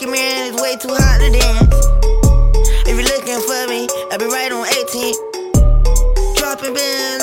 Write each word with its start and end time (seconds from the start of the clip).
man, 0.00 0.52
it's 0.52 0.62
way 0.62 0.74
too 0.76 0.88
hot 0.88 1.20
to 1.20 1.30
dance. 1.30 1.86
If 2.88 2.96
you're 2.96 3.04
looking 3.04 3.40
for 3.44 3.68
me, 3.68 3.86
I'll 4.10 4.18
be 4.18 4.24
right 4.24 4.50
on 4.50 4.66
18. 4.66 6.34
Dropping 6.34 6.74
bins. 6.74 7.21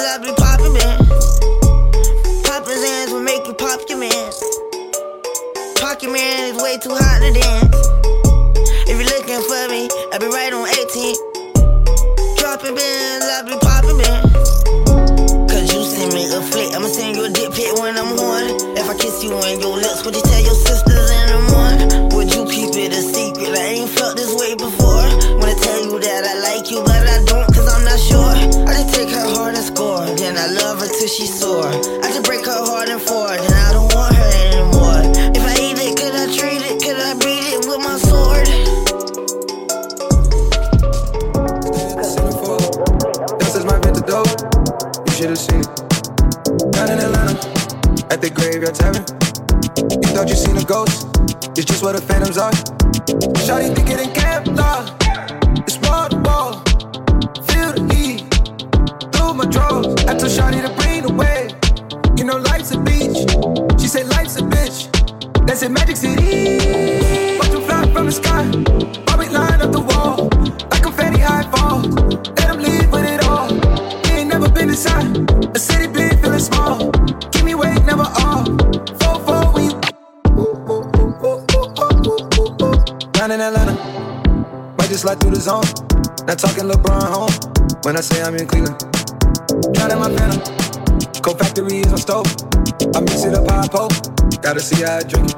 Yo 94.89 95.28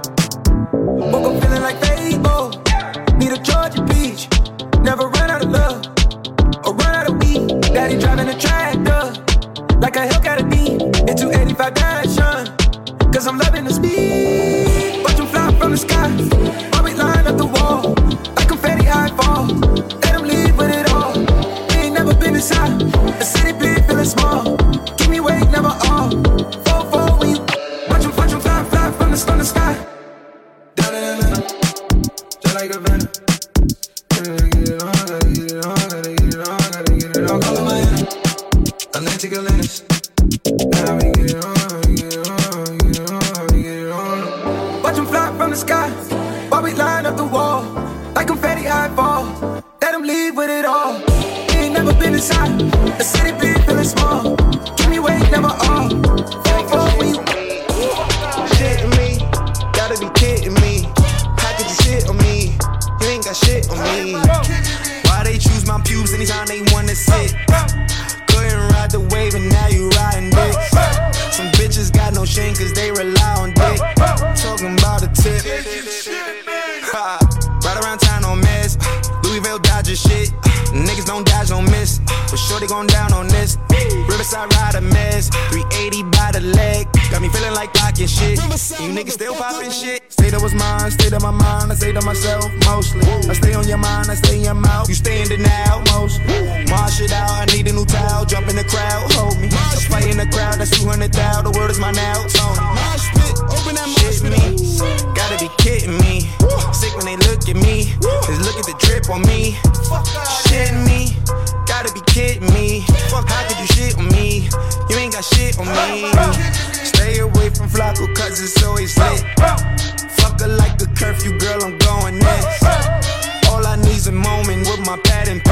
my 124.91 124.97
pad 125.03 125.29
and 125.29 125.50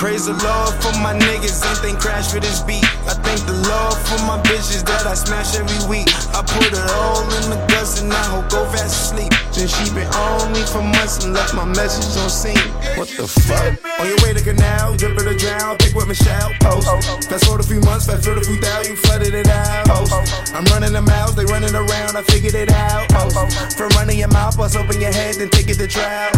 Praise 0.00 0.24
the 0.24 0.32
Lord 0.32 0.72
for 0.80 0.96
my 1.04 1.12
niggas, 1.12 1.60
ain't 1.60 1.76
they 1.84 1.92
crash 2.00 2.32
for 2.32 2.40
this 2.40 2.64
beat. 2.64 2.80
I 3.04 3.12
thank 3.20 3.44
the 3.44 3.52
Lord 3.52 3.92
for 4.08 4.16
my 4.24 4.40
bitches 4.48 4.80
that 4.88 5.04
I 5.04 5.12
smash 5.12 5.52
every 5.60 5.76
week. 5.92 6.08
I 6.32 6.40
put 6.40 6.72
it 6.72 6.88
all 6.96 7.20
in 7.36 7.52
the 7.52 7.60
guts 7.68 8.00
and 8.00 8.08
I 8.08 8.24
hope 8.32 8.48
go 8.48 8.64
fast 8.72 9.12
asleep. 9.12 9.28
Then 9.52 9.68
she 9.68 9.92
been 9.92 10.08
on 10.16 10.56
me 10.56 10.64
for 10.64 10.80
months 10.80 11.20
and 11.20 11.36
left 11.36 11.52
my 11.52 11.68
message 11.68 12.16
on 12.16 12.32
scene. 12.32 12.56
What 12.96 13.12
the 13.12 13.28
fuck? 13.28 13.76
On 14.00 14.08
your 14.08 14.16
way 14.24 14.32
to 14.32 14.40
canal, 14.40 14.96
dripping 14.96 15.28
to 15.28 15.36
drown, 15.36 15.76
pick 15.76 15.92
with 15.92 16.08
Michelle, 16.08 16.48
post. 16.64 16.88
Fast 17.28 17.44
forward 17.44 17.60
a 17.60 17.68
few 17.68 17.84
months, 17.84 18.08
fast 18.08 18.24
forward 18.24 18.40
a 18.40 18.44
few 18.48 18.56
thousand, 18.56 18.96
you 18.96 18.98
flooded 19.04 19.36
it 19.36 19.52
out. 19.52 19.84
Post. 19.84 20.16
I'm 20.56 20.64
running 20.72 20.96
the 20.96 21.04
mouths, 21.04 21.36
they 21.36 21.44
running 21.44 21.76
around, 21.76 22.16
I 22.16 22.24
figured 22.24 22.56
it 22.56 22.72
out. 22.72 23.04
Post. 23.12 23.76
From 23.76 23.92
running 24.00 24.16
your 24.16 24.32
mouth, 24.32 24.56
bust 24.56 24.80
open 24.80 24.96
your 24.96 25.12
head, 25.12 25.36
then 25.36 25.52
take 25.52 25.68
it 25.68 25.76
to 25.76 25.84
trial. 25.84 26.32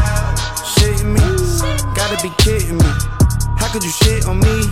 Shitting 0.67 1.15
me, 1.15 1.23
gotta 1.95 2.19
be 2.27 2.35
kidding 2.43 2.83
me. 2.83 3.22
How 3.63 3.71
could 3.73 3.85
you 3.85 3.91
shit 3.91 4.27
on 4.27 4.41
me? 4.41 4.67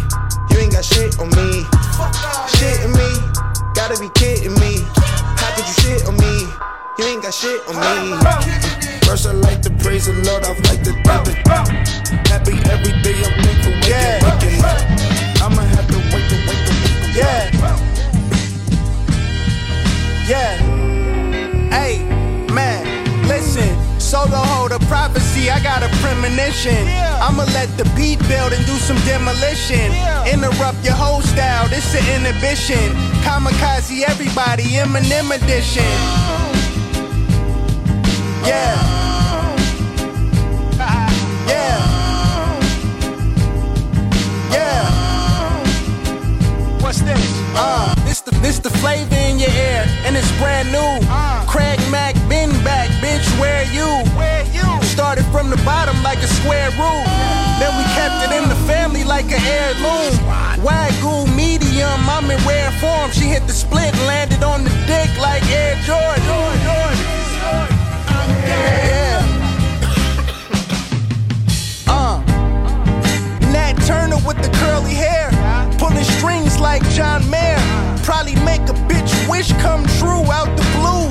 You 0.50 0.58
ain't 0.58 0.72
got 0.72 0.84
shit 0.84 1.16
on 1.20 1.30
me. 1.30 1.62
Shitting 2.58 2.90
me, 2.90 3.08
gotta 3.72 3.94
be 4.00 4.10
kidding 4.18 4.52
me. 4.58 4.82
How 5.38 5.54
could 5.54 5.64
you 5.64 5.74
shit 5.78 6.06
on 6.08 6.16
me? 6.16 6.50
You 6.98 7.04
ain't 7.04 7.22
got 7.22 7.32
shit 7.32 7.62
on 7.68 7.76
me. 7.78 8.18
First, 9.06 9.28
I 9.28 9.32
like 9.32 9.62
to 9.62 9.70
praise 9.70 10.06
the 10.06 10.12
Lord, 10.26 10.42
I 10.42 10.54
like 10.66 10.82
to 10.82 10.92
thank 11.06 11.28
it. 11.28 11.38
Happy 12.26 12.58
every 12.68 12.90
day, 13.06 13.14
I'm 13.22 13.30
thankful, 13.38 13.72
yeah. 13.88 14.18
waking. 14.26 14.58
I'ma 15.40 15.62
have 15.62 15.86
to 15.86 15.98
wake 16.10 16.26
up, 16.26 16.42
wake 16.50 16.66
up, 16.66 16.76
wake. 16.82 17.14
Yeah. 17.14 17.46
Yeah. 20.26 20.79
Solo 24.10 24.42
hold 24.42 24.72
a 24.72 24.80
prophecy, 24.90 25.50
I 25.50 25.62
got 25.62 25.84
a 25.84 25.88
premonition. 26.02 26.74
Yeah. 26.84 27.22
I'ma 27.22 27.44
let 27.54 27.68
the 27.78 27.84
beat 27.94 28.18
build 28.26 28.52
and 28.52 28.66
do 28.66 28.74
some 28.74 28.96
demolition. 29.06 29.92
Yeah. 29.92 30.26
Interrupt 30.34 30.84
your 30.84 30.94
whole 30.94 31.20
style, 31.20 31.68
this 31.68 31.94
an 31.94 32.02
inhibition. 32.18 32.90
Kamikaze 33.22 34.02
everybody, 34.02 34.64
Eminem 34.82 35.30
edition. 35.30 35.84
Yeah. 38.42 38.74
Oh. 38.82 39.54
Yeah. 40.76 41.10
Yeah. 41.46 41.89
What's 46.90 47.02
this? 47.02 47.22
Uh, 47.54 47.94
this 48.02 48.20
the 48.20 48.32
this 48.42 48.58
the 48.58 48.68
flavor 48.68 49.14
in 49.14 49.38
your 49.38 49.52
air, 49.52 49.86
and 50.02 50.16
it's 50.16 50.26
brand 50.42 50.72
new. 50.72 51.06
Uh, 51.06 51.46
Craig 51.46 51.78
Mack 51.88 52.16
been 52.28 52.50
back, 52.64 52.88
bitch. 52.98 53.22
Where 53.38 53.62
you? 53.70 53.86
Where 54.18 54.42
you? 54.50 54.66
Started 54.82 55.24
from 55.26 55.50
the 55.50 55.56
bottom 55.58 56.02
like 56.02 56.18
a 56.18 56.26
square 56.26 56.68
root. 56.70 57.06
Then 57.62 57.70
we 57.78 57.84
kept 57.94 58.26
it 58.26 58.32
in 58.42 58.48
the 58.48 58.58
family 58.66 59.04
like 59.04 59.26
an 59.26 59.38
heirloom. 59.38 60.18
Wagyu 60.66 61.30
medium, 61.36 62.10
I'm 62.10 62.28
in 62.28 62.44
rare 62.44 62.72
form. 62.82 63.12
She 63.12 63.26
hit 63.26 63.46
the 63.46 63.52
split 63.52 63.94
landed 64.10 64.42
on 64.42 64.64
the 64.64 64.70
dick 64.90 65.16
like 65.16 65.48
Air 65.48 65.76
Jordan. 65.86 66.26
Yeah. 68.50 69.22
Uh. 71.86 72.18
Nat 73.52 73.74
Turner 73.86 74.18
with 74.26 74.42
the 74.42 74.50
curly 74.58 74.94
hair. 74.94 75.39
Pulling 75.78 76.04
strings 76.04 76.58
like 76.58 76.82
John 76.90 77.28
Mayer. 77.30 77.58
Probably 78.02 78.34
make 78.44 78.62
a 78.68 78.76
bitch 78.88 79.12
wish 79.28 79.52
come 79.62 79.84
true 79.98 80.24
out 80.30 80.50
the 80.56 80.66
blue. 80.76 81.08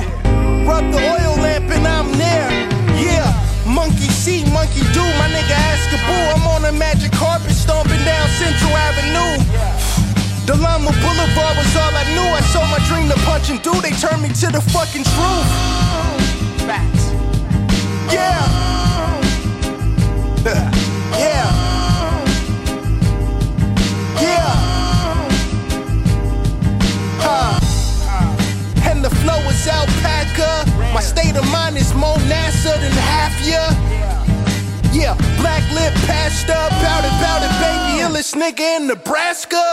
Rub 0.68 0.86
the 0.92 1.00
oil 1.00 1.36
lamp 1.42 1.70
and 1.72 1.88
I'm 1.88 2.12
there. 2.18 2.50
Yeah. 2.98 3.30
Monkey 3.66 4.10
see, 4.10 4.44
monkey 4.52 4.82
do. 4.94 5.06
My 5.22 5.30
nigga 5.30 5.56
ask 5.72 5.90
a 5.94 6.00
boo. 6.08 6.24
I'm 6.36 6.48
on 6.48 6.66
a 6.66 6.72
magic 6.72 7.12
carpet 7.12 7.52
stomping 7.52 8.04
down 8.04 8.28
Central 8.30 8.76
Avenue. 8.76 9.44
The 10.46 10.56
Lama 10.56 10.92
Boulevard 11.02 11.58
was 11.58 11.76
all 11.76 11.94
I 11.94 12.06
knew. 12.14 12.26
I 12.26 12.42
sold 12.42 12.70
my 12.70 12.80
dream 12.88 13.08
to 13.10 13.16
punch 13.26 13.50
and 13.52 13.62
do. 13.62 13.80
They 13.82 13.92
turned 13.92 14.24
me 14.24 14.30
to 14.30 14.48
the 14.52 14.62
fucking 14.62 15.04
truth. 15.04 15.50
Facts. 16.66 17.12
Yeah. 18.12 18.70
yeah. 21.20 21.79
Yeah. 24.22 24.54
Huh. 27.24 27.60
And 28.90 29.04
the 29.04 29.10
flow 29.10 29.40
is 29.50 29.68
alpaca. 29.68 30.66
My 30.94 31.02
state 31.02 31.36
of 31.36 31.50
mind 31.52 31.78
is 31.78 31.94
more 31.94 32.18
NASA 32.28 32.76
than 32.80 32.92
half 32.92 33.34
ya. 33.46 33.72
Yeah, 34.92 35.14
black 35.38 35.64
lip 35.72 35.94
passed 36.08 36.50
up, 36.50 36.72
bout 36.82 37.06
it, 37.06 37.16
bout 37.22 37.42
it, 37.46 37.54
baby, 37.62 38.02
illest 38.04 38.36
nigga 38.36 38.78
in 38.78 38.88
Nebraska. 38.88 39.64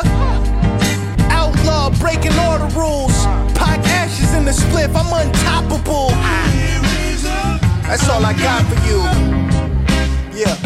Outlaw 1.30 1.90
breaking 1.98 2.38
all 2.38 2.58
the 2.58 2.72
rules. 2.76 3.16
Pac 3.56 3.80
ashes 3.88 4.34
in 4.34 4.44
the 4.44 4.52
spliff, 4.52 4.94
I'm 4.94 5.10
untoppable. 5.12 6.10
That's 7.82 8.08
all 8.08 8.24
I 8.24 8.34
got 8.34 8.62
for 8.66 8.78
you. 8.86 9.00
Yeah. 10.38 10.56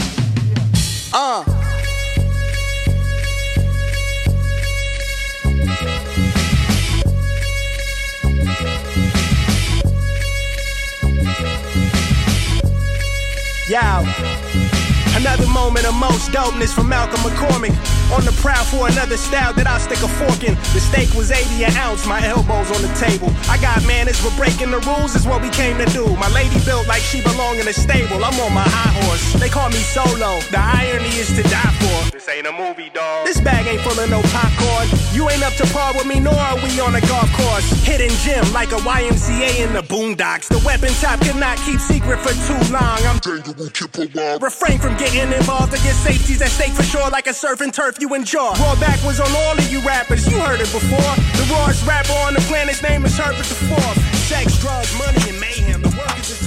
Uh. 1.13 1.60
Yow. 13.71 14.30
Another 15.21 15.47
moment 15.49 15.85
of 15.85 15.95
most 15.95 16.33
dopeness 16.33 16.73
from 16.73 16.89
Malcolm 16.89 17.21
McCormick. 17.21 17.77
On 18.17 18.25
the 18.25 18.33
prowl 18.41 18.65
for 18.65 18.89
another 18.89 19.19
style 19.19 19.53
that 19.53 19.67
I'll 19.69 19.79
stick 19.79 20.01
a 20.01 20.09
fork 20.09 20.43
in. 20.49 20.57
The 20.73 20.81
steak 20.81 21.13
was 21.13 21.31
80 21.31 21.69
an 21.69 21.77
ounce, 21.77 22.09
my 22.09 22.25
elbows 22.25 22.73
on 22.73 22.81
the 22.81 22.89
table. 22.97 23.29
I 23.45 23.61
got 23.61 23.85
manners, 23.85 24.17
but 24.25 24.33
breaking 24.41 24.73
the 24.73 24.81
rules 24.89 25.15
is 25.15 25.29
what 25.29 25.45
we 25.45 25.51
came 25.51 25.77
to 25.77 25.85
do. 25.93 26.09
My 26.17 26.33
lady 26.33 26.57
built 26.65 26.89
like 26.89 27.05
she 27.05 27.21
belong 27.21 27.61
in 27.61 27.69
a 27.69 27.73
stable. 27.77 28.25
I'm 28.25 28.33
on 28.41 28.57
my 28.57 28.65
high 28.65 28.97
horse. 29.05 29.37
They 29.37 29.53
call 29.53 29.69
me 29.69 29.85
solo. 29.93 30.41
The 30.49 30.59
irony 30.59 31.13
is 31.21 31.29
to 31.37 31.45
die 31.53 31.75
for. 31.85 32.17
This 32.17 32.27
ain't 32.33 32.49
a 32.49 32.53
movie, 32.57 32.89
dog. 32.89 33.29
This 33.29 33.45
bag 33.45 33.69
ain't 33.69 33.85
full 33.85 34.01
of 34.01 34.09
no 34.09 34.25
popcorn. 34.33 34.89
You 35.13 35.29
ain't 35.29 35.45
up 35.45 35.53
to 35.61 35.69
par 35.69 35.93
with 35.93 36.09
me, 36.09 36.19
nor 36.19 36.35
are 36.35 36.57
we 36.65 36.81
on 36.81 36.97
a 36.97 37.03
golf 37.13 37.29
course. 37.37 37.69
Hidden 37.85 38.11
gem 38.25 38.49
like 38.57 38.73
a 38.73 38.81
YMCA 38.81 39.69
in 39.69 39.77
the 39.77 39.85
boondocks. 39.85 40.49
The 40.49 40.65
weapon 40.65 40.91
top 41.05 41.21
cannot 41.21 41.61
keep 41.69 41.79
secret 41.79 42.25
for 42.25 42.33
too 42.49 42.59
long. 42.73 42.99
I'm 43.05 43.21
Refrain 44.41 44.79
from 44.79 44.97
getting 44.97 45.10
Getting 45.13 45.35
involved 45.35 45.75
against 45.75 46.05
safety's 46.05 46.41
at 46.41 46.51
stake 46.51 46.71
for 46.71 46.85
sure, 46.85 47.11
like 47.11 47.27
a 47.27 47.35
surf 47.35 47.61
and 47.63 47.75
turf 47.75 47.97
you 47.99 48.15
enjoy. 48.15 48.53
Raw 48.63 48.79
back 48.79 49.03
was 49.03 49.19
on 49.19 49.27
all 49.35 49.59
of 49.59 49.73
you 49.73 49.81
rappers, 49.81 50.25
you 50.31 50.39
heard 50.39 50.61
it 50.61 50.71
before. 50.71 51.15
The 51.35 51.49
rawest 51.53 51.85
rapper 51.85 52.13
on 52.27 52.35
the 52.35 52.41
planet's 52.43 52.81
name 52.81 53.05
is 53.05 53.19
Herbert 53.19 53.39
the 53.39 53.57
Fourth. 53.67 53.99
Sex, 54.31 54.61
drugs, 54.61 54.97
money, 54.97 55.19
and 55.29 55.41
mayhem. 55.41 55.83
The 55.83 55.89
work 55.99 56.17
is. 56.17 56.39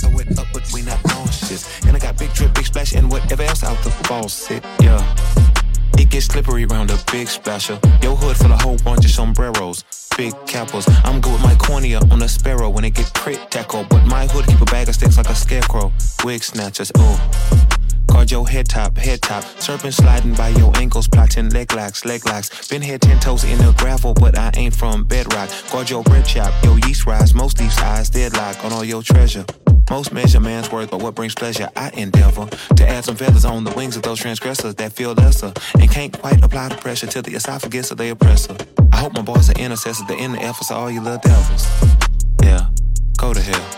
Throw 0.00 0.18
it 0.20 0.38
up, 0.38 0.46
but 0.52 0.72
we 0.72 0.82
not 0.82 1.04
nauseous. 1.06 1.66
And 1.86 1.96
I 1.96 1.98
got 1.98 2.16
big 2.16 2.32
drip, 2.34 2.54
big 2.54 2.66
splash, 2.66 2.94
and 2.94 3.10
whatever 3.10 3.42
else 3.42 3.64
out 3.64 3.82
the 3.82 3.90
faucet. 3.90 4.64
Yeah. 4.80 5.02
It 5.98 6.08
gets 6.08 6.26
slippery 6.26 6.66
around 6.66 6.92
a 6.92 6.98
big 7.10 7.26
splasher. 7.26 7.80
Your 8.00 8.14
hood 8.14 8.36
full 8.36 8.52
of 8.52 8.60
whole 8.62 8.78
bunch 8.78 9.04
of 9.04 9.10
sombreros 9.10 9.82
big 10.20 10.34
capitals. 10.46 10.86
I'm 11.04 11.18
good 11.22 11.32
with 11.32 11.42
my 11.42 11.54
cornea 11.54 11.98
on 12.10 12.20
a 12.20 12.28
sparrow 12.28 12.68
when 12.68 12.84
it 12.84 12.90
get 12.90 13.10
crit 13.14 13.50
tackle. 13.50 13.86
But 13.88 14.04
my 14.04 14.26
hood 14.26 14.46
keep 14.46 14.60
a 14.60 14.66
bag 14.66 14.86
of 14.90 14.94
sticks 14.94 15.16
like 15.16 15.30
a 15.30 15.34
scarecrow. 15.34 15.90
Wig 16.24 16.42
snatchers, 16.42 16.92
oh. 16.96 17.16
Guard 18.06 18.30
your 18.30 18.46
head 18.46 18.68
top, 18.68 18.98
head 18.98 19.22
top. 19.22 19.44
Serpent 19.58 19.94
sliding 19.94 20.34
by 20.34 20.50
your 20.50 20.76
ankles, 20.76 21.08
plotting 21.08 21.48
leg 21.48 21.72
locks, 21.72 22.04
leg 22.04 22.26
locks. 22.26 22.68
Been 22.68 22.82
here 22.82 22.98
ten 22.98 23.18
toes 23.18 23.44
in 23.44 23.56
the 23.56 23.72
gravel, 23.78 24.12
but 24.12 24.36
I 24.36 24.50
ain't 24.56 24.76
from 24.76 25.04
bedrock. 25.04 25.48
Guard 25.72 25.88
your 25.88 26.02
bread 26.02 26.26
chop, 26.26 26.52
your 26.64 26.78
yeast 26.80 27.06
rise. 27.06 27.32
Most 27.32 27.56
these 27.56 27.78
eyes 27.78 28.10
deadlock 28.10 28.62
on 28.62 28.72
all 28.72 28.84
your 28.84 29.02
treasure. 29.02 29.46
Most 29.90 30.12
measure 30.12 30.38
man's 30.38 30.70
worth, 30.70 30.92
but 30.92 31.02
what 31.02 31.16
brings 31.16 31.34
pleasure? 31.34 31.68
I 31.74 31.90
endeavor 31.90 32.46
to 32.76 32.88
add 32.88 33.04
some 33.04 33.16
feathers 33.16 33.44
on 33.44 33.64
the 33.64 33.72
wings 33.72 33.96
of 33.96 34.02
those 34.02 34.20
transgressors 34.20 34.76
that 34.76 34.92
feel 34.92 35.14
lesser 35.14 35.52
and 35.80 35.90
can't 35.90 36.16
quite 36.16 36.40
apply 36.44 36.68
the 36.68 36.76
pressure 36.76 37.08
to 37.08 37.20
the 37.20 37.34
esophagus 37.34 37.90
of 37.90 37.98
the 37.98 38.10
oppressor. 38.10 38.56
I 38.92 38.98
hope 38.98 39.14
my 39.14 39.22
boys 39.22 39.50
are 39.50 39.58
intercessors, 39.58 40.06
the 40.06 40.16
inner 40.16 40.38
efforts 40.38 40.70
of 40.70 40.76
all 40.76 40.92
you 40.92 41.00
little 41.00 41.18
devils. 41.18 41.66
Yeah, 42.40 42.68
go 43.16 43.34
to 43.34 43.40
hell. 43.40 43.70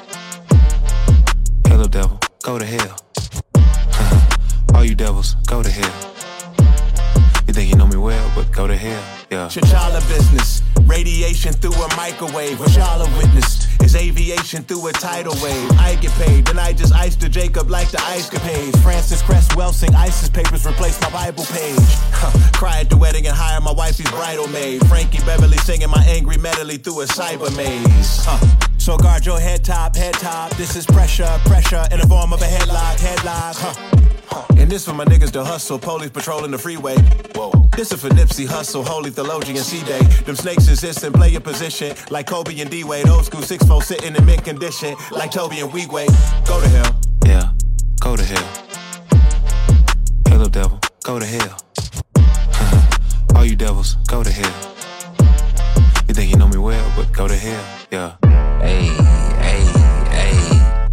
Hello, 1.69 1.87
devil, 1.87 2.21
go 2.42 2.59
to 2.59 2.66
hell. 2.66 2.99
all 4.75 4.85
you 4.85 4.95
devils, 4.95 5.35
go 5.47 5.62
to 5.62 5.71
hell. 5.71 6.12
You 7.53 7.57
think 7.57 7.69
you 7.69 7.77
know 7.77 7.87
me 7.87 7.99
well, 7.99 8.33
but 8.35 8.51
go 8.51 8.67
to 8.67 8.75
hell, 8.75 9.05
yeah. 9.31 9.47
Chichala 9.47 10.01
business, 10.09 10.63
radiation 10.87 11.53
through 11.53 11.75
a 11.75 11.97
microwave. 11.99 12.59
What 12.59 12.75
y'all 12.75 13.05
have 13.05 13.15
witnessed 13.19 13.69
is 13.83 13.95
aviation 13.95 14.63
through 14.63 14.87
a 14.87 14.93
tidal 14.93 15.35
wave. 15.43 15.71
I 15.73 15.99
get 16.01 16.13
paid, 16.13 16.47
then 16.47 16.59
I 16.59 16.73
just 16.73 16.95
ice 16.95 17.15
to 17.17 17.29
Jacob 17.29 17.69
like 17.69 17.91
the 17.91 18.01
ice 18.05 18.31
capades. 18.31 18.83
Francis 18.83 19.21
Cresswell 19.21 19.75
sing 19.75 19.95
ISIS 19.95 20.31
papers, 20.31 20.67
replace 20.67 20.99
my 21.03 21.11
Bible 21.11 21.45
page. 21.45 21.77
Cry 22.55 22.81
at 22.81 22.89
the 22.89 22.97
wedding 22.97 23.27
and 23.27 23.37
hire 23.37 23.61
my 23.61 23.73
wifey's 23.73 24.11
bridal 24.11 24.49
maid. 24.49 24.87
Frankie 24.89 25.23
Beverly 25.27 25.59
singing 25.59 25.91
my 25.91 26.03
angry 26.07 26.39
medley 26.39 26.79
through 26.79 27.03
a 27.03 27.05
cyber 27.05 27.55
maze. 27.55 28.27
So 28.79 28.97
guard 28.97 29.27
your 29.27 29.39
head 29.39 29.63
top, 29.63 29.95
head 29.95 30.15
top. 30.15 30.57
This 30.57 30.75
is 30.75 30.87
pressure, 30.87 31.39
pressure 31.45 31.85
in 31.93 32.01
the 32.01 32.07
form 32.07 32.33
of 32.33 32.41
a 32.41 32.47
headlock, 32.47 32.97
headlock. 32.97 33.57
Huh. 33.59 34.12
And 34.59 34.71
this 34.71 34.85
for 34.85 34.95
my 34.95 35.05
niggas 35.05 35.31
to 35.33 35.45
hustle, 35.45 35.79
police 35.79 36.11
patrolling 36.11 36.51
the 36.51 36.59
freeway. 36.59 36.97
Whoa. 37.35 37.69
This 37.77 37.91
is 37.91 38.01
for 38.01 38.11
Nipsey 38.11 38.47
Hustle, 38.47 38.85
Holy 38.85 39.11
Theologian 39.11 39.57
C-Day. 39.57 40.01
Them 40.25 40.37
snakes 40.37 40.69
exist 40.69 41.03
and 41.05 41.15
play 41.15 41.31
your 41.31 41.41
position 41.41 41.97
like 42.11 42.27
Kobe 42.27 42.61
and 42.61 42.71
D-Wade. 42.71 43.09
Old 43.09 43.25
school 43.25 43.41
6-4 43.41 43.83
sitting 43.83 44.15
in 44.15 44.25
mint 44.25 44.45
condition 44.45 44.95
like 45.11 45.31
Toby 45.31 45.61
and 45.61 45.71
Weekway. 45.71 46.07
Go 46.47 46.61
to 46.61 46.69
hell. 46.69 47.01
Yeah, 47.25 47.53
go 48.01 48.15
to 48.15 48.23
hell. 48.23 48.49
Hello, 50.29 50.49
devil, 50.49 50.79
go 51.03 51.19
to 51.19 51.27
hell. 51.27 51.59
All 53.35 53.45
you 53.45 53.57
devils, 53.57 53.95
go 54.07 54.23
to 54.23 54.31
hell. 54.31 54.75
You 56.09 56.15
think 56.15 56.31
you 56.31 56.37
know 56.37 56.49
me 56.49 56.59
well, 56.59 56.93
but 56.95 57.11
go 57.12 57.27
to 57.27 57.37
hell, 57.37 57.65
yeah. 57.91 58.17
Hey, 58.61 58.85
hey, 59.41 59.65
hey. 60.11 60.89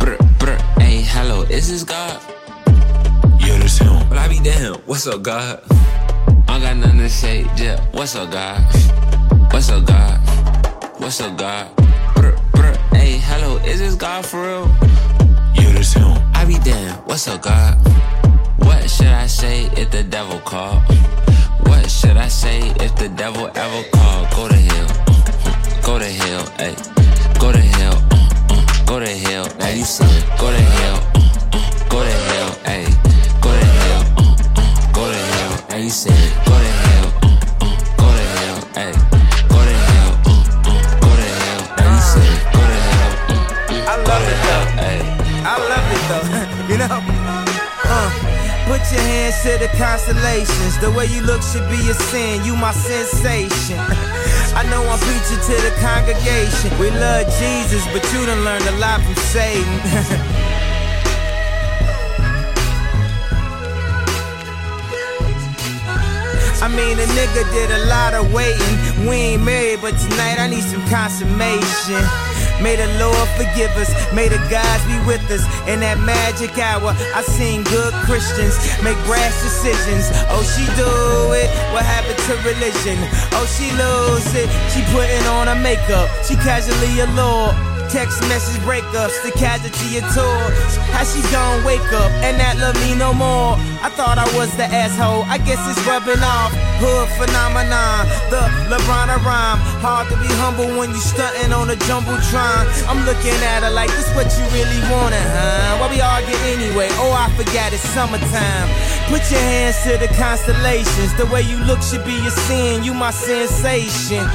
Brr, 0.00 0.16
brr, 0.38 0.56
hey, 0.80 1.02
hello, 1.02 1.42
is 1.42 1.70
this 1.70 1.84
God? 1.84 2.37
Yeah, 3.80 4.00
him. 4.00 4.08
But 4.08 4.18
I 4.18 4.28
be 4.28 4.40
damn, 4.40 4.74
what's 4.86 5.06
up, 5.06 5.22
God? 5.22 5.62
I 6.48 6.60
got 6.60 6.76
nothing 6.76 6.98
to 6.98 7.08
say, 7.08 7.42
yeah. 7.56 7.80
What's 7.92 8.14
up, 8.16 8.30
God? 8.30 8.60
What's 9.52 9.70
up, 9.70 9.84
God? 9.86 10.18
What's 10.98 11.20
up, 11.20 11.36
God? 11.36 11.74
Brr, 12.14 12.36
brr, 12.52 12.74
hey, 12.92 13.18
hello, 13.18 13.56
is 13.58 13.78
this 13.80 13.94
God 13.94 14.24
for 14.26 14.42
real? 14.42 14.66
Yeah, 15.54 15.72
that's 15.72 15.92
him. 15.92 16.16
I 16.34 16.44
be 16.44 16.58
damn, 16.58 16.96
what's 17.06 17.28
up, 17.28 17.42
God? 17.42 17.76
What 18.58 18.88
should 18.90 19.06
I 19.06 19.26
say 19.26 19.64
if 19.76 19.90
the 19.90 20.02
devil 20.02 20.38
called? 20.40 20.82
What 21.66 21.90
should 21.90 22.16
I 22.16 22.28
say 22.28 22.60
if 22.80 22.96
the 22.96 23.08
devil 23.08 23.50
ever 23.54 23.88
called? 23.90 24.30
Go 24.34 24.48
to 24.48 24.56
hell, 24.56 24.88
go 25.82 25.98
to 25.98 26.04
hell, 26.04 26.46
hey, 26.58 26.74
go 27.38 27.52
to 27.52 27.58
hell, 27.58 27.94
uh, 28.10 28.28
uh, 28.50 28.84
go 28.86 28.98
to 29.00 29.06
hell. 29.06 29.46
Now 29.58 29.68
you 29.68 29.84
said, 29.84 30.24
go 30.38 30.50
to 30.50 30.58
hell, 30.60 30.96
uh, 31.14 31.30
uh, 31.52 31.88
go 31.88 32.02
to 32.02 32.10
hell, 32.10 32.50
hey. 32.64 32.97
You 35.88 35.94
said, 35.94 36.44
go 36.44 36.52
to 36.52 36.68
hell, 36.84 37.08
uh, 37.24 37.64
uh, 37.64 37.72
go 37.96 38.08
to 38.12 38.24
hell, 38.36 38.60
hey, 38.76 38.92
go 39.48 39.56
to 39.56 39.76
hell, 39.88 40.12
uh, 40.20 40.68
uh, 40.68 40.84
go 41.00 41.08
to 41.16 41.28
hell. 41.40 41.64
Now 41.80 41.88
you 41.88 42.02
said, 42.04 42.36
go 42.52 42.60
to 42.60 42.78
hell, 42.92 43.12
uh, 43.24 43.40
uh, 43.72 43.88
I 43.88 43.96
love 43.96 44.24
it 44.28 44.40
though. 44.44 44.68
Hey. 44.84 45.00
I 45.48 45.54
love 45.56 45.88
it 45.88 46.04
though. 46.12 46.28
you 46.68 46.76
know. 46.76 46.92
Uh, 47.88 48.12
put 48.68 48.84
your 48.92 49.00
hands 49.00 49.40
to 49.48 49.56
the 49.56 49.72
constellations. 49.80 50.76
The 50.76 50.90
way 50.92 51.06
you 51.06 51.22
look 51.22 51.40
should 51.40 51.64
be 51.72 51.80
a 51.88 51.94
sin. 52.12 52.44
You 52.44 52.54
my 52.54 52.72
sensation. 52.72 53.80
I 54.60 54.68
know 54.68 54.84
I'm 54.84 55.00
preaching 55.00 55.40
to 55.40 55.56
the 55.64 55.72
congregation. 55.80 56.68
We 56.78 56.90
love 56.90 57.24
Jesus, 57.40 57.80
but 57.96 58.04
you 58.12 58.26
done 58.26 58.44
learned 58.44 58.68
a 58.68 58.76
lot 58.76 59.00
from 59.00 59.16
Satan. 59.32 60.67
I 66.60 66.66
mean, 66.66 66.98
a 66.98 67.06
nigga 67.14 67.46
did 67.52 67.70
a 67.70 67.86
lot 67.86 68.14
of 68.14 68.32
waiting. 68.32 69.06
We 69.06 69.38
ain't 69.38 69.44
married, 69.44 69.80
but 69.80 69.94
tonight 69.96 70.38
I 70.38 70.48
need 70.48 70.64
some 70.64 70.82
consummation. 70.90 72.02
May 72.58 72.74
the 72.74 72.90
Lord 72.98 73.28
forgive 73.38 73.70
us, 73.78 73.94
may 74.12 74.26
the 74.26 74.42
gods 74.50 74.82
be 74.90 74.98
with 75.06 75.22
us. 75.30 75.46
In 75.70 75.78
that 75.86 76.02
magic 76.02 76.58
hour, 76.58 76.90
I 77.14 77.22
seen 77.22 77.62
good 77.62 77.94
Christians 78.02 78.58
make 78.82 78.98
brash 79.06 79.38
decisions. 79.38 80.10
Oh, 80.34 80.42
she 80.42 80.66
do 80.74 80.90
it, 81.38 81.46
what 81.70 81.86
happened 81.86 82.18
to 82.26 82.34
religion? 82.42 82.98
Oh, 83.38 83.46
she 83.46 83.70
lose 83.78 84.26
it, 84.34 84.50
she 84.74 84.82
putting 84.90 85.22
on 85.30 85.46
her 85.46 85.60
makeup, 85.62 86.10
she 86.26 86.34
casually 86.34 86.98
a 86.98 87.06
lord. 87.14 87.77
Text 87.88 88.20
message 88.28 88.60
breakups, 88.68 89.16
the 89.24 89.32
casualty 89.32 89.96
of 89.96 90.04
tour. 90.12 90.44
How 90.92 91.08
she 91.08 91.24
gon' 91.32 91.64
wake 91.64 91.80
up 91.96 92.12
and 92.20 92.36
not 92.36 92.60
love 92.60 92.76
me 92.84 92.94
no 92.94 93.14
more? 93.16 93.56
I 93.80 93.88
thought 93.88 94.20
I 94.20 94.28
was 94.36 94.52
the 94.60 94.68
asshole, 94.68 95.24
I 95.24 95.38
guess 95.38 95.56
it's 95.64 95.80
rubbing 95.88 96.20
off. 96.20 96.52
Hood 96.84 97.08
phenomenon, 97.16 98.04
the 98.28 98.44
LeBron 98.68 99.08
rhyme. 99.24 99.56
Hard 99.80 100.04
to 100.12 100.16
be 100.20 100.28
humble 100.36 100.68
when 100.76 100.92
you 100.92 101.00
stunting 101.00 101.50
on 101.50 101.72
a 101.72 101.80
jumbotron. 101.88 102.68
I'm 102.84 103.08
looking 103.08 103.40
at 103.40 103.64
her 103.64 103.72
like 103.72 103.88
this 103.96 104.12
what 104.12 104.28
you 104.36 104.44
really 104.52 104.84
wanted, 104.92 105.24
huh? 105.24 105.80
Why 105.80 105.88
we 105.88 106.04
argue 106.04 106.36
anyway? 106.44 106.92
Oh, 107.00 107.16
I 107.16 107.32
forgot 107.40 107.72
it's 107.72 107.80
summertime. 107.96 108.68
Put 109.08 109.24
your 109.32 109.40
hands 109.40 109.80
to 109.88 109.96
the 109.96 110.12
constellations. 110.20 111.16
The 111.16 111.24
way 111.32 111.40
you 111.40 111.56
look 111.64 111.80
should 111.80 112.04
be 112.04 112.20
a 112.20 112.30
sin. 112.44 112.84
You 112.84 112.92
my 112.92 113.12
sensation. 113.12 114.28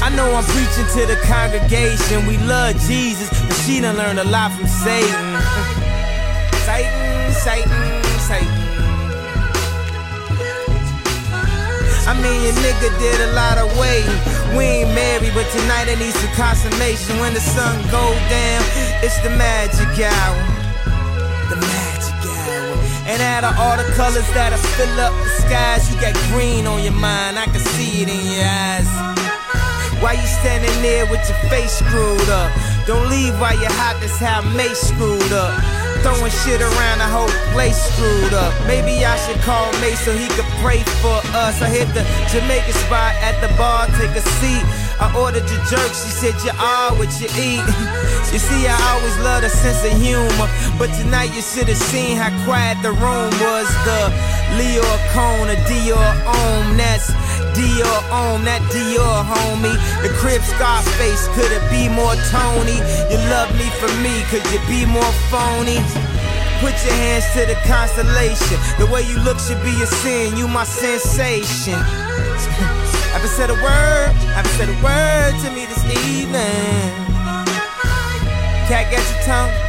I 0.00 0.10
know 0.14 0.32
I'm 0.34 0.44
preaching 0.44 0.86
to 0.96 1.06
the 1.06 1.20
congregation. 1.26 2.26
We 2.26 2.38
love 2.38 2.80
Jesus, 2.86 3.28
but 3.44 3.56
she 3.66 3.80
done 3.80 3.96
learned 3.96 4.18
a 4.18 4.24
lot 4.24 4.52
from 4.52 4.66
Satan. 4.66 5.26
Satan, 6.64 7.32
Satan, 7.32 7.82
Satan. 8.24 8.68
I 12.08 12.16
mean, 12.24 12.40
your 12.40 12.56
nigga 12.64 12.88
did 12.98 13.20
a 13.20 13.32
lot 13.36 13.58
of 13.58 13.68
waiting. 13.76 14.16
We 14.56 14.80
ain't 14.80 14.94
married, 14.94 15.34
but 15.34 15.44
tonight 15.52 15.92
I 15.92 15.96
need 16.00 16.16
some 16.16 16.32
consummation. 16.32 17.20
When 17.20 17.34
the 17.34 17.44
sun 17.44 17.76
go 17.92 18.00
down, 18.32 18.64
it's 19.04 19.20
the 19.20 19.28
magic 19.36 19.92
hour. 20.00 20.40
The 21.52 21.60
magic 21.60 22.16
hour. 22.32 22.80
And 23.04 23.20
out 23.20 23.44
of 23.44 23.52
all 23.60 23.76
the 23.76 23.84
colors 23.92 24.24
that'll 24.32 24.56
fill 24.56 25.00
up 25.00 25.12
the 25.12 25.28
skies, 25.44 25.92
you 25.92 26.00
got 26.00 26.16
green 26.32 26.66
on 26.66 26.82
your 26.82 26.96
mind. 26.96 27.38
I 27.38 27.44
can 27.44 27.60
see 27.60 28.00
it 28.00 28.08
in 28.08 28.24
your 28.32 28.46
eyes. 28.46 29.17
Why 30.00 30.12
you 30.14 30.28
standing 30.40 30.70
there 30.80 31.06
with 31.10 31.26
your 31.26 31.38
face 31.50 31.82
screwed 31.82 32.30
up? 32.30 32.54
Don't 32.86 33.10
leave 33.10 33.34
while 33.40 33.58
you're 33.58 33.74
hot, 33.82 33.98
that's 33.98 34.22
how 34.22 34.46
Mace 34.54 34.94
screwed 34.94 35.32
up. 35.34 35.50
Throwing 36.06 36.30
shit 36.46 36.62
around, 36.62 37.02
the 37.02 37.10
whole 37.10 37.26
place 37.50 37.74
screwed 37.74 38.30
up. 38.30 38.54
Maybe 38.70 39.02
I 39.02 39.18
should 39.26 39.42
call 39.42 39.66
Mace 39.82 39.98
so 40.06 40.14
he 40.14 40.30
could 40.38 40.46
pray 40.62 40.86
for 41.02 41.18
us. 41.34 41.58
I 41.58 41.66
hit 41.66 41.90
the 41.98 42.06
Jamaican 42.30 42.78
spot 42.86 43.10
at 43.26 43.34
the 43.42 43.50
bar, 43.58 43.90
take 43.98 44.14
a 44.14 44.22
seat. 44.38 44.62
I 45.02 45.10
ordered 45.18 45.50
your 45.50 45.62
jerk, 45.66 45.90
she 45.90 46.10
said 46.14 46.38
you 46.46 46.54
are 46.54 46.94
what 46.94 47.10
you 47.18 47.26
eat. 47.34 47.66
you 48.30 48.38
see, 48.38 48.70
I 48.70 48.78
always 48.94 49.18
love 49.18 49.42
a 49.42 49.50
sense 49.50 49.82
of 49.82 49.98
humor, 49.98 50.46
but 50.78 50.94
tonight 50.94 51.34
you 51.34 51.42
should 51.42 51.66
have 51.66 51.82
seen 51.90 52.16
how 52.16 52.30
quiet 52.46 52.78
the 52.86 52.94
room 52.94 53.34
was. 53.42 53.66
The 53.82 54.14
Leo 54.54 54.86
Cone, 55.10 55.50
a 55.50 55.58
Dior 55.66 56.10
Om, 56.22 56.78
that's 56.78 57.10
Dior 57.54 58.00
on 58.10 58.44
that 58.44 58.62
Dior, 58.72 59.24
homie. 59.24 59.76
The 60.02 60.10
crib 60.20 60.42
Scarface, 60.42 61.28
could 61.36 61.52
it 61.52 61.64
be 61.70 61.88
more 61.88 62.16
Tony? 62.32 62.78
You 63.08 63.18
love 63.30 63.50
me 63.56 63.68
for 63.80 63.90
me, 64.02 64.24
could 64.28 64.44
you 64.52 64.60
be 64.66 64.84
more 64.84 65.12
phony? 65.30 65.80
Put 66.60 66.74
your 66.82 66.96
hands 66.98 67.24
to 67.34 67.46
the 67.46 67.54
constellation. 67.66 68.58
The 68.78 68.86
way 68.90 69.02
you 69.02 69.18
look 69.22 69.38
should 69.38 69.62
be 69.62 69.74
a 69.82 69.86
sin. 69.86 70.36
You 70.36 70.48
my 70.48 70.64
sensation. 70.64 71.78
Haven't 73.12 73.30
said 73.30 73.50
a 73.50 73.54
word, 73.54 74.12
haven't 74.36 74.52
said 74.52 74.68
a 74.68 74.76
word 74.84 75.32
to 75.42 75.50
me 75.50 75.66
this 75.66 75.84
evening. 76.06 77.08
Cat, 78.68 78.90
get 78.90 79.02
your 79.10 79.22
tongue. 79.24 79.67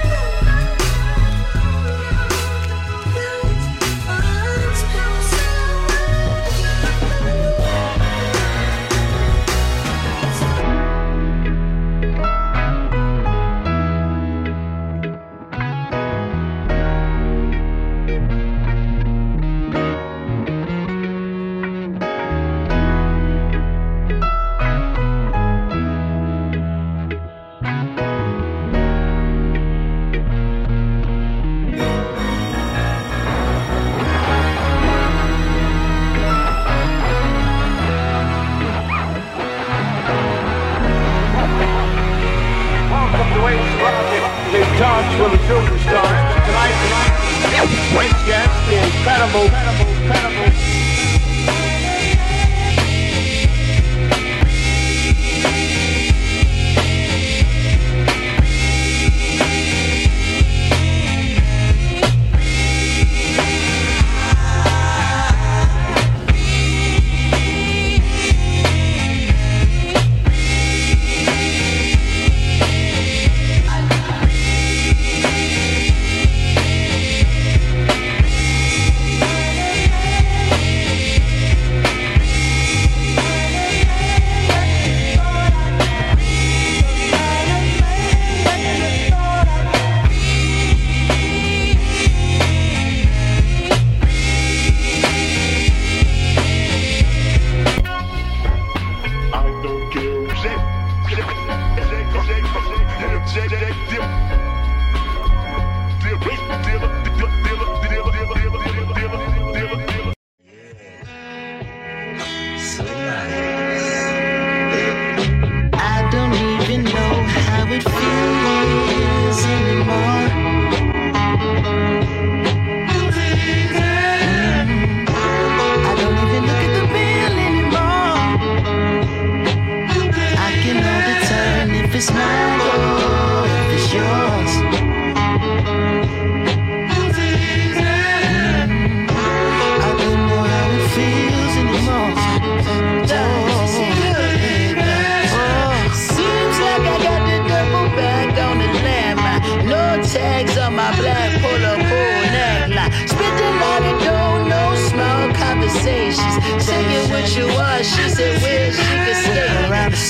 She's 156.10 156.65
taking 156.65 157.06
what 157.12 157.28
you 157.38 157.45
are. 157.50 157.84
She 157.84 158.10
said 158.10 158.41
wish 158.41 158.76
she 158.76 158.95
could 159.06 159.15
stay. 159.15 159.50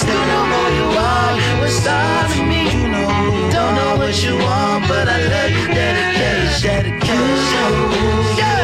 Don't 0.08 0.28
know 0.32 0.44
who 0.52 0.62
you 0.80 0.88
are. 0.98 1.34
What's 1.60 1.76
starving 1.76 2.48
me? 2.48 2.64
Don't 3.52 3.76
know 3.76 3.98
what 3.98 4.16
you 4.24 4.36
want, 4.38 4.88
but 4.88 5.08
I 5.08 5.20
love 5.32 5.52
you. 5.52 5.68
Dedication. 5.68 6.96
Dedication. 7.02 7.70
Yeah. 8.40 8.60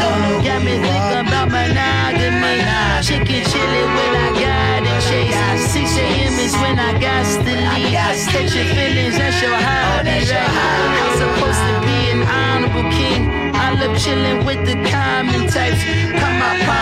Don't 0.00 0.18
know 0.22 0.60
me 0.62 0.74
thinking 0.78 1.26
about 1.26 1.48
monogamy. 1.50 2.62
Chicken 3.02 3.42
chili 3.50 3.82
when 3.94 4.12
I 4.14 4.28
got 4.38 4.86
it 4.86 5.00
chase. 5.08 5.72
6 5.72 5.96
a.m. 5.98 6.38
is 6.38 6.54
when 6.62 6.78
I 6.78 6.92
got 7.00 7.26
to 7.26 7.42
leave. 7.42 7.90
Catch 8.30 8.54
your 8.54 8.64
feelings, 8.74 9.18
that's 9.18 9.42
your 9.42 9.50
high. 9.50 9.81
chilling 14.02 14.44
with 14.44 14.66
the 14.66 14.74
common 14.90 15.46
types. 15.46 15.84
Come 16.18 16.42
on, 16.42 16.58
pop 16.66 16.81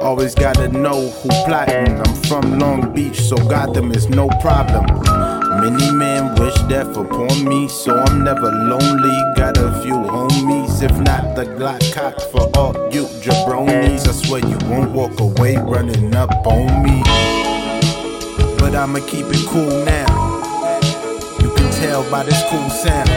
Always 0.00 0.34
gotta 0.34 0.68
know 0.68 1.10
who 1.10 1.28
plotting. 1.44 2.00
I'm 2.00 2.14
from 2.22 2.58
Long 2.58 2.90
Beach, 2.94 3.20
so 3.20 3.36
Gotham 3.36 3.92
is 3.92 4.08
no 4.08 4.28
problem. 4.40 4.86
Many 5.60 5.92
men 5.92 6.34
wish 6.36 6.54
death 6.70 6.96
upon 6.96 7.44
me, 7.44 7.68
so 7.68 7.98
I'm 7.98 8.24
never 8.24 8.50
lonely. 8.50 9.34
Got 9.36 9.58
a 9.58 9.78
few 9.82 9.92
homies, 9.92 10.82
if 10.82 10.98
not 11.00 11.36
the 11.36 11.44
Glock 11.44 11.82
cock 11.92 12.18
for 12.32 12.50
all 12.56 12.72
you 12.90 13.04
jabronis. 13.20 14.08
I 14.08 14.12
swear 14.12 14.40
you 14.40 14.56
won't 14.70 14.92
walk 14.92 15.20
away 15.20 15.56
running 15.58 16.14
up 16.14 16.30
on 16.46 16.82
me. 16.82 17.02
But 18.58 18.74
I'ma 18.74 19.00
keep 19.06 19.26
it 19.28 19.46
cool 19.48 19.84
now. 19.84 20.08
You 21.40 21.50
can 21.54 21.70
tell 21.72 22.10
by 22.10 22.24
this 22.24 22.42
cool 22.48 22.70
sound. 22.70 23.10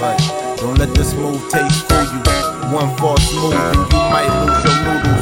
But 0.00 0.16
don't 0.58 0.78
let 0.78 0.94
this 0.94 1.14
move 1.14 1.42
taste 1.50 1.84
fool 1.88 2.04
you. 2.04 2.22
One 2.72 2.96
false 2.96 3.34
move 3.34 3.54
and 3.54 3.76
you 3.76 3.98
might 3.98 4.28
lose 4.44 4.64
your 4.64 4.84
noodles. 4.84 5.17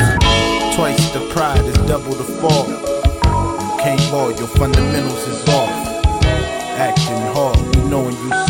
Twice 0.76 1.10
the 1.12 1.26
pride 1.30 1.64
is 1.64 1.74
double 1.88 2.12
the 2.12 2.22
fall. 2.22 2.68
You 2.68 3.82
can't 3.82 4.10
ball, 4.10 4.30
your 4.30 4.46
fundamentals 4.46 5.26
is 5.26 5.48
off 5.48 5.70
acting 6.76 7.16
hard. 7.32 7.56
We 7.74 7.88
knowing 7.88 8.14
you 8.14 8.45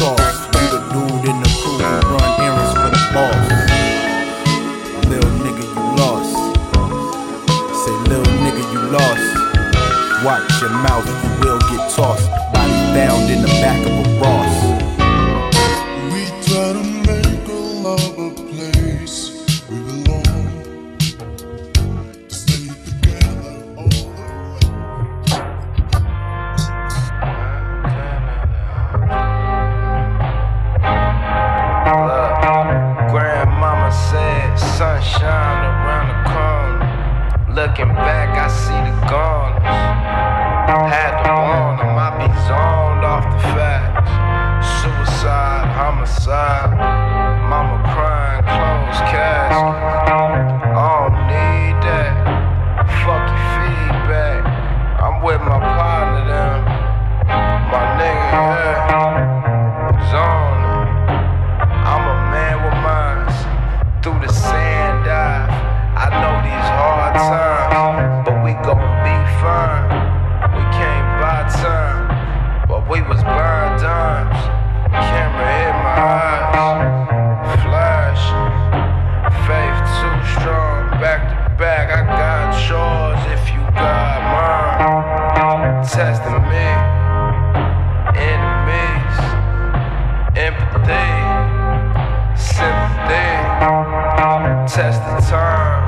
Test 93.57 95.01
the 95.01 95.17
time. 95.31 95.81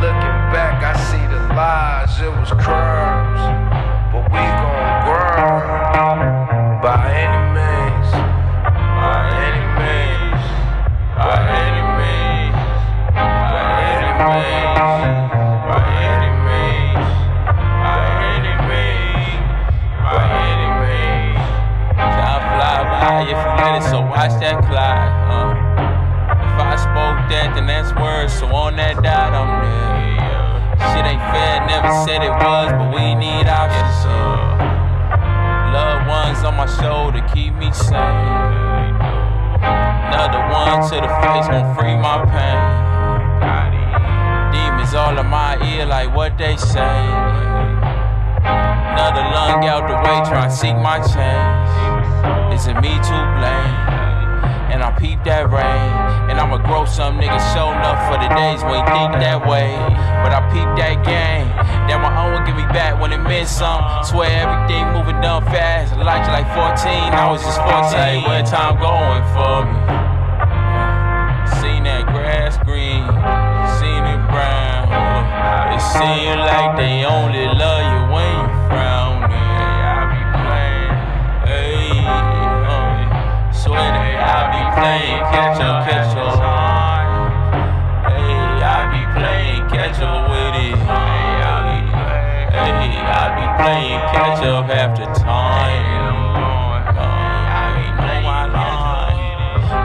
Looking 0.00 0.40
back, 0.50 0.82
I 0.82 0.98
see 0.98 1.24
the 1.30 1.38
lies, 1.54 2.18
it 2.20 2.32
was 2.40 2.50
crimes. 2.50 3.38
But 4.10 4.24
we 4.34 4.42
gon' 4.58 5.06
grind 5.06 6.82
by 6.82 6.98
any 7.14 7.42
means. 7.54 8.10
By 8.98 9.30
any 9.46 9.64
means. 9.78 10.42
By 11.14 11.38
any 11.62 11.84
means. 12.00 12.58
By 13.14 13.70
any 13.94 14.10
means. 14.18 14.82
By 15.70 15.86
any 16.10 16.32
means. 16.48 17.06
By 17.86 18.02
any 18.34 18.54
means. 18.66 19.38
By 20.02 20.26
any 20.50 20.70
means. 20.82 21.46
Time 21.94 22.42
fly 22.50 22.78
by 22.90 23.22
if 23.22 23.38
you 23.38 23.50
let 23.62 23.72
it, 23.78 23.84
so 23.88 23.98
watch 24.02 24.34
that 24.42 24.56
glide. 24.66 24.99
Then 27.84 28.02
words, 28.02 28.32
so 28.32 28.46
on 28.46 28.76
that 28.76 29.02
dot, 29.02 29.32
I'm 29.32 29.64
there. 29.64 30.20
Shit 30.92 31.06
ain't 31.06 31.24
fair, 31.32 31.64
never 31.66 31.92
said 32.04 32.22
it 32.22 32.30
was, 32.30 32.72
but 32.72 32.92
we 32.94 33.14
need 33.14 33.46
options. 33.48 34.04
Uh. 34.04 34.68
Loved 35.72 36.08
ones 36.08 36.44
on 36.44 36.56
my 36.56 36.66
shoulder 36.66 37.24
keep 37.32 37.54
me 37.54 37.72
sane. 37.72 37.96
Another 39.60 40.42
one 40.50 40.82
to 40.90 40.96
the 41.00 41.10
face 41.22 41.46
gon' 41.48 41.74
free 41.76 41.96
my 41.96 42.24
pain. 42.28 42.60
Demons 44.52 44.94
all 44.94 45.18
in 45.18 45.26
my 45.26 45.56
ear, 45.64 45.86
like 45.86 46.14
what 46.14 46.36
they 46.36 46.56
say. 46.56 46.96
Another 48.42 49.24
lung 49.32 49.64
out 49.64 49.86
the 49.88 49.96
way, 49.96 50.18
try 50.28 50.48
to 50.48 50.54
seek 50.54 50.76
my 50.76 50.98
change. 50.98 52.54
Is 52.54 52.66
it 52.66 52.74
me 52.80 52.90
to 52.90 53.16
blame? 53.38 53.79
And 54.80 54.88
I 54.88 54.96
peep 54.96 55.20
that 55.28 55.44
rain. 55.52 55.92
And 56.32 56.40
I'ma 56.40 56.56
grow 56.64 56.88
some 56.88 57.20
niggas 57.20 57.44
show 57.52 57.68
enough 57.68 58.00
for 58.08 58.16
the 58.16 58.32
days 58.32 58.64
when 58.64 58.80
you 58.80 58.88
think 58.88 59.12
that 59.20 59.44
way. 59.44 59.76
But 60.24 60.32
I 60.32 60.40
peep 60.48 60.64
that 60.80 61.04
game. 61.04 61.52
That 61.84 62.00
my 62.00 62.08
own 62.16 62.32
will 62.32 62.46
give 62.48 62.56
me 62.56 62.64
back 62.72 62.96
when 62.96 63.12
it 63.12 63.20
meant 63.20 63.44
some. 63.44 63.84
Swear 64.08 64.32
everything 64.32 64.88
moving 64.96 65.20
dumb 65.20 65.44
fast. 65.52 65.92
Like 66.00 66.24
like 66.32 66.48
14, 66.56 67.12
I 67.12 67.28
was 67.28 67.44
just 67.44 67.60
14. 67.60 68.24
Where 68.24 68.40
time 68.40 68.80
going 68.80 69.20
for 69.36 69.68
me? 69.68 69.76
Seen 71.60 71.84
that 71.84 72.08
grass 72.08 72.56
green, 72.64 73.04
seen 73.76 74.00
it 74.00 74.22
brown. 74.32 74.88
It 75.76 75.82
seem 75.92 76.40
like 76.40 76.80
they 76.80 77.04
only 77.04 77.52
love 77.52 77.79
catch 84.80 85.60
up, 85.60 85.88
catch 85.88 86.16
up. 86.16 86.40
Hey, 88.08 88.64
I 88.64 88.78
be 88.92 89.02
playing 89.18 89.64
catch 89.68 90.00
up 90.00 90.30
with 90.30 90.54
it. 90.56 90.76
Hey, 90.76 91.44
I 91.44 91.68
be, 91.68 91.78
hey, 92.56 92.72
I 93.04 93.24
be 93.36 93.44
playing 93.62 94.00
catch 94.12 94.42
up 94.44 94.70
the 94.96 95.06
time. 95.20 96.00
My. 98.24 98.50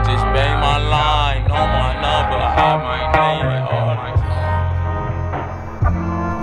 Just 0.04 0.24
bang 0.34 0.60
my 0.60 0.78
line, 0.78 1.42
know 1.48 1.66
my 1.66 1.92
number, 2.04 2.38
might 2.82 3.10
name 3.16 3.46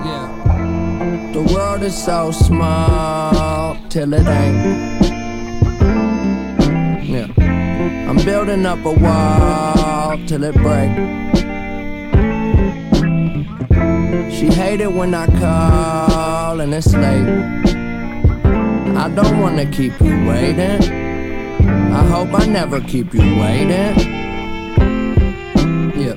Yeah. 0.06 1.32
The 1.32 1.42
world 1.54 1.82
is 1.82 1.96
so 1.96 2.30
small 2.30 3.76
till 3.88 4.12
it 4.14 4.26
ain't. 4.26 5.03
I'm 8.16 8.24
building 8.24 8.64
up 8.64 8.78
a 8.84 8.92
wall 8.92 10.16
till 10.28 10.44
it 10.44 10.54
break. 10.54 10.90
She 14.30 14.46
hated 14.46 14.86
when 14.86 15.12
I 15.14 15.26
call 15.26 16.60
and 16.60 16.72
it's 16.72 16.94
late. 16.94 17.26
I 18.96 19.08
don't 19.16 19.40
wanna 19.40 19.66
keep 19.66 20.00
you 20.00 20.28
waiting. 20.28 20.80
I 21.92 22.06
hope 22.06 22.32
I 22.34 22.46
never 22.46 22.80
keep 22.80 23.12
you 23.12 23.20
waiting. 23.20 23.98
Yeah. 25.98 26.14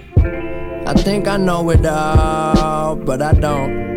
I 0.85 0.93
think 0.93 1.27
I 1.27 1.37
know 1.37 1.67
it 1.71 1.83
all, 1.83 2.95
but 2.95 3.23
I 3.23 3.33
don't. 3.33 3.87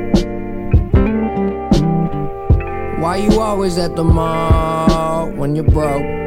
Why 2.99 3.17
you 3.17 3.39
always 3.39 3.77
at 3.77 3.95
the 3.95 4.05
mall 4.05 5.31
when 5.33 5.55
you're 5.55 5.65
broke? 5.65 6.20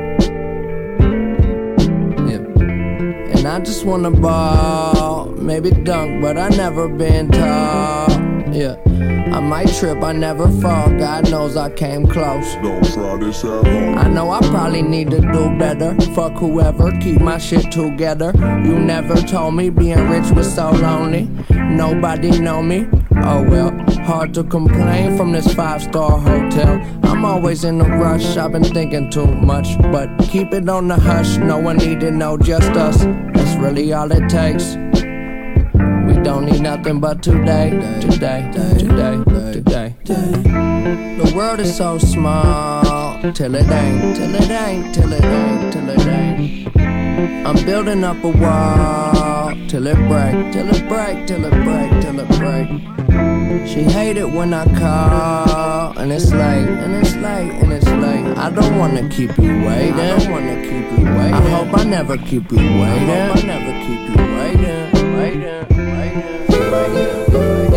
I 3.53 3.59
just 3.59 3.85
wanna 3.85 4.09
ball, 4.09 5.27
maybe 5.27 5.69
dunk, 5.69 6.23
but 6.23 6.39
I 6.39 6.49
never 6.49 6.87
been 6.87 7.29
tall. 7.29 8.09
Yeah. 8.51 8.77
I 9.31 9.39
might 9.39 9.67
trip, 9.67 10.01
I 10.01 10.11
never 10.11 10.47
fall. 10.59 10.89
God 10.97 11.29
knows 11.29 11.55
I 11.55 11.69
came 11.69 12.07
close. 12.07 12.55
Don't 12.55 12.83
try 12.91 13.15
this 13.17 13.43
at 13.43 13.63
home. 13.67 13.97
I 13.99 14.07
know 14.07 14.31
I 14.31 14.39
probably 14.39 14.81
need 14.81 15.11
to 15.11 15.21
do 15.21 15.55
better. 15.59 15.93
Fuck 16.15 16.33
whoever, 16.33 16.91
keep 16.99 17.21
my 17.21 17.37
shit 17.37 17.71
together. 17.71 18.31
You 18.35 18.79
never 18.79 19.15
told 19.17 19.53
me 19.53 19.69
being 19.69 20.09
rich 20.09 20.31
was 20.31 20.51
so 20.51 20.71
lonely. 20.71 21.29
Nobody 21.51 22.39
know 22.39 22.63
me. 22.63 22.87
Oh 23.17 23.43
well, 23.47 23.71
hard 24.03 24.33
to 24.33 24.43
complain 24.43 25.15
from 25.15 25.31
this 25.31 25.53
five 25.53 25.83
star 25.83 26.17
hotel. 26.17 26.81
I'm 27.03 27.23
always 27.23 27.63
in 27.65 27.79
a 27.81 27.97
rush, 27.99 28.35
I've 28.35 28.51
been 28.51 28.63
thinking 28.63 29.11
too 29.11 29.27
much. 29.27 29.79
But 29.79 30.09
keep 30.23 30.53
it 30.53 30.67
on 30.67 30.87
the 30.87 30.95
hush, 30.95 31.37
no 31.37 31.59
one 31.59 31.77
need 31.77 31.99
to 31.99 32.09
know, 32.09 32.35
just 32.35 32.71
us. 32.71 33.05
Really 33.63 33.93
all 33.93 34.11
it 34.11 34.27
takes. 34.27 34.75
We 34.75 36.21
don't 36.21 36.43
need 36.43 36.59
nothing 36.59 36.99
but 36.99 37.23
today, 37.23 37.69
today, 38.01 38.51
today, 38.53 39.23
today. 39.53 39.95
The 40.03 41.31
world 41.33 41.61
is 41.61 41.73
so 41.77 41.97
small, 41.97 43.21
till 43.31 43.55
it 43.55 43.71
ain't, 43.71 44.17
till 44.17 44.35
it 44.35 44.51
ain't, 44.51 44.93
till 44.93 45.13
it 45.13 45.23
ain't, 45.23 45.71
till 45.71 45.89
it 45.89 46.05
ain't. 46.05 47.47
I'm 47.47 47.55
building 47.65 48.03
up 48.03 48.21
a 48.25 48.31
wall, 48.31 49.55
till 49.69 49.87
it 49.87 49.95
break, 50.09 50.51
till 50.51 50.67
it 50.67 50.85
break, 50.89 51.25
till 51.25 51.45
it 51.45 51.53
break, 51.63 52.01
till 52.01 52.19
it 52.19 52.27
break. 52.37 52.67
She 53.65 53.83
hate 53.83 54.17
it 54.17 54.29
when 54.29 54.53
I 54.53 54.65
call, 54.77 55.97
and 55.97 56.11
it's 56.11 56.33
late, 56.33 56.67
and 56.67 56.95
it's 56.95 57.15
late, 57.15 57.51
and 57.61 57.71
it's 57.71 57.87
late. 57.87 58.02
I 58.43 58.49
don't 58.49 58.77
wanna 58.77 59.07
keep 59.07 59.37
you 59.37 59.63
waiting. 59.65 59.93
I 59.93 60.19
don't 60.19 60.29
wanna 60.29 60.61
keep 60.63 60.99
you 60.99 61.05
waiting. 61.05 61.33
I 61.33 61.49
hope 61.49 61.77
I 61.77 61.83
never 61.85 62.17
keep 62.17 62.51
you 62.51 62.57
waiting. 62.57 63.09
I 63.09 63.27
hope 63.27 63.37
I 63.37 63.41
never 63.47 63.71
keep 63.85 64.01
you 64.09 64.17
waiting, 64.35 64.91
waiting, 65.17 65.63
waiting, 65.77 66.13
waiting. 66.51 67.13
Yeah, 67.31 67.72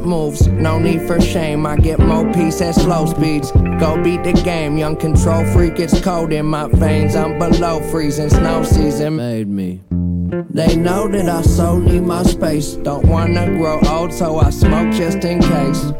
till 0.00 0.12
I'm 0.12 0.22
out 0.22 0.36
of 0.36 0.42
moves. 0.42 0.46
No 0.48 0.78
need 0.78 1.06
for 1.06 1.20
shame, 1.20 1.66
I 1.66 1.76
get 1.76 1.98
more 1.98 2.30
peace 2.32 2.60
at 2.60 2.74
slow 2.74 3.06
speeds. 3.06 3.50
Go 3.52 4.02
beat 4.02 4.24
the 4.24 4.32
game, 4.32 4.78
young 4.78 4.96
control 4.96 5.44
freak, 5.52 5.78
it's 5.78 6.00
cold 6.00 6.32
in 6.32 6.46
my 6.46 6.68
veins. 6.68 7.16
I'm 7.16 7.38
below 7.38 7.80
freezing, 7.90 8.30
snow 8.30 8.62
season 8.62 9.16
made 9.16 9.48
me. 9.48 9.80
They 10.50 10.76
know 10.76 11.08
that 11.08 11.28
I 11.28 11.42
so 11.42 11.78
need 11.78 12.02
my 12.02 12.22
space. 12.22 12.74
Don't 12.74 13.06
wanna 13.06 13.46
grow 13.56 13.80
old, 13.88 14.12
so 14.12 14.38
I 14.38 14.50
smoke 14.50 14.92
just 14.94 15.24
in 15.24 15.40
case. 15.40 15.92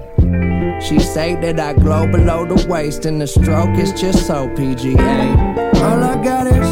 She 0.82 0.98
say 0.98 1.34
that 1.36 1.60
I 1.60 1.74
glow 1.74 2.06
below 2.06 2.46
the 2.46 2.66
waist, 2.68 3.06
and 3.06 3.20
the 3.20 3.26
stroke 3.26 3.78
is 3.78 3.92
just 4.00 4.26
so 4.26 4.48
PGA. 4.48 5.36
All 5.82 6.02
I 6.02 6.22
got 6.22 6.46
is 6.46 6.68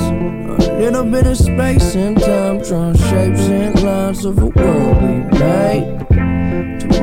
a 0.69 0.79
little 0.79 1.05
bit 1.05 1.27
of 1.27 1.37
space 1.37 1.95
and 1.95 2.19
time, 2.21 2.63
drawing 2.63 2.97
shapes 2.97 3.49
and 3.49 3.83
lines 3.83 4.25
of 4.25 4.39
a 4.39 4.47
world 4.47 5.03
we 5.03 5.39
made. 5.39 5.98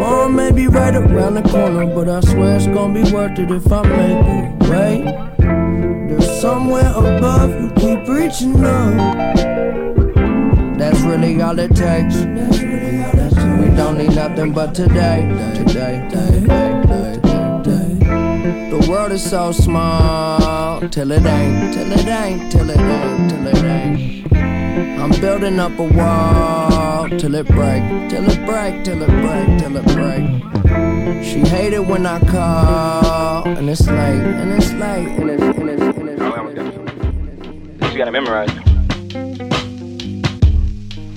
Tomorrow 0.06 0.30
may 0.30 0.52
be 0.52 0.68
right 0.68 0.96
around 0.96 1.34
the 1.34 1.42
corner, 1.42 1.88
but 1.88 2.08
I 2.08 2.20
swear 2.20 2.58
it's 2.58 2.68
gonna 2.68 2.94
be 2.94 3.12
worth 3.12 3.40
it 3.40 3.50
if 3.50 3.72
I 3.72 3.82
make 3.82 4.28
it 4.38 4.70
wait. 4.70 5.04
There's 6.08 6.42
somewhere 6.42 6.92
above, 6.92 7.50
you 7.50 7.72
keep 7.72 8.08
reaching 8.08 8.64
up. 8.64 9.36
That's 10.78 11.02
really 11.02 11.42
all 11.42 11.58
it 11.58 11.76
takes. 11.76 12.18
We 12.18 13.76
don't 13.76 13.98
need 13.98 14.14
nothing 14.14 14.52
but 14.54 14.76
today, 14.76 15.26
today, 15.56 16.08
today, 16.12 16.80
today, 16.82 17.20
today. 17.64 18.70
The 18.70 18.88
world 18.88 19.12
is 19.12 19.28
so 19.28 19.52
small 19.54 20.88
till 20.88 21.12
it 21.14 21.26
ain't, 21.26 21.74
till 21.74 21.92
it 21.92 22.06
ain't, 22.06 22.52
till 22.52 22.70
it 22.70 22.78
ain't, 22.78 23.30
till 23.32 23.48
it 23.48 23.64
ain't. 23.64 24.34
I'm 25.02 25.20
building 25.20 25.60
up 25.60 25.80
a 25.80 25.84
wall 25.84 26.65
out 27.06 27.20
till 27.20 27.36
it 27.36 27.48
break, 27.48 27.84
till 28.10 28.30
it 28.30 28.46
break, 28.46 28.84
till 28.84 29.02
it 29.02 29.08
break, 29.08 29.60
till 29.60 29.78
it 29.78 29.86
break. 29.96 31.24
She 31.24 31.40
hate 31.40 31.74
it 31.74 31.86
when 31.86 32.06
I 32.06 32.20
call, 32.20 33.48
and 33.48 33.70
it's 33.70 33.88
late, 33.88 34.22
and 34.22 34.52
it's 34.52 34.72
late, 34.74 35.08
and 35.20 35.30
it's, 35.30 35.44
and 35.44 35.70
it's, 35.70 35.98
and 35.98 36.10
it's. 36.10 36.22
And 36.22 37.82
it's 37.82 37.92
you 37.94 37.98
gotta 37.98 38.12
memorize. 38.12 38.50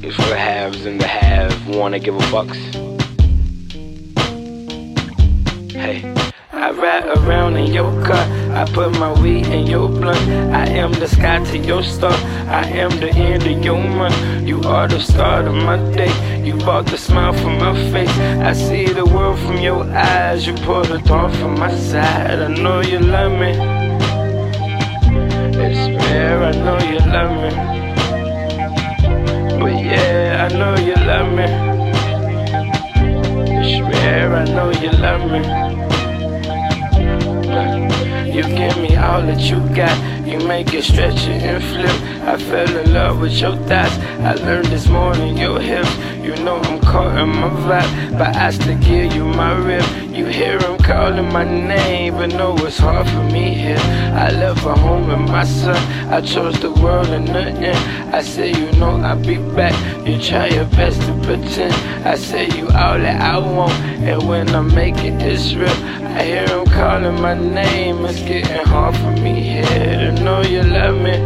It's 0.02 0.16
for 0.16 0.28
the 0.28 0.38
haves 0.38 0.84
and 0.86 1.00
the 1.00 1.06
have 1.06 1.68
wanna 1.68 1.98
give 1.98 2.14
a 2.16 2.20
fucks. 2.32 2.58
Hey. 5.72 6.14
I 6.52 6.70
ride 6.72 7.06
around 7.18 7.56
in 7.56 7.72
your 7.72 7.90
car. 8.04 8.26
I 8.58 8.64
put 8.64 8.90
my 8.98 9.12
weed 9.22 9.46
in 9.46 9.68
your 9.68 9.88
blunt. 9.88 10.18
I 10.52 10.66
am 10.66 10.90
the 10.90 11.06
sky 11.06 11.38
to 11.44 11.58
your 11.58 11.84
star. 11.84 12.18
I 12.48 12.66
am 12.82 12.90
the 12.98 13.10
end 13.10 13.46
of 13.46 13.64
your 13.64 13.80
month. 13.80 14.48
You 14.48 14.60
are 14.62 14.88
the 14.88 14.98
start 14.98 15.46
of 15.46 15.54
my 15.54 15.76
day. 15.92 16.12
You 16.44 16.54
brought 16.54 16.86
the 16.86 16.98
smile 16.98 17.34
from 17.34 17.58
my 17.58 17.72
face. 17.92 18.10
I 18.18 18.52
see 18.54 18.86
the 18.86 19.04
world 19.04 19.38
from 19.38 19.58
your 19.58 19.84
eyes. 19.92 20.44
You 20.44 20.54
pulled 20.54 20.86
the 20.86 20.98
thought 21.02 21.32
from 21.36 21.56
my 21.56 21.70
side. 21.70 22.40
I 22.40 22.48
know 22.48 22.80
you 22.80 22.98
love 22.98 23.30
me. 23.30 23.52
It's 25.62 26.04
rare, 26.04 26.42
I 26.42 26.50
know 26.50 26.78
you 26.92 26.98
love 27.14 27.32
me. 27.42 27.50
But 29.60 29.74
yeah, 29.84 30.48
I 30.50 30.58
know 30.58 30.74
you 30.78 30.96
love 30.96 31.30
me. 31.32 31.46
It's 33.54 33.80
rare, 33.94 34.34
I 34.34 34.44
know 34.46 34.70
you 34.72 34.90
love 34.90 35.30
me. 35.30 35.67
You 38.38 38.44
give 38.44 38.78
me 38.78 38.94
all 38.94 39.20
that 39.22 39.40
you 39.40 39.58
got. 39.74 39.98
You 40.24 40.38
make 40.46 40.72
it 40.72 40.84
stretch 40.84 41.26
it 41.26 41.42
and 41.42 41.60
flip. 41.60 41.96
I 42.22 42.36
fell 42.36 42.76
in 42.76 42.92
love 42.92 43.20
with 43.20 43.32
your 43.32 43.56
thighs. 43.66 43.98
I 44.20 44.34
learned 44.34 44.66
this 44.66 44.86
morning 44.86 45.36
your 45.36 45.58
hips. 45.58 45.92
You 46.22 46.36
know 46.44 46.58
I'm 46.58 46.78
caught 46.80 47.18
in 47.18 47.30
my 47.30 47.50
vibe, 47.66 48.16
but 48.16 48.36
I 48.36 48.50
still 48.50 48.78
give 48.78 49.12
you 49.12 49.24
my 49.24 49.56
rip. 49.56 49.84
You 50.16 50.26
hear 50.26 50.56
him 50.60 50.78
calling 50.78 51.32
my 51.32 51.42
name, 51.42 52.14
but 52.14 52.28
know 52.28 52.56
it's 52.58 52.78
hard 52.78 53.08
for 53.08 53.24
me 53.24 53.54
here. 53.54 53.82
I 54.14 54.30
left 54.30 54.64
a 54.64 54.74
home 54.74 55.10
and 55.10 55.26
my 55.26 55.42
son. 55.42 55.76
I 56.12 56.20
chose 56.20 56.60
the 56.60 56.70
world 56.70 57.08
and 57.08 57.26
nothing. 57.26 57.74
I 58.14 58.22
say 58.22 58.52
you 58.52 58.70
know 58.78 59.00
I'll 59.00 59.18
be 59.18 59.38
back. 59.56 59.74
You 60.06 60.20
try 60.22 60.46
your 60.46 60.66
best 60.66 61.00
to 61.02 61.12
pretend. 61.24 61.74
I 62.06 62.14
say 62.14 62.46
you 62.56 62.68
all 62.68 62.98
that 62.98 63.20
I 63.20 63.38
want, 63.38 63.72
and 64.06 64.28
when 64.28 64.48
I 64.50 64.60
make 64.60 64.98
it, 64.98 65.20
it's 65.22 65.54
real. 65.54 65.68
I 66.18 66.22
hear 66.22 66.48
him 66.48 66.57
calling 66.78 67.20
my 67.20 67.34
name. 67.34 68.04
It's 68.04 68.20
getting 68.20 68.64
hard 68.64 68.94
for 68.96 69.10
me 69.20 69.34
here 69.42 69.64
to 69.64 70.12
know 70.22 70.42
you 70.42 70.62
love 70.62 70.94
me. 71.06 71.16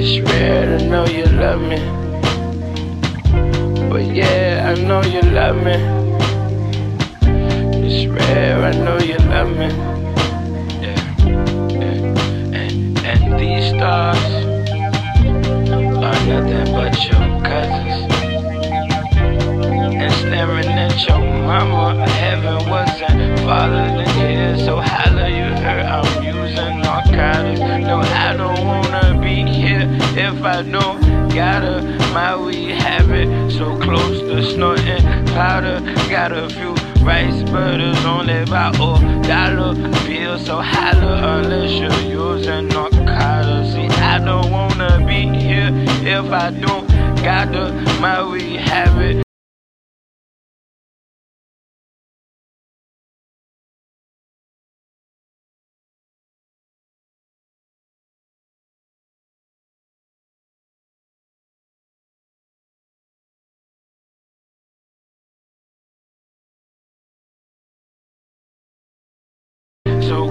It's 0.00 0.14
rare 0.26 0.78
to 0.78 0.88
know 0.88 1.04
you 1.04 1.26
love 1.26 1.60
me. 1.60 1.78
But 3.90 4.06
yeah, 4.20 4.72
I 4.72 4.80
know 4.88 5.02
you 5.02 5.20
love 5.20 5.56
me. 5.56 5.76
It's 7.84 8.06
rare, 8.06 8.64
I 8.64 8.72
know 8.84 8.98
you 9.10 9.18
love 9.34 9.50
me. 9.60 9.68
Yeah, 10.84 11.02
yeah. 11.80 12.60
And, 12.62 12.98
and 13.12 13.22
these 13.38 13.66
stars 13.74 14.24
are 16.06 16.20
nothing 16.32 16.66
but 16.78 16.94
your 17.08 17.26
cousins. 17.44 18.00
And 20.02 20.12
staring 20.14 20.68
at 20.86 20.96
your 21.06 21.20
mama, 21.20 22.08
heaven 22.08 22.70
wasn't 22.70 22.93
So 23.44 24.80
holla, 24.80 25.28
you 25.28 25.44
heard 25.62 25.84
I'm 25.84 26.24
using 26.24 26.80
narcotics. 26.80 27.60
No, 27.60 28.00
I 28.00 28.34
don't 28.34 28.64
wanna 28.64 29.20
be 29.20 29.44
here 29.44 29.86
if 30.16 30.42
I 30.42 30.62
don't 30.62 31.28
gotta. 31.28 31.82
My 32.14 32.34
weed 32.36 32.70
habit 32.70 33.52
so 33.52 33.78
close 33.78 34.20
to 34.20 34.42
snorting 34.50 35.02
powder. 35.36 35.80
Got 36.08 36.32
a 36.32 36.48
few 36.48 36.74
rice 37.04 37.42
butters 37.50 38.02
only 38.06 38.38
about 38.38 38.76
a 38.76 39.28
dollar 39.28 39.74
bill. 40.06 40.38
So 40.38 40.62
holla 40.62 41.40
unless 41.40 41.72
you're 41.72 42.38
using 42.40 42.68
narcotics. 42.68 43.74
See, 43.74 43.88
I 44.00 44.20
don't 44.24 44.50
wanna 44.50 45.04
be 45.06 45.28
here 45.38 45.68
if 46.02 46.32
I 46.32 46.50
don't 46.50 46.88
gotta. 47.22 47.72
My 48.00 48.26
weed 48.26 48.56
habit. 48.56 49.23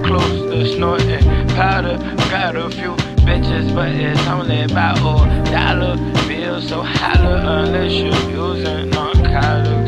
Close 0.04 0.50
to 0.50 0.66
snorting 0.74 1.24
powder. 1.56 1.96
Got 2.30 2.56
a 2.56 2.70
few 2.70 2.94
bitches, 3.24 3.74
but 3.74 3.88
it's 3.88 4.20
only 4.28 4.62
about 4.62 4.98
a 4.98 5.50
dollar 5.50 5.96
bill. 6.28 6.60
So 6.60 6.82
holla 6.82 7.64
unless 7.64 7.92
you're 7.92 8.30
using 8.30 8.90
narcotics. 8.90 9.83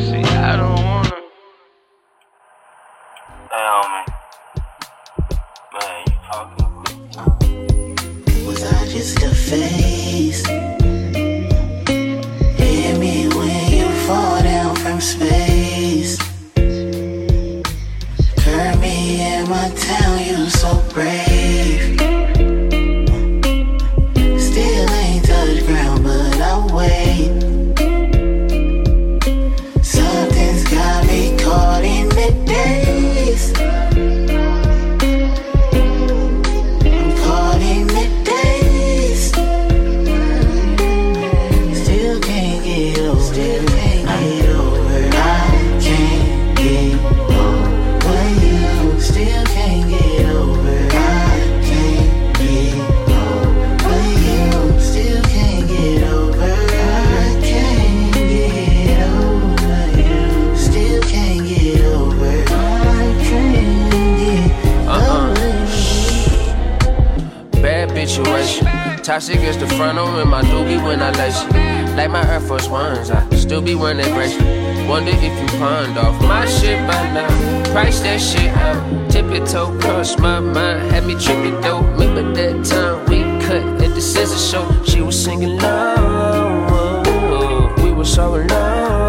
Toxic 69.17 69.41
is 69.41 69.57
the 69.57 69.67
frontal 69.67 70.19
in 70.19 70.29
my 70.29 70.43
doobie 70.43 70.77
when 70.85 71.01
I 71.01 71.11
lace 71.13 71.43
it. 71.43 71.97
Like 71.97 72.11
my 72.11 72.23
Air 72.31 72.39
Force 72.39 72.69
Ones, 72.69 73.11
I 73.11 73.27
still 73.35 73.63
be 73.63 73.75
wearing 73.75 73.97
that 73.97 74.13
bracelet. 74.13 74.87
Wonder 74.87 75.11
if 75.11 75.23
you 75.23 75.59
pawned 75.59 75.97
off 75.97 76.21
my 76.21 76.45
shit 76.45 76.87
by 76.87 77.03
now. 77.15 77.73
Price 77.73 78.01
that 78.01 78.21
shit 78.21 78.55
up. 78.59 79.11
Tip 79.11 79.25
your 79.35 79.47
toe, 79.47 79.75
cross 79.81 80.19
my 80.19 80.39
mind. 80.41 80.93
Had 80.93 81.07
me 81.07 81.15
tripping 81.15 81.59
though. 81.63 81.81
Remember 81.81 82.31
that 82.35 82.63
time 82.67 83.07
we 83.07 83.23
cut 83.43 83.65
at 83.83 83.95
the 83.95 84.03
scissor 84.03 84.37
show. 84.37 84.85
She 84.85 85.01
was 85.01 85.19
singing 85.19 85.57
low. 85.61 85.95
Oh, 85.97 87.03
oh, 87.07 87.75
oh. 87.79 87.83
We 87.83 87.93
were 87.93 88.05
so 88.05 88.35
alone. 88.35 89.06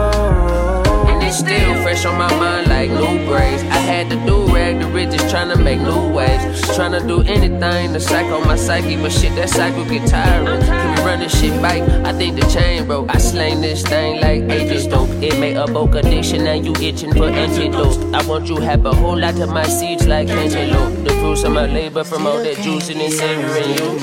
And 1.50 1.64
still 1.64 1.82
fresh 1.82 2.06
on 2.06 2.18
my 2.18 2.30
mind 2.38 2.68
like 2.68 2.90
new 2.90 3.26
braids. 3.26 3.64
I 3.64 3.78
had 3.78 4.10
to 4.10 4.16
do 4.26 4.54
rag 4.54 4.80
the 4.80 4.88
riches, 4.88 5.22
trying 5.32 5.50
to 5.50 5.58
make 5.62 5.80
new 5.80 6.10
waves. 6.10 6.76
Trying 6.76 6.92
to 6.92 7.08
do 7.08 7.22
anything 7.22 7.94
to 7.94 8.00
psycho 8.00 8.44
my 8.44 8.56
psyche, 8.56 8.98
but 8.98 9.12
shit, 9.12 9.34
that 9.36 9.50
cycle 9.50 9.86
get 9.86 10.08
tiring. 10.10 10.60
Run 11.06 11.20
this 11.20 11.40
shit 11.40 11.62
back? 11.62 11.82
I 12.06 12.12
think 12.14 12.40
the 12.40 12.46
chain 12.48 12.86
broke. 12.86 13.10
I 13.10 13.18
slang 13.18 13.62
this 13.62 13.82
thing 13.82 14.20
like 14.22 14.44
ages 14.52 14.88
dope. 14.88 15.10
It 15.22 15.58
a 15.58 15.72
bulk 15.72 15.96
addiction, 15.96 16.44
now 16.44 16.54
you 16.54 16.74
itching 16.76 17.14
for 17.14 17.30
antidote. 17.30 18.14
I 18.14 18.26
want 18.28 18.48
you 18.48 18.58
have 18.58 18.86
a 18.86 18.94
whole 18.94 19.18
lot 19.18 19.40
of 19.40 19.50
my 19.50 19.64
seeds 19.64 20.06
like 20.06 20.28
cantaloupe. 20.28 21.04
The 21.06 21.12
fruits 21.22 21.44
of 21.44 21.54
my 21.54 21.66
labor 21.66 22.04
from 22.04 22.28
all 22.28 22.44
that 22.44 22.58
juicing 22.58 23.00
and 23.00 23.14
savoring 23.14 23.70
you. 23.70 24.00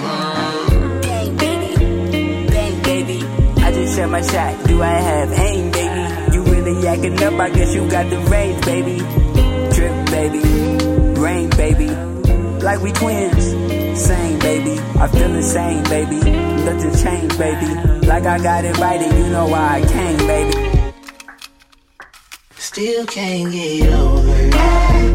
Bang, 2.49 2.83
baby. 2.83 3.23
I 3.63 3.73
just 3.73 3.99
my 4.11 4.23
shot. 4.23 4.67
Do 4.67 4.83
I 4.83 4.87
have 4.89 5.33
aim, 5.33 5.71
baby? 5.71 5.94
Yakking 6.95 7.21
up? 7.23 7.41
I 7.41 7.51
guess 7.51 7.75
you 7.75 7.91
got 7.91 8.09
the 8.09 8.19
range, 8.31 8.65
baby. 8.65 8.99
Trip, 9.75 10.07
baby. 10.07 11.21
Rain, 11.21 11.51
baby. 11.51 11.89
Like 12.63 12.81
we 12.83 12.93
twins. 12.93 13.45
Same, 14.01 14.39
baby. 14.39 14.79
I 15.01 15.09
feel 15.09 15.29
the 15.33 15.43
same, 15.43 15.83
baby. 15.85 16.21
Nothing 16.21 16.95
changed, 17.03 17.37
baby. 17.37 17.67
Like 18.07 18.27
I 18.27 18.39
got 18.39 18.65
invited, 18.65 19.13
you 19.13 19.29
know 19.31 19.47
why 19.49 19.81
I 19.81 19.87
came, 19.89 20.19
baby. 20.19 20.93
Still 22.57 23.07
can't 23.07 23.51
get 23.51 23.93
over 23.93 25.14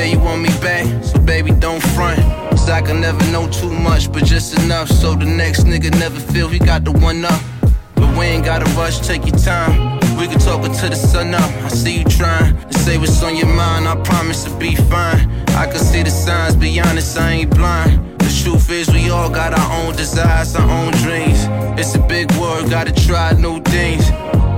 say 0.00 0.12
you 0.12 0.20
want 0.20 0.40
me 0.40 0.48
back, 0.60 0.86
so 1.04 1.18
baby, 1.20 1.50
don't 1.52 1.82
front. 1.94 2.18
Cause 2.50 2.70
I 2.70 2.80
can 2.80 3.00
never 3.00 3.22
know 3.30 3.46
too 3.50 3.70
much, 3.70 4.10
but 4.12 4.24
just 4.24 4.58
enough. 4.60 4.88
So 4.88 5.14
the 5.14 5.26
next 5.26 5.64
nigga 5.64 5.90
never 5.98 6.18
feel 6.32 6.48
he 6.48 6.58
got 6.58 6.84
the 6.84 6.92
one 6.92 7.22
up. 7.24 7.42
But 7.96 8.08
we 8.16 8.24
ain't 8.32 8.44
gotta 8.44 8.68
rush, 8.80 9.00
take 9.00 9.26
your 9.26 9.36
time. 9.36 9.72
We 10.18 10.26
can 10.26 10.38
talk 10.38 10.64
until 10.64 10.90
the 10.90 10.96
sun 10.96 11.34
up. 11.34 11.50
I 11.66 11.68
see 11.68 11.98
you 11.98 12.04
trying 12.04 12.56
to 12.70 12.78
say 12.78 12.96
what's 12.96 13.22
on 13.22 13.36
your 13.36 13.52
mind. 13.62 13.86
I 13.86 13.94
promise 14.10 14.44
to 14.44 14.50
be 14.56 14.74
fine. 14.74 15.22
I 15.62 15.66
can 15.70 15.82
see 15.90 16.02
the 16.02 16.10
signs, 16.10 16.56
be 16.56 16.80
honest, 16.80 17.18
I 17.18 17.32
ain't 17.32 17.50
blind. 17.54 18.20
The 18.20 18.32
truth 18.42 18.70
is, 18.70 18.88
we 18.88 19.10
all 19.10 19.28
got 19.28 19.52
our 19.52 19.68
own 19.80 19.96
desires, 19.96 20.56
our 20.56 20.68
own 20.78 20.92
dreams. 21.04 21.40
It's 21.78 21.94
a 21.94 22.02
big 22.14 22.32
world, 22.40 22.70
gotta 22.70 22.94
try 23.06 23.32
new 23.34 23.60
things. 23.74 24.06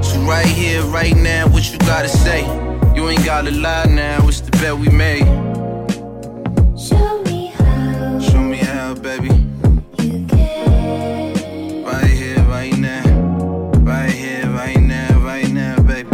So, 0.06 0.20
right 0.20 0.46
here, 0.46 0.82
right 0.98 1.16
now, 1.16 1.48
what 1.48 1.64
you 1.72 1.78
gotta 1.78 2.08
say? 2.08 2.71
You 2.94 3.08
ain't 3.08 3.24
gotta 3.24 3.50
lie 3.50 3.86
now, 3.86 4.28
it's 4.28 4.40
the 4.40 4.50
bet 4.52 4.76
we 4.76 4.88
made. 4.88 5.24
Show 6.78 7.22
me 7.24 7.46
how. 7.56 8.20
Show 8.20 8.40
me 8.42 8.58
how, 8.58 8.94
baby. 8.94 9.28
You 9.98 10.26
care. 10.26 11.84
Right 11.84 12.06
here, 12.06 12.42
right 12.44 12.76
now. 12.78 13.02
Right 13.80 14.10
here, 14.10 14.46
right 14.50 14.80
now, 14.80 15.18
right 15.20 15.48
now, 15.50 15.80
baby. 15.82 16.10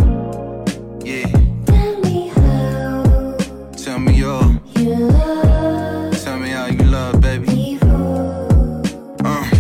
Yeah. 1.05 1.26
Tell 1.66 2.01
me 2.01 2.29
how 2.29 3.37
Tell 3.76 3.99
me 3.99 4.22
all. 4.24 4.55
you 4.76 4.95
love 4.95 6.24
Tell 6.24 6.39
me 6.39 6.51
how 6.51 6.66
you 6.66 6.85
love, 6.85 7.20
baby. 7.20 7.79
Uh, 7.83 9.51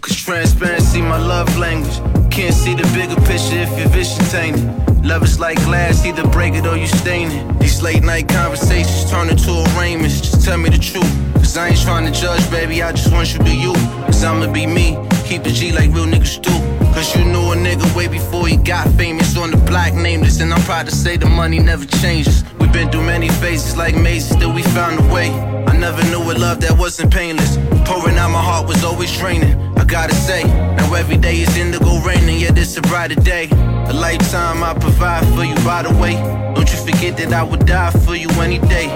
Cause 0.00 0.16
transparency, 0.16 1.00
my 1.00 1.18
love 1.18 1.56
language. 1.56 1.98
Can't 2.30 2.54
see 2.54 2.74
the 2.74 2.84
bigger 2.94 3.16
picture 3.22 3.56
if 3.56 3.78
you're 3.78 3.88
vision 3.88 4.24
tainted. 4.26 4.87
Love 5.08 5.22
is 5.22 5.40
like 5.40 5.56
glass, 5.64 6.04
either 6.04 6.28
break 6.28 6.52
it 6.52 6.66
or 6.66 6.76
you 6.76 6.86
stain 6.86 7.30
it. 7.30 7.58
These 7.58 7.80
late 7.80 8.02
night 8.02 8.28
conversations 8.28 9.10
turn 9.10 9.30
into 9.30 9.64
arraignments. 9.72 10.20
Just 10.20 10.44
tell 10.44 10.58
me 10.58 10.68
the 10.68 10.76
truth. 10.76 11.10
Cause 11.32 11.56
I 11.56 11.68
ain't 11.68 11.80
trying 11.80 12.04
to 12.04 12.12
judge, 12.12 12.44
baby. 12.50 12.82
I 12.82 12.92
just 12.92 13.10
want 13.10 13.32
you 13.32 13.38
to 13.38 13.44
be 13.44 13.56
you. 13.56 13.72
Cause 14.04 14.22
I'ma 14.22 14.52
be 14.52 14.66
me. 14.66 14.98
Keep 15.24 15.44
the 15.44 15.50
G 15.50 15.72
like 15.72 15.94
real 15.94 16.04
niggas 16.04 16.42
do. 16.42 16.50
Cause 16.92 17.16
you 17.16 17.24
knew 17.24 17.52
a 17.52 17.56
nigga 17.56 17.96
way 17.96 18.06
before 18.06 18.46
he 18.46 18.58
got 18.58 18.86
famous 18.98 19.34
on 19.38 19.50
the 19.50 19.56
block 19.56 19.94
nameless. 19.94 20.40
And 20.42 20.52
I'm 20.52 20.60
proud 20.60 20.84
to 20.84 20.94
say 20.94 21.16
the 21.16 21.24
money 21.24 21.58
never 21.58 21.86
changes. 21.86 22.44
We've 22.60 22.70
been 22.70 22.90
through 22.90 23.04
many 23.04 23.30
phases 23.40 23.78
like 23.78 23.96
mazes, 23.96 24.36
still 24.36 24.52
we 24.52 24.62
found 24.62 25.00
a 25.00 25.14
way. 25.14 25.30
I 25.30 25.74
never 25.74 26.02
knew 26.10 26.20
a 26.20 26.34
love 26.36 26.60
that 26.60 26.76
wasn't 26.76 27.14
painless. 27.14 27.56
Pouring 27.88 28.18
out 28.18 28.28
my 28.28 28.42
heart 28.42 28.68
was 28.68 28.84
always 28.84 29.16
draining. 29.16 29.56
I 29.78 29.84
gotta 29.84 30.14
say, 30.14 30.44
now 30.44 30.92
every 30.92 31.16
day 31.16 31.40
is 31.40 31.56
indigo 31.56 31.98
raining, 32.04 32.40
yet 32.40 32.58
it's 32.58 32.76
a 32.76 32.82
brighter 32.82 33.14
day. 33.14 33.48
A 33.88 33.92
lifetime 33.92 34.62
I 34.62 34.74
provide 34.74 35.24
for 35.34 35.44
you, 35.44 35.54
by 35.64 35.82
the 35.82 35.94
way. 35.98 36.14
Don't 36.54 36.70
you 36.70 36.78
forget 36.78 37.16
that 37.16 37.32
I 37.32 37.42
would 37.42 37.64
die 37.66 37.90
for 37.90 38.14
you 38.14 38.28
any 38.40 38.58
day. 38.58 38.88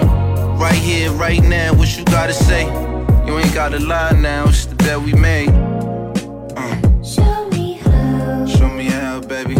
Right 0.57 0.75
here, 0.75 1.11
right 1.11 1.41
now, 1.41 1.73
what 1.73 1.97
you 1.97 2.05
gotta 2.05 2.33
say? 2.33 2.65
You 3.25 3.39
ain't 3.39 3.53
gotta 3.53 3.79
lie 3.79 4.11
now, 4.11 4.45
it's 4.47 4.65
the 4.65 4.75
bet 4.75 5.01
we 5.01 5.13
made. 5.13 5.49
Uh, 5.49 7.03
Show 7.03 7.49
me 7.49 7.73
how 7.83 8.45
show 8.45 8.69
me 8.69 8.85
how, 8.85 9.19
baby. 9.21 9.55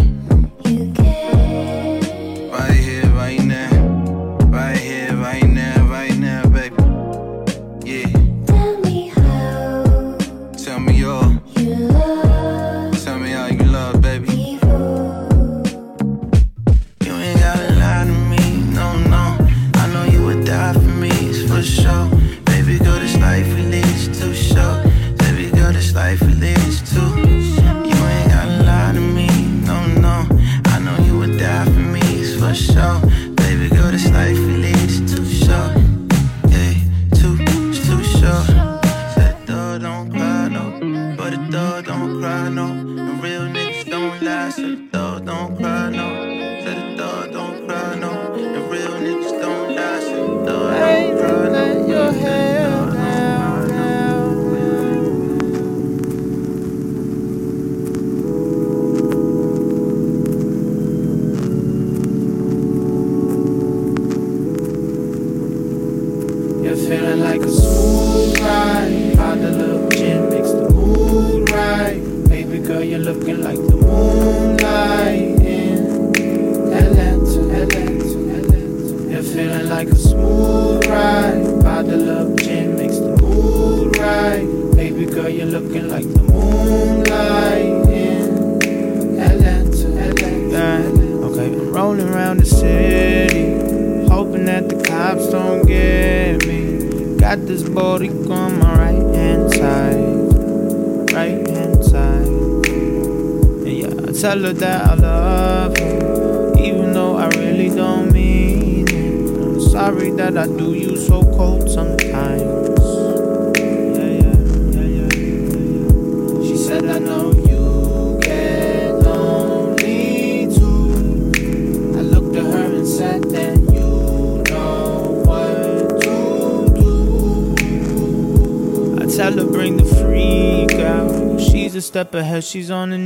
She's 132.54 132.70
on 132.70 132.92
her 132.92 133.00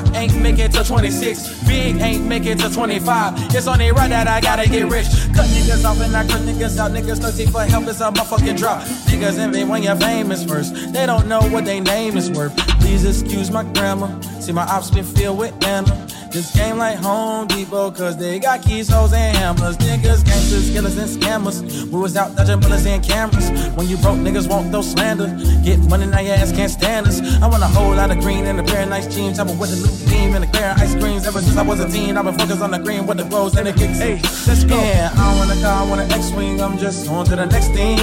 27. 0.00 0.12
Pac 0.12 0.16
ain't 0.16 0.42
make 0.42 0.58
it 0.58 0.72
to 0.72 0.84
26. 0.84 1.64
Big 1.64 1.96
ain't 1.96 2.24
make 2.26 2.46
it 2.46 2.58
to 2.58 2.70
25. 2.72 3.54
It's 3.54 3.66
only 3.66 3.90
right 3.92 4.08
that 4.08 4.28
I 4.28 4.40
gotta 4.40 4.68
get 4.68 4.90
rich. 4.90 5.06
Cut 5.34 5.46
niggas 5.46 5.84
off 5.84 6.00
and 6.00 6.16
I 6.16 6.26
cut 6.26 6.42
niggas 6.42 6.78
out. 6.78 6.92
Niggas 6.92 7.20
thirsty 7.20 7.46
for 7.46 7.62
help 7.62 7.86
is 7.88 8.00
a 8.00 8.10
motherfucking 8.10 8.58
drop. 8.58 8.82
Niggas 8.82 9.38
envy 9.38 9.64
when 9.64 9.82
you're 9.82 9.96
famous 9.96 10.44
first. 10.44 10.92
They 10.92 11.06
don't 11.06 11.28
know 11.28 11.40
what 11.50 11.64
they 11.64 11.80
name 11.80 12.16
is 12.16 12.30
worth. 12.30 12.56
Please 12.80 13.04
excuse 13.04 13.50
my 13.50 13.64
grammar. 13.64 14.20
See 14.40 14.52
my 14.52 14.64
ops 14.64 14.90
been 14.90 15.04
filled 15.04 15.38
with 15.38 15.52
Anna. 15.64 16.06
This 16.32 16.54
game 16.54 16.78
like 16.78 16.96
Home 16.98 17.48
Depot, 17.48 17.90
cause 17.90 18.16
they 18.16 18.38
got 18.38 18.62
keys, 18.62 18.88
hoes, 18.88 19.12
and 19.12 19.36
hammers. 19.36 19.76
Niggas, 19.78 20.24
gangsters, 20.24 20.70
killers, 20.70 20.96
and 20.96 21.10
scammers. 21.10 21.60
We 21.90 21.98
was 21.98 22.16
out 22.16 22.36
dodging 22.36 22.60
bullets 22.60 22.86
and 22.86 23.02
cameras. 23.02 23.50
When 23.74 23.88
you 23.88 23.96
broke, 23.96 24.18
niggas 24.18 24.48
won't 24.48 24.70
throw 24.70 24.80
slander. 24.80 25.26
Get 25.64 25.80
money, 25.90 26.06
now 26.06 26.20
your 26.20 26.34
ass 26.34 26.52
can't 26.52 26.70
stand 26.70 27.08
us. 27.08 27.20
I 27.42 27.48
want 27.48 27.64
a 27.64 27.66
whole 27.66 27.94
lot 27.94 28.12
of 28.12 28.20
green 28.20 28.46
and 28.46 28.60
a 28.60 28.62
pair 28.62 28.84
of 28.84 28.90
nice 28.90 29.12
jeans. 29.12 29.40
I've 29.40 29.48
been 29.48 29.58
with 29.58 29.72
a 29.72 29.76
new 29.76 30.10
beam 30.10 30.34
and 30.34 30.44
a 30.44 30.46
pair 30.46 30.70
of 30.70 30.78
ice 30.78 30.94
creams. 30.94 31.26
Ever 31.26 31.40
since 31.40 31.56
I 31.56 31.62
was 31.62 31.80
a 31.80 31.88
teen, 31.90 32.16
I've 32.16 32.24
been 32.24 32.38
focused 32.38 32.62
on 32.62 32.70
the 32.70 32.78
green 32.78 33.06
with 33.06 33.18
the 33.18 33.24
rose 33.24 33.56
and 33.56 33.66
the 33.66 33.72
kicks. 33.72 33.98
Hey, 33.98 34.20
let's 34.46 34.62
go. 34.62 34.76
Yeah, 34.76 35.10
I 35.12 35.30
don't 35.30 35.38
want 35.38 35.58
a 35.58 35.60
car, 35.60 35.82
I 35.82 35.88
want 35.88 36.00
an 36.00 36.12
X-Wing. 36.12 36.60
I'm 36.60 36.78
just 36.78 37.08
on 37.08 37.26
to 37.26 37.34
the 37.34 37.46
next 37.46 37.68
thing. 37.74 37.98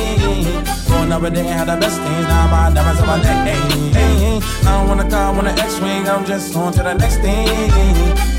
Going 0.90 1.12
over 1.14 1.30
there 1.30 1.46
and 1.46 1.56
have 1.56 1.68
the 1.68 1.78
best 1.78 1.98
things. 2.02 2.28
Now 2.28 2.48
my 2.52 2.74
diamonds 2.76 3.00
on 3.00 3.08
my 3.08 3.22
neck. 3.24 3.48
Hey, 3.48 3.56
hey, 3.96 4.16
hey. 4.20 4.68
I 4.68 4.80
don't 4.80 4.90
want 4.90 5.00
a 5.00 5.10
car, 5.10 5.32
I 5.32 5.36
want 5.36 5.48
an 5.48 5.58
X-Wing. 5.60 6.10
I'm 6.10 6.26
just 6.26 6.54
on 6.58 6.74
to 6.74 6.84
the 6.84 6.94
next 6.94 7.18
thing. 7.24 7.48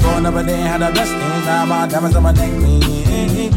Going 0.03 0.27
over 0.27 0.43
there 0.43 0.57
and 0.57 0.69
have 0.69 0.81
the 0.81 0.93
best 0.93 1.13
things. 1.13 1.45
Now 1.47 1.65
my 1.65 1.89
diamonds 1.89 2.17
on 2.17 2.23
my 2.23 2.33
neck. 2.33 3.08
New 3.27 3.49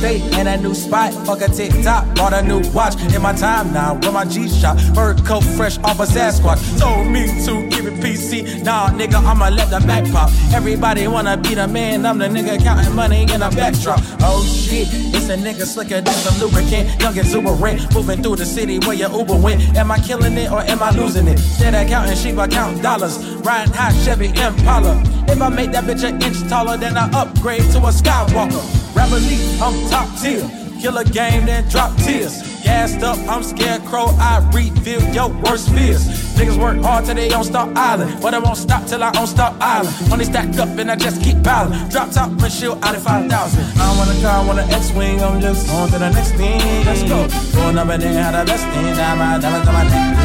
state 0.00 0.22
and 0.34 0.48
a 0.48 0.56
new 0.56 0.74
spot. 0.74 1.12
Fuck 1.26 1.42
a 1.42 1.48
TikTok. 1.48 2.14
Bought 2.16 2.32
a 2.32 2.42
new 2.42 2.60
watch 2.72 2.94
in 3.14 3.22
my 3.22 3.32
time 3.32 3.72
now. 3.72 3.94
With 3.94 4.12
my 4.12 4.24
G 4.24 4.48
shot. 4.48 4.80
Fur 4.94 5.14
coat 5.14 5.44
fresh 5.44 5.78
off 5.78 6.00
a 6.00 6.06
Sasquatch. 6.06 6.60
Told 6.78 7.06
me 7.08 7.26
to 7.44 7.68
keep 7.70 7.84
it 7.84 7.96
PC. 8.02 8.62
Nah, 8.64 8.90
nigga, 8.90 9.22
I'ma 9.22 9.48
let 9.48 9.68
the 9.70 9.80
back 9.86 10.10
pop. 10.10 10.30
Everybody 10.54 11.06
wanna 11.06 11.36
be 11.36 11.54
the 11.54 11.68
man. 11.68 12.06
I'm 12.06 12.18
the 12.18 12.26
nigga 12.26 12.62
counting 12.62 12.94
money 12.94 13.22
in 13.22 13.42
a 13.42 13.50
backdrop. 13.50 14.00
Oh 14.20 14.42
shit, 14.44 14.88
it's 15.14 15.28
a 15.28 15.36
nigga 15.36 15.66
slicker 15.66 16.00
than 16.00 16.14
some 16.14 16.38
lubricant. 16.40 17.00
Young 17.00 17.16
exuberant. 17.16 17.94
Moving 17.94 18.22
through 18.22 18.36
the 18.36 18.46
city 18.46 18.78
where 18.80 18.94
your 18.94 19.10
Uber 19.10 19.36
went. 19.36 19.60
Am 19.76 19.90
I 19.90 19.98
killing 19.98 20.36
it 20.36 20.50
or 20.50 20.60
am 20.60 20.82
I 20.82 20.90
losing 20.90 21.26
it? 21.26 21.38
Instead 21.38 21.74
of 21.74 21.88
counting 21.88 22.16
sheep, 22.16 22.38
I 22.38 22.48
count 22.48 22.82
dollars. 22.82 23.18
Riding 23.46 23.74
high 23.74 23.92
Chevy 24.04 24.28
Impala. 24.28 25.02
If 25.28 25.40
I 25.40 25.48
make 25.48 25.70
that 25.72 25.84
bitch 25.84 26.04
an 26.08 26.20
inch 26.22 26.48
taller, 26.48 26.76
then 26.76 26.96
I 26.96 27.08
upgrade 27.12 27.62
to 27.72 27.78
a 27.78 27.92
Skywalker. 27.92 28.69
Rap 28.94 29.10
elite, 29.10 29.60
I'm 29.60 29.74
top 29.90 30.08
tier. 30.20 30.48
Killer 30.80 31.04
game, 31.04 31.44
then 31.46 31.68
drop 31.68 31.94
tears. 31.98 32.40
Gassed 32.64 33.02
up, 33.02 33.18
I'm 33.28 33.42
scarecrow. 33.42 34.06
I 34.18 34.40
reveal 34.52 35.02
your 35.12 35.28
worst 35.28 35.68
fears. 35.70 36.08
Niggas 36.36 36.56
work 36.56 36.78
hard 36.80 37.04
till 37.04 37.14
they 37.14 37.30
on 37.32 37.44
Stop 37.44 37.68
Island, 37.76 38.22
but 38.22 38.32
I 38.32 38.38
won't 38.38 38.56
stop 38.56 38.86
till 38.86 39.02
I 39.02 39.10
on 39.10 39.26
Stop 39.26 39.56
Island. 39.60 39.94
Money 40.08 40.24
stacked 40.24 40.58
up 40.58 40.68
and 40.78 40.90
I 40.90 40.96
just 40.96 41.22
keep 41.22 41.42
piling. 41.42 41.76
Drop 41.90 42.10
top 42.10 42.30
windshield 42.40 42.82
out 42.82 42.96
of 42.96 43.02
5,000. 43.02 43.30
I 43.30 43.76
don't 43.76 43.98
want 43.98 44.10
a 44.10 44.22
car, 44.22 44.42
I 44.42 44.46
want 44.46 44.58
an 44.58 44.70
X-wing. 44.70 45.20
I'm 45.20 45.40
just 45.40 45.68
on 45.70 45.90
to 45.90 45.98
the 45.98 46.10
next 46.10 46.32
thing. 46.32 46.60
Let's 46.86 47.02
go. 47.02 47.28
Going 47.52 47.76
up 47.76 47.88
and 47.88 48.02
then 48.02 48.14
had 48.14 48.40
the 48.40 48.50
best 48.50 48.64
thing. 48.68 48.96
Now 48.96 49.16
my 49.16 49.38
diamonds 49.38 49.68
on 49.68 49.74
my 49.74 49.84
neck. 49.84 50.16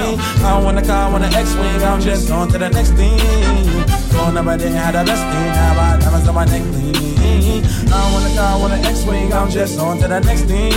I 0.00 0.54
don't 0.54 0.64
want 0.64 0.78
a 0.78 0.82
car, 0.82 1.08
I 1.08 1.12
want 1.12 1.24
an 1.24 1.34
X-wing. 1.34 1.82
I'm 1.82 2.00
just 2.00 2.30
on 2.30 2.48
to 2.50 2.58
the 2.58 2.68
next 2.68 2.92
thing. 2.92 3.18
Going 4.12 4.36
up 4.36 4.46
and 4.46 4.60
then 4.60 4.72
had 4.72 4.94
the 4.94 5.04
best 5.04 5.22
thing. 5.22 5.46
Now 5.50 5.74
my 5.74 5.98
diamonds 5.98 6.28
on 6.28 6.34
my 6.36 6.44
neck. 6.44 7.09
I 7.40 8.12
want 8.12 8.26
a 8.26 8.36
car, 8.36 8.56
I 8.56 8.60
want 8.60 8.72
an 8.74 8.84
X-Wing, 8.84 9.32
I'm 9.32 9.50
just 9.50 9.78
on 9.78 9.98
to 9.98 10.08
the 10.08 10.20
next 10.20 10.42
thing. 10.42 10.72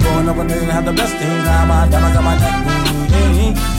Growing 0.00 0.28
up, 0.28 0.36
I 0.36 0.46
didn't 0.46 0.70
have 0.70 0.84
the 0.84 0.92
best 0.92 1.16
things, 1.16 1.44
now 1.44 1.66
my 1.66 1.88
diamonds 1.88 2.16
on 2.16 2.24
my 2.24 2.38
neck. 2.38 2.66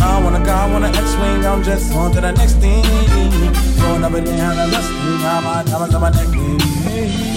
I 0.02 0.22
want 0.24 0.36
a 0.36 0.45
car, 0.45 0.68
I 0.68 0.72
want 0.72 0.86
an 0.86 0.95
X-Wing, 0.95 1.45
I'm 1.45 1.64
just 1.64 1.93
on 1.93 2.12
to 2.14 2.22
the 2.22 2.32
next 2.32 2.54
thing. 2.54 2.84
Growing 3.80 4.04
up, 4.04 4.14
I 4.14 4.20
didn't 4.20 4.38
have 4.38 4.56
the 4.56 4.72
best 4.76 4.89
things, 4.89 5.22
now 5.24 5.41
my 5.41 5.64
diamonds 5.64 5.95
on 5.95 6.02
my 6.02 6.10
neck. 6.12 7.36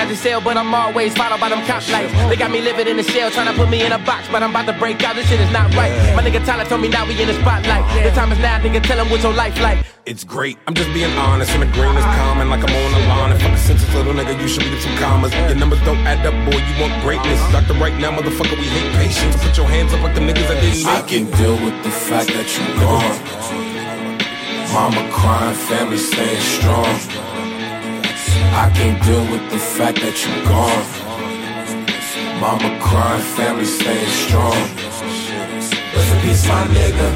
Do? 0.00 0.06
Trying 0.06 0.08
the 0.08 0.16
cell, 0.16 0.40
but 0.40 0.56
I'm 0.56 0.74
always 0.74 1.14
followed 1.14 1.40
by 1.40 1.48
them 1.48 1.64
cop 1.66 1.86
lights. 1.90 2.12
They 2.28 2.36
got 2.36 2.50
me 2.50 2.60
living 2.60 2.88
in 2.88 2.98
a 2.98 3.02
shell, 3.02 3.30
trying 3.30 3.48
to 3.48 3.54
put 3.54 3.68
me 3.70 3.84
in 3.84 3.92
a 3.92 3.98
box, 3.98 4.28
but 4.28 4.42
I'm 4.42 4.50
about 4.50 4.66
to 4.66 4.78
break 4.78 5.02
out. 5.02 5.16
This 5.16 5.28
shit 5.28 5.40
is 5.40 5.52
not 5.52 5.74
right. 5.74 5.92
My 6.16 6.22
nigga 6.22 6.44
Tyler 6.44 6.64
told 6.64 6.80
me 6.80 6.88
now 6.88 7.06
we 7.06 7.20
in 7.20 7.28
the 7.28 7.34
spotlight. 7.34 7.84
The 8.02 8.10
time 8.10 8.32
is 8.32 8.38
now, 8.38 8.58
nigga. 8.60 8.82
Tell 8.82 8.98
him 8.98 9.10
what's 9.10 9.22
your 9.24 9.34
life 9.34 9.58
like. 9.60 9.84
It's 10.06 10.24
great. 10.24 10.58
I'm 10.66 10.74
just 10.74 10.92
being 10.94 11.12
honest, 11.18 11.52
and 11.52 11.62
the 11.62 11.70
green 11.76 11.94
is 11.96 12.04
common 12.04 12.48
like 12.48 12.64
I'm 12.64 12.74
on 12.74 12.92
the 12.92 13.06
lawn. 13.08 13.32
If 13.32 13.44
I 13.44 13.48
can 13.48 13.58
sense 13.58 13.84
this 13.84 13.94
little 13.94 14.14
nigga, 14.14 14.40
you 14.40 14.48
should 14.48 14.64
leave 14.64 14.80
some 14.80 14.96
commas. 14.96 15.32
Your 15.34 15.54
numbers 15.54 15.80
don't 15.82 15.98
add 16.08 16.24
up, 16.24 16.34
boy. 16.50 16.58
You 16.58 16.74
want 16.80 17.02
greatness. 17.02 17.40
Doctor, 17.52 17.74
right 17.74 17.96
now, 18.00 18.10
motherfucker, 18.10 18.56
we 18.56 18.64
hate 18.64 18.92
patience. 18.96 19.36
Put 19.44 19.56
your 19.56 19.68
hands 19.68 19.92
up 19.92 20.02
like 20.02 20.14
the 20.14 20.20
niggas 20.20 20.48
that 20.48 20.60
didn't 20.60 20.86
I 20.86 21.02
can 21.06 21.28
it. 21.28 21.36
deal 21.36 21.54
with 21.54 21.76
the 21.84 21.90
fact 21.90 22.28
that 22.32 22.48
you 22.56 22.64
gone. 22.80 23.16
Mama 24.72 25.02
crying, 25.12 25.54
family 25.54 25.98
staying 25.98 26.40
strong. 26.40 27.29
I 28.52 28.68
can't 28.74 29.02
deal 29.04 29.22
with 29.30 29.50
the 29.50 29.58
fact 29.58 30.00
that 30.00 30.16
you're 30.22 30.44
gone. 30.44 30.84
Mama 32.40 32.78
crying, 32.82 33.22
family 33.36 33.64
staying 33.64 34.08
strong. 34.26 34.58
Rest 35.94 36.12
in 36.14 36.20
peace, 36.20 36.46
my 36.48 36.66
nigga. 36.74 37.08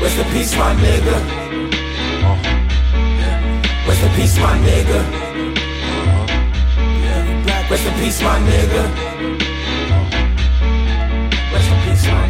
Rest 0.00 0.18
in 0.18 0.26
peace, 0.32 0.56
my 0.56 0.74
nigga. 0.74 1.16
Rest 3.86 4.02
in 4.02 4.10
peace, 4.16 4.38
my 4.38 4.58
nigga. 4.58 5.00
Rest 7.70 7.86
in 7.86 7.94
peace, 7.94 8.22
my 8.22 8.38
nigga. 8.40 9.03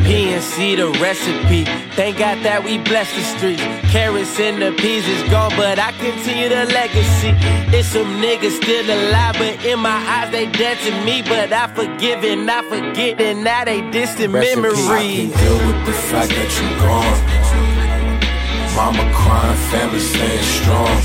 PNC 0.04 0.76
the 0.76 0.88
recipe. 1.00 1.64
Thank 1.96 2.18
God 2.18 2.44
that 2.44 2.62
we 2.62 2.76
bless 2.76 3.08
the 3.16 3.24
streets. 3.24 3.62
Carrots 3.88 4.38
and 4.38 4.60
the 4.60 4.72
peas 4.76 5.08
is 5.08 5.22
gone, 5.30 5.50
but 5.56 5.78
I 5.78 5.92
continue 5.96 6.50
the 6.52 6.68
legacy. 6.68 7.32
It's 7.72 7.88
some 7.88 8.20
niggas 8.20 8.60
still 8.60 8.84
alive, 8.84 9.36
but 9.40 9.64
in 9.64 9.80
my 9.80 9.96
eyes 9.96 10.30
they 10.30 10.44
dead 10.52 10.76
to 10.84 10.92
me. 11.08 11.22
But 11.22 11.52
I 11.52 11.72
forgive 11.72 12.22
and 12.22 12.44
I 12.50 12.60
forget, 12.68 13.18
and 13.18 13.44
now 13.44 13.64
they 13.64 13.80
distant 13.90 14.36
in 14.36 14.42
peace. 14.42 14.86
I 14.92 15.00
can 15.08 15.32
deal 15.40 15.58
with 15.72 15.80
the 15.88 15.96
fact 15.96 16.30
that 16.36 16.50
you 16.60 16.68
gone. 16.84 17.18
Mama 18.76 19.04
crying, 19.16 19.56
family 19.72 20.00
staying 20.00 20.44
strong. 20.60 21.00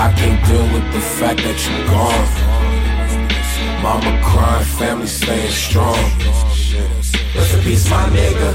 I 0.00 0.08
can't 0.16 0.40
deal 0.48 0.64
with 0.72 0.86
the 0.96 1.00
fact 1.20 1.44
that 1.44 1.58
you 1.60 1.76
gone. 1.92 2.28
Mama 3.84 4.16
crying, 4.24 4.64
family 4.64 5.06
staying 5.06 5.50
strong. 5.50 6.53
Rest 7.34 7.54
in 7.54 7.60
peace, 7.62 7.90
my 7.90 8.08
nigga. 8.10 8.48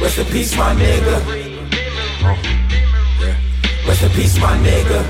Rest 0.00 0.18
in 0.18 0.26
peace, 0.26 0.56
my 0.56 0.74
nigga. 0.74 1.16
Rest 3.86 4.02
in 4.02 4.10
peace, 4.10 4.38
my 4.38 4.56
nigga. 4.58 5.00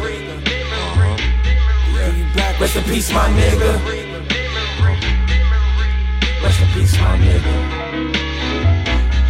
Rest 2.61 2.77
in 2.77 2.85
peace, 2.85 3.13
my 3.13 3.29
nigga. 3.39 3.73
Rest 6.43 6.61
in 6.61 6.69
peace, 6.75 6.99
my 6.99 7.19
nigga. 7.19 7.55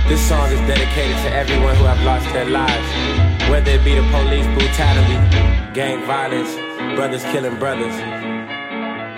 This 0.08 0.28
song 0.28 0.50
is 0.52 0.60
dedicated 0.60 1.16
to 1.24 1.30
everyone 1.32 1.76
who 1.76 1.84
have 1.84 2.02
lost 2.04 2.32
their 2.32 2.48
lives, 2.48 3.50
whether 3.50 3.72
it 3.72 3.84
be 3.84 3.94
the 3.94 4.02
police 4.12 4.46
brutality, 4.56 5.18
gang 5.74 6.04
violence, 6.06 6.54
brothers 6.96 7.24
killing 7.24 7.58
brothers. 7.58 7.96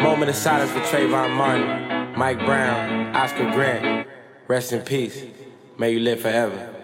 Moment 0.03 0.31
of 0.31 0.37
silence 0.37 0.71
for 0.73 0.81
Trayvon 0.81 1.31
Martin, 1.37 1.88
Mike 2.19 2.41
Brown, 2.41 3.15
Oscar 3.15 3.49
Grant. 3.53 4.09
Rest 4.49 4.73
in 4.73 4.83
peace. 4.83 5.25
May 5.79 5.93
you 5.93 6.01
live 6.01 6.21
forever. 6.21 6.75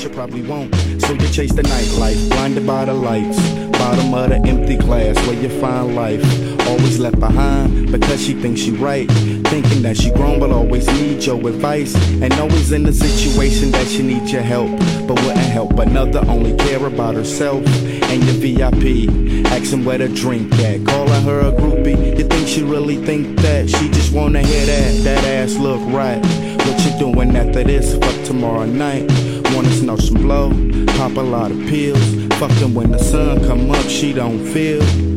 you 0.00 0.08
probably 0.08 0.42
won't. 0.42 0.74
So 1.00 1.12
you 1.12 1.28
chase 1.28 1.52
the 1.52 1.62
nightlife, 1.62 2.30
blinded 2.30 2.66
by 2.66 2.86
the 2.86 2.94
lights. 2.94 3.38
Bottom 3.78 4.12
of 4.14 4.30
the 4.30 4.36
empty 4.48 4.76
glass 4.76 5.16
where 5.26 5.40
you 5.40 5.48
find 5.60 5.94
life. 5.94 6.22
Always 6.66 6.98
left 6.98 7.20
behind 7.20 7.92
because 7.92 8.24
she 8.24 8.34
thinks 8.34 8.60
she 8.60 8.72
right. 8.72 9.08
Thinking 9.10 9.82
that 9.82 9.96
she 9.96 10.10
grown 10.10 10.40
but 10.40 10.50
always 10.50 10.86
need 11.00 11.24
your 11.24 11.36
advice. 11.48 11.94
And 12.22 12.32
always 12.34 12.72
in 12.72 12.82
the 12.82 12.92
situation 12.92 13.70
that 13.72 13.86
she 13.86 14.02
needs 14.02 14.32
your 14.32 14.42
help. 14.42 14.70
But 15.06 15.20
wouldn't 15.22 15.39
help 15.50 15.78
another, 15.78 16.20
only 16.28 16.56
care 16.56 16.86
about 16.86 17.14
herself. 17.14 17.66
And 18.10 18.24
your 18.24 18.34
VIP, 18.34 19.44
asking 19.46 19.84
where 19.84 19.98
to 19.98 20.08
drink 20.08 20.52
at. 20.60 20.86
Calling 20.86 21.22
her 21.24 21.40
a 21.40 21.52
groupie, 21.52 22.18
you 22.18 22.24
think 22.24 22.48
she 22.48 22.62
really 22.62 22.96
think 23.04 23.38
that? 23.40 23.68
She 23.68 23.90
just 23.90 24.12
wanna 24.12 24.42
hear 24.42 24.66
that, 24.66 25.04
that 25.04 25.24
ass 25.24 25.56
look 25.56 25.80
right. 25.92 26.24
What 26.64 26.78
you 26.84 26.98
doing 26.98 27.36
after 27.36 27.64
this? 27.64 27.94
Fuck 27.98 28.24
tomorrow 28.24 28.64
night. 28.64 29.10
Wanna 29.52 29.70
snow 29.70 29.96
some 29.96 30.22
blow, 30.22 30.50
pop 30.96 31.16
a 31.16 31.20
lot 31.20 31.50
of 31.50 31.58
pills. 31.66 32.14
Fucking 32.38 32.72
when 32.74 32.92
the 32.92 32.98
sun 32.98 33.44
come 33.46 33.70
up, 33.70 33.88
she 33.88 34.12
don't 34.12 34.44
feel. 34.46 35.09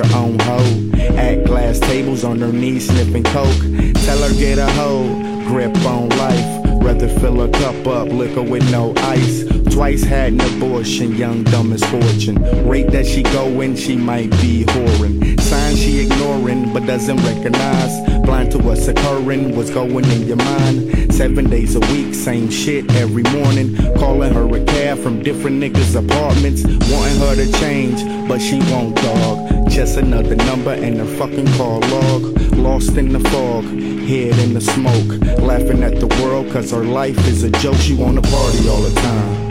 Future 0.00 0.16
on 0.16 0.38
hold. 0.40 0.94
At 1.18 1.44
glass 1.44 1.78
tables 1.80 2.24
on 2.24 2.40
her 2.40 2.52
knees, 2.52 2.88
sniffing 2.88 3.24
coke. 3.24 3.62
Tell 4.04 4.18
her 4.22 4.34
get 4.34 4.58
a 4.58 4.70
hold. 4.72 5.22
grip 5.46 5.74
on 5.84 6.08
life. 6.10 6.60
Rather 6.82 7.08
fill 7.08 7.42
a 7.42 7.48
cup 7.50 7.86
up, 7.86 8.08
liquor 8.08 8.42
with 8.42 8.68
no 8.70 8.94
ice. 8.96 9.44
Twice 9.70 10.02
had 10.02 10.32
an 10.32 10.40
abortion, 10.40 11.14
young 11.14 11.44
dumb 11.44 11.70
misfortune. 11.70 12.36
Rate 12.68 12.90
that 12.90 13.06
she 13.06 13.22
going, 13.22 13.76
she 13.76 13.96
might 13.96 14.30
be 14.42 14.64
whoring. 14.64 15.40
Signs 15.40 15.78
she 15.78 16.00
ignoring, 16.00 16.72
but 16.72 16.86
doesn't 16.86 17.16
recognize. 17.18 18.00
Blind 18.24 18.52
to 18.52 18.58
what's 18.58 18.86
occurring, 18.88 19.56
what's 19.56 19.70
going 19.70 20.04
in 20.06 20.26
your 20.26 20.36
mind. 20.36 21.12
Seven 21.12 21.50
days 21.50 21.76
a 21.76 21.80
week, 21.92 22.14
same 22.14 22.48
shit 22.50 22.90
every 22.94 23.24
morning. 23.24 23.76
Calling 23.96 24.32
her 24.32 24.48
a 24.56 24.64
cab 24.64 24.98
from 24.98 25.22
different 25.22 25.62
niggas' 25.62 25.94
apartments. 25.96 26.64
Wanting 26.90 27.18
her 27.18 27.36
to 27.36 27.52
change, 27.60 28.02
but 28.28 28.40
she 28.40 28.58
won't, 28.70 28.96
dog. 28.96 29.59
Just 29.70 29.96
another 29.96 30.36
number 30.36 30.74
in 30.74 30.98
her 30.98 31.06
fucking 31.06 31.46
call 31.54 31.80
log. 31.80 32.22
Lost 32.52 32.96
in 32.96 33.12
the 33.12 33.20
fog, 33.30 33.64
head 33.64 34.38
in 34.38 34.52
the 34.52 34.60
smoke. 34.60 35.40
Laughing 35.40 35.82
at 35.82 35.98
the 35.98 36.08
world, 36.22 36.52
cause 36.52 36.70
her 36.72 36.84
life 36.84 37.18
is 37.26 37.44
a 37.44 37.50
joke. 37.50 37.76
She 37.76 37.94
wanna 37.94 38.20
party 38.20 38.68
all 38.68 38.82
the 38.82 38.94
time 39.00 39.50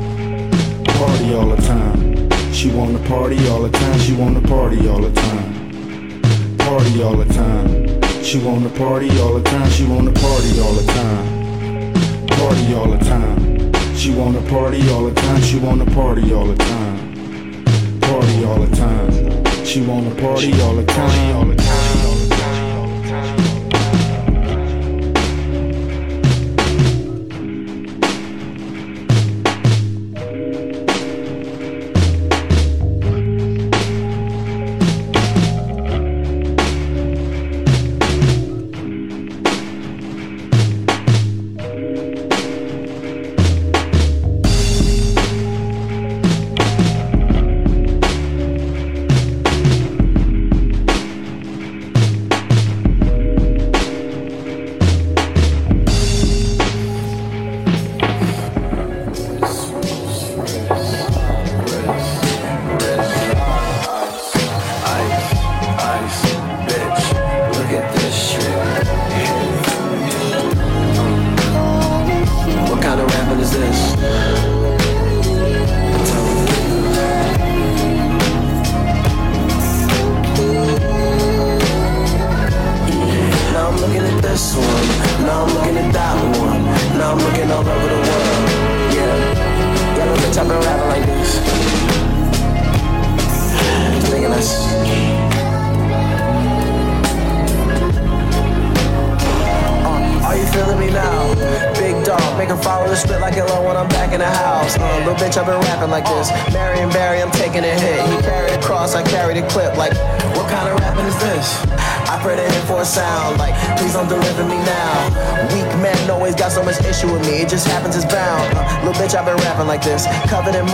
party 0.99 1.33
all 1.33 1.47
the 1.47 1.61
time. 1.61 2.53
She 2.53 2.69
wanna 2.71 2.99
party 3.07 3.47
all 3.47 3.61
the 3.61 3.69
time. 3.69 3.99
She 3.99 4.13
wanna 4.13 4.41
party 4.41 4.89
all 4.89 4.99
the 4.99 5.13
time. 5.13 6.57
Party 6.57 7.03
all 7.03 7.15
the 7.15 7.33
time. 7.33 8.23
She 8.23 8.37
wanna 8.39 8.69
party 8.69 9.09
all 9.21 9.33
the 9.35 9.43
time. 9.43 9.69
She 9.69 9.85
wanna 9.85 10.11
party 10.11 10.59
all 10.59 10.73
the 10.73 10.85
time. 10.91 12.27
Party 12.27 12.73
all 12.73 12.89
the 12.91 13.03
time. 13.05 13.95
She 13.95 14.13
wanna 14.13 14.41
party 14.49 14.89
all 14.91 15.05
the 15.05 15.15
time. 15.15 15.41
She 15.41 15.57
wanna 15.57 15.85
party 15.85 16.33
all 16.33 16.45
the 16.45 16.57
time. 16.57 17.99
Party 18.01 18.45
all 18.45 18.59
the 18.65 18.75
time. 18.75 19.38
She 19.69 19.81
wanna 19.81 20.09
party 20.15 20.59
all 20.61 20.73
the 20.73 20.83
time. 20.83 21.35
All 21.35 21.45
the 21.45 21.55
time. 21.55 22.08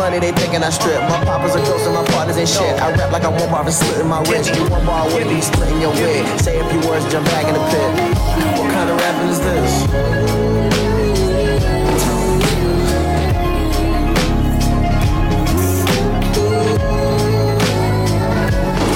Money, 0.06 0.20
they 0.20 0.32
thinking 0.32 0.62
I 0.62 0.70
strip. 0.70 1.01
My 1.10 1.18
papa's 1.26 1.56
a 1.56 1.62
ghost 1.66 1.86
and 1.88 1.95
my 1.95 2.06
partners 2.14 2.38
ain't 2.38 2.49
shit. 2.49 2.76
I 2.80 2.93
rap 2.93 3.12
like 3.12 3.24
I 3.24 3.30
want 3.30 3.49
bar 3.49 3.66
and 3.66 3.74
slitting 3.74 4.08
my 4.08 4.22
wrist. 4.30 4.53
You 4.56 4.64
one 4.70 4.86
bar 4.86 5.06
with 5.08 5.28
me, 5.28 5.41
splitting 5.41 5.82
your 5.82 5.93
wig. 5.93 6.24
Say 6.39 6.60
a 6.60 6.66
few 6.70 6.82
words, 6.88 7.06
jump 7.12 7.26
back 7.34 7.45
in 7.49 7.56
the 7.58 7.64
pit. 7.74 7.89
What 8.58 8.70
kind 8.76 8.89
of 8.91 8.97
rapping 9.01 9.30
is 9.34 9.41
this? 9.41 9.72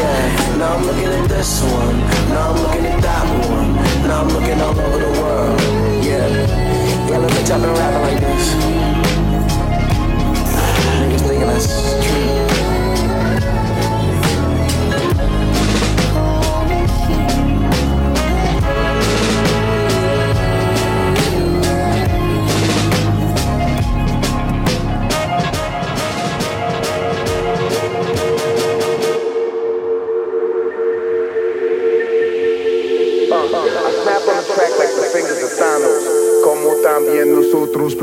Yeah, 0.01 0.57
now 0.62 0.78
I'm 0.78 0.84
looking 0.86 1.12
at 1.20 1.26
this 1.28 1.51
one. 1.64 1.97
Now 2.34 2.51
I'm 2.51 2.57
looking 2.64 2.86
at 2.86 3.01
that 3.01 3.26
one. 3.49 3.70
Now 4.07 4.22
I'm 4.22 4.30
looking 4.30 4.62
all 4.62 4.78
over 4.86 4.99
the 5.05 5.12
world. 5.20 5.60
Yeah, 6.05 6.28
yeah, 7.10 7.18
look, 7.18 7.34
been 7.34 7.74
rapping 7.82 7.99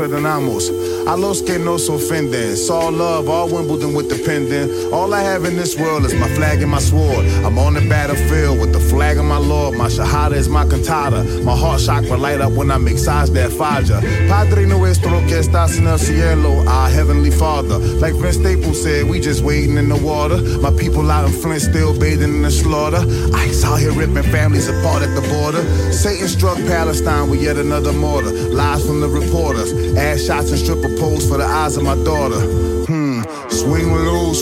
perdonamos 0.07 0.71
a 1.07 1.15
los 1.17 1.41
que 1.41 1.59
nos 1.59 1.89
ofenden. 1.89 2.55
Saw 2.55 2.89
love, 2.89 3.29
all 3.29 3.49
Wimbledon 3.49 3.93
with 3.93 4.09
the 4.09 4.17
pendant. 4.23 4.93
All 4.93 5.13
I 5.13 5.21
have 5.21 5.45
in 5.45 5.55
this 5.55 5.77
world 5.77 6.05
is 6.05 6.13
my 6.13 6.27
flag 6.29 6.61
and 6.61 6.71
my 6.71 6.79
sword. 6.79 7.25
I'm 7.43 7.57
on 7.57 7.73
the 7.73 7.81
battlefield 7.89 8.59
with 8.59 8.71
the 8.71 8.79
flag 8.79 9.17
of 9.17 9.25
my 9.25 9.37
Lord. 9.37 9.77
My 9.77 9.87
shahada 9.87 10.33
is 10.33 10.47
my 10.47 10.65
cantata. 10.65 11.23
My 11.43 11.55
heart 11.55 11.81
chakra 11.81 12.17
light 12.17 12.41
up 12.41 12.53
when 12.53 12.71
I 12.71 12.77
make 12.77 12.97
size 12.97 13.31
that 13.33 13.51
faja. 13.51 14.01
Padre 14.27 14.65
nuestro 14.65 15.19
que 15.27 15.39
estás 15.39 15.77
en 15.77 15.87
el 15.87 15.97
cielo, 15.97 16.65
our 16.67 16.89
heavenly 16.89 17.31
Father. 17.31 17.77
Like 17.77 18.13
Vince 18.15 18.37
Staples 18.37 18.81
said, 18.81 19.09
we 19.09 19.19
just 19.19 19.43
waiting 19.43 19.77
in 19.77 19.89
the 19.89 19.97
water. 19.97 20.37
My 20.59 20.71
people 20.71 21.09
out 21.11 21.25
in 21.25 21.33
Flint 21.33 21.61
still 21.61 21.97
bathing 21.97 22.35
in 22.35 22.41
the 22.41 22.51
slaughter. 22.51 23.03
Ice 23.47 23.63
out 23.63 23.79
here 23.79 23.93
ripping 23.93 24.29
families 24.29 24.67
apart 24.67 25.03
at 25.03 25.15
the 25.15 25.21
border. 25.21 25.63
Satan 25.93 26.27
struck 26.27 26.57
Palestine 26.67 27.29
with 27.29 27.41
yet 27.41 27.55
another 27.55 27.93
mortar. 27.93 28.31
Lies 28.31 28.85
from 28.85 28.99
the 28.99 29.07
reporters. 29.07 29.71
Ass 29.95 30.25
shots 30.25 30.51
and 30.51 30.59
stripper 30.59 30.89
poles 30.97 31.25
for 31.29 31.37
the 31.37 31.45
eyes 31.45 31.77
of 31.77 31.83
my 31.83 31.95
daughter. 32.03 32.41
Hmm. 32.87 33.21
Swing 33.49 33.93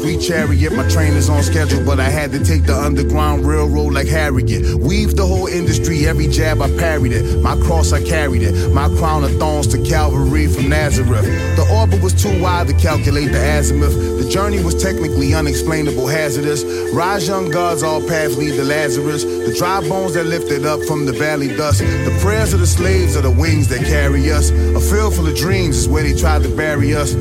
sweet 0.05 0.21
chariot. 0.21 0.71
My 0.71 0.87
train 0.87 1.13
is 1.13 1.29
on 1.29 1.41
schedule, 1.41 1.83
but 1.83 1.99
I 1.99 2.09
had 2.09 2.31
to 2.33 2.43
take 2.43 2.65
the 2.65 2.77
underground 2.77 3.43
railroad 3.43 3.91
like 3.91 4.07
Harriet. 4.07 4.75
Weave 4.75 5.15
the 5.15 5.25
whole 5.25 5.47
industry, 5.47 6.05
every 6.05 6.27
jab 6.27 6.61
I 6.61 6.69
parried 6.77 7.11
it. 7.11 7.41
My 7.41 7.55
cross 7.61 7.91
I 7.91 8.03
carried 8.03 8.43
it. 8.43 8.71
My 8.71 8.87
crown 8.99 9.23
of 9.23 9.31
thorns 9.39 9.65
to 9.73 9.81
Calvary 9.81 10.45
from 10.45 10.69
Nazareth. 10.69 11.25
The 11.55 11.65
orbit 11.73 12.03
was 12.03 12.13
too 12.13 12.39
wide 12.39 12.67
to 12.67 12.73
calculate 12.73 13.31
the 13.31 13.41
azimuth. 13.57 13.95
The 14.21 14.29
journey 14.29 14.63
was 14.63 14.75
technically 14.79 15.33
unexplainable, 15.33 16.05
hazardous. 16.05 16.63
Rise 16.93 17.27
young 17.27 17.49
gods, 17.49 17.81
all 17.81 18.01
paths 18.07 18.37
lead 18.37 18.53
to 18.57 18.63
Lazarus. 18.63 19.23
The 19.23 19.55
dry 19.57 19.81
bones 19.89 20.13
that 20.13 20.25
lifted 20.25 20.67
up 20.67 20.81
from 20.83 21.07
the 21.07 21.13
valley 21.13 21.47
dust. 21.57 21.79
The 21.79 22.15
prayers 22.21 22.53
of 22.53 22.59
the 22.59 22.67
slaves 22.67 23.15
are 23.15 23.23
the 23.23 23.31
wings 23.31 23.69
that 23.69 23.83
carry 23.83 24.31
us. 24.31 24.51
A 24.51 24.79
field 24.79 25.15
full 25.15 25.25
of 25.25 25.35
dreams 25.35 25.77
is 25.77 25.89
where 25.89 26.03
they 26.03 26.13
tried 26.13 26.43
to 26.43 26.55
bury 26.55 26.93
us. 26.93 27.15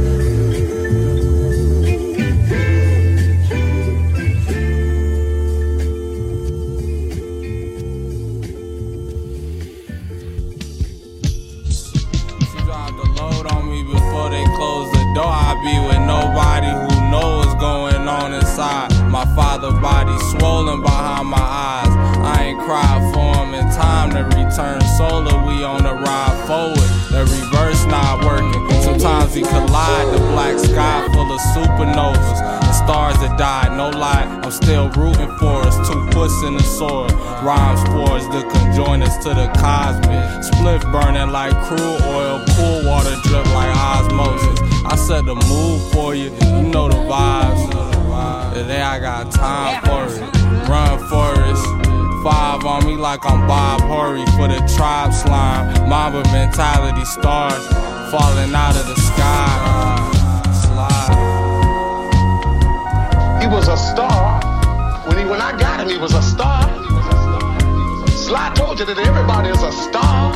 Mentality 57.05 57.21
stars 57.21 57.67
falling 58.11 58.55
out 58.55 58.77
of 58.77 58.87
the 58.87 58.97
sky. 58.97 60.11
Slide. 60.53 61.15
He 63.41 63.47
was 63.49 63.69
a 63.69 63.77
star. 63.77 64.41
When 65.07 65.19
he 65.19 65.25
when 65.25 65.41
I 65.41 65.57
got 65.59 65.81
him, 65.81 65.89
he 65.89 65.97
was 65.97 66.15
a 66.15 66.23
star. 66.23 66.63
Sly 68.09 68.53
told 68.55 68.79
you 68.79 68.87
that 68.87 68.99
everybody 68.99 69.51
is 69.51 69.63
a 69.63 69.73
star. 69.73 70.33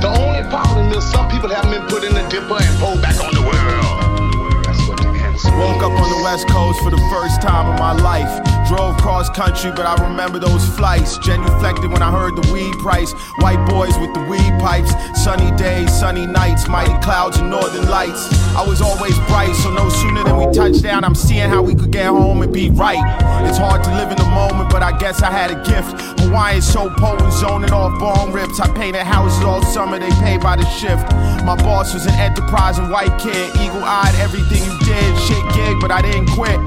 The 0.00 0.08
only 0.08 0.48
problem 0.48 0.92
is 0.92 1.04
some 1.10 1.28
people 1.28 1.48
haven't 1.50 1.70
been 1.70 1.86
put 1.88 2.04
in 2.04 2.14
the 2.14 2.26
dipper 2.28 2.58
and 2.60 2.78
pulled 2.78 3.02
back 3.02 3.18
on 3.22 3.34
the 3.34 3.42
world. 3.42 4.64
That's 4.64 4.88
what 4.88 4.98
they 4.98 5.18
had 5.18 5.32
to 5.32 5.38
say. 5.38 5.50
Woke 5.50 5.82
up 5.82 5.92
on 5.92 6.08
the 6.10 6.22
west 6.22 6.48
coast 6.48 6.80
for 6.82 6.90
the 6.90 7.02
first 7.10 7.42
time 7.42 7.72
in 7.72 7.78
my 7.78 7.92
life. 7.92 8.57
Drove 8.68 8.98
cross 8.98 9.30
country, 9.30 9.70
but 9.70 9.86
I 9.86 9.96
remember 10.06 10.38
those 10.38 10.62
flights. 10.76 11.16
Genuflected 11.18 11.90
when 11.90 12.02
I 12.02 12.10
heard 12.10 12.36
the 12.36 12.52
weed 12.52 12.72
price. 12.78 13.12
White 13.40 13.64
boys 13.66 13.96
with 13.98 14.12
the 14.12 14.20
weed 14.28 14.52
pipes. 14.60 14.92
Sunny 15.24 15.50
days, 15.56 15.90
sunny 15.90 16.26
nights, 16.26 16.68
mighty 16.68 16.92
clouds 17.02 17.38
and 17.38 17.48
northern 17.50 17.88
lights. 17.88 18.28
I 18.54 18.66
was 18.66 18.82
always 18.82 19.16
bright, 19.26 19.54
so 19.54 19.72
no 19.72 19.88
sooner 19.88 20.22
than 20.22 20.36
we 20.36 20.52
touched 20.52 20.82
down, 20.82 21.02
I'm 21.02 21.14
seeing 21.14 21.48
how 21.48 21.62
we 21.62 21.74
could 21.74 21.90
get 21.90 22.06
home 22.06 22.42
and 22.42 22.52
be 22.52 22.68
right. 22.70 23.00
It's 23.48 23.56
hard 23.56 23.82
to 23.84 23.90
live 23.94 24.10
in 24.10 24.18
the 24.18 24.28
moment, 24.28 24.68
but 24.70 24.82
I 24.82 24.96
guess 24.98 25.22
I 25.22 25.30
had 25.30 25.50
a 25.50 25.62
gift. 25.64 26.20
Hawaiian 26.20 26.60
so 26.60 26.90
potent, 26.90 27.32
zoning 27.32 27.72
off 27.72 27.98
bone 27.98 28.32
rips. 28.32 28.60
I 28.60 28.68
painted 28.74 29.02
houses 29.02 29.42
all 29.44 29.62
summer, 29.62 29.98
they 29.98 30.10
pay 30.20 30.36
by 30.36 30.56
the 30.56 30.66
shift. 30.68 31.10
My 31.44 31.56
boss 31.56 31.94
was 31.94 32.04
an 32.04 32.12
enterprising 32.14 32.90
white 32.90 33.16
kid, 33.18 33.48
eagle 33.56 33.82
eyed, 33.82 34.14
everything 34.16 34.62
you 34.62 34.78
did. 34.84 35.18
Shit 35.20 35.54
gig, 35.54 35.80
but 35.80 35.90
I 35.90 36.02
didn't 36.02 36.26
quit. 36.26 36.58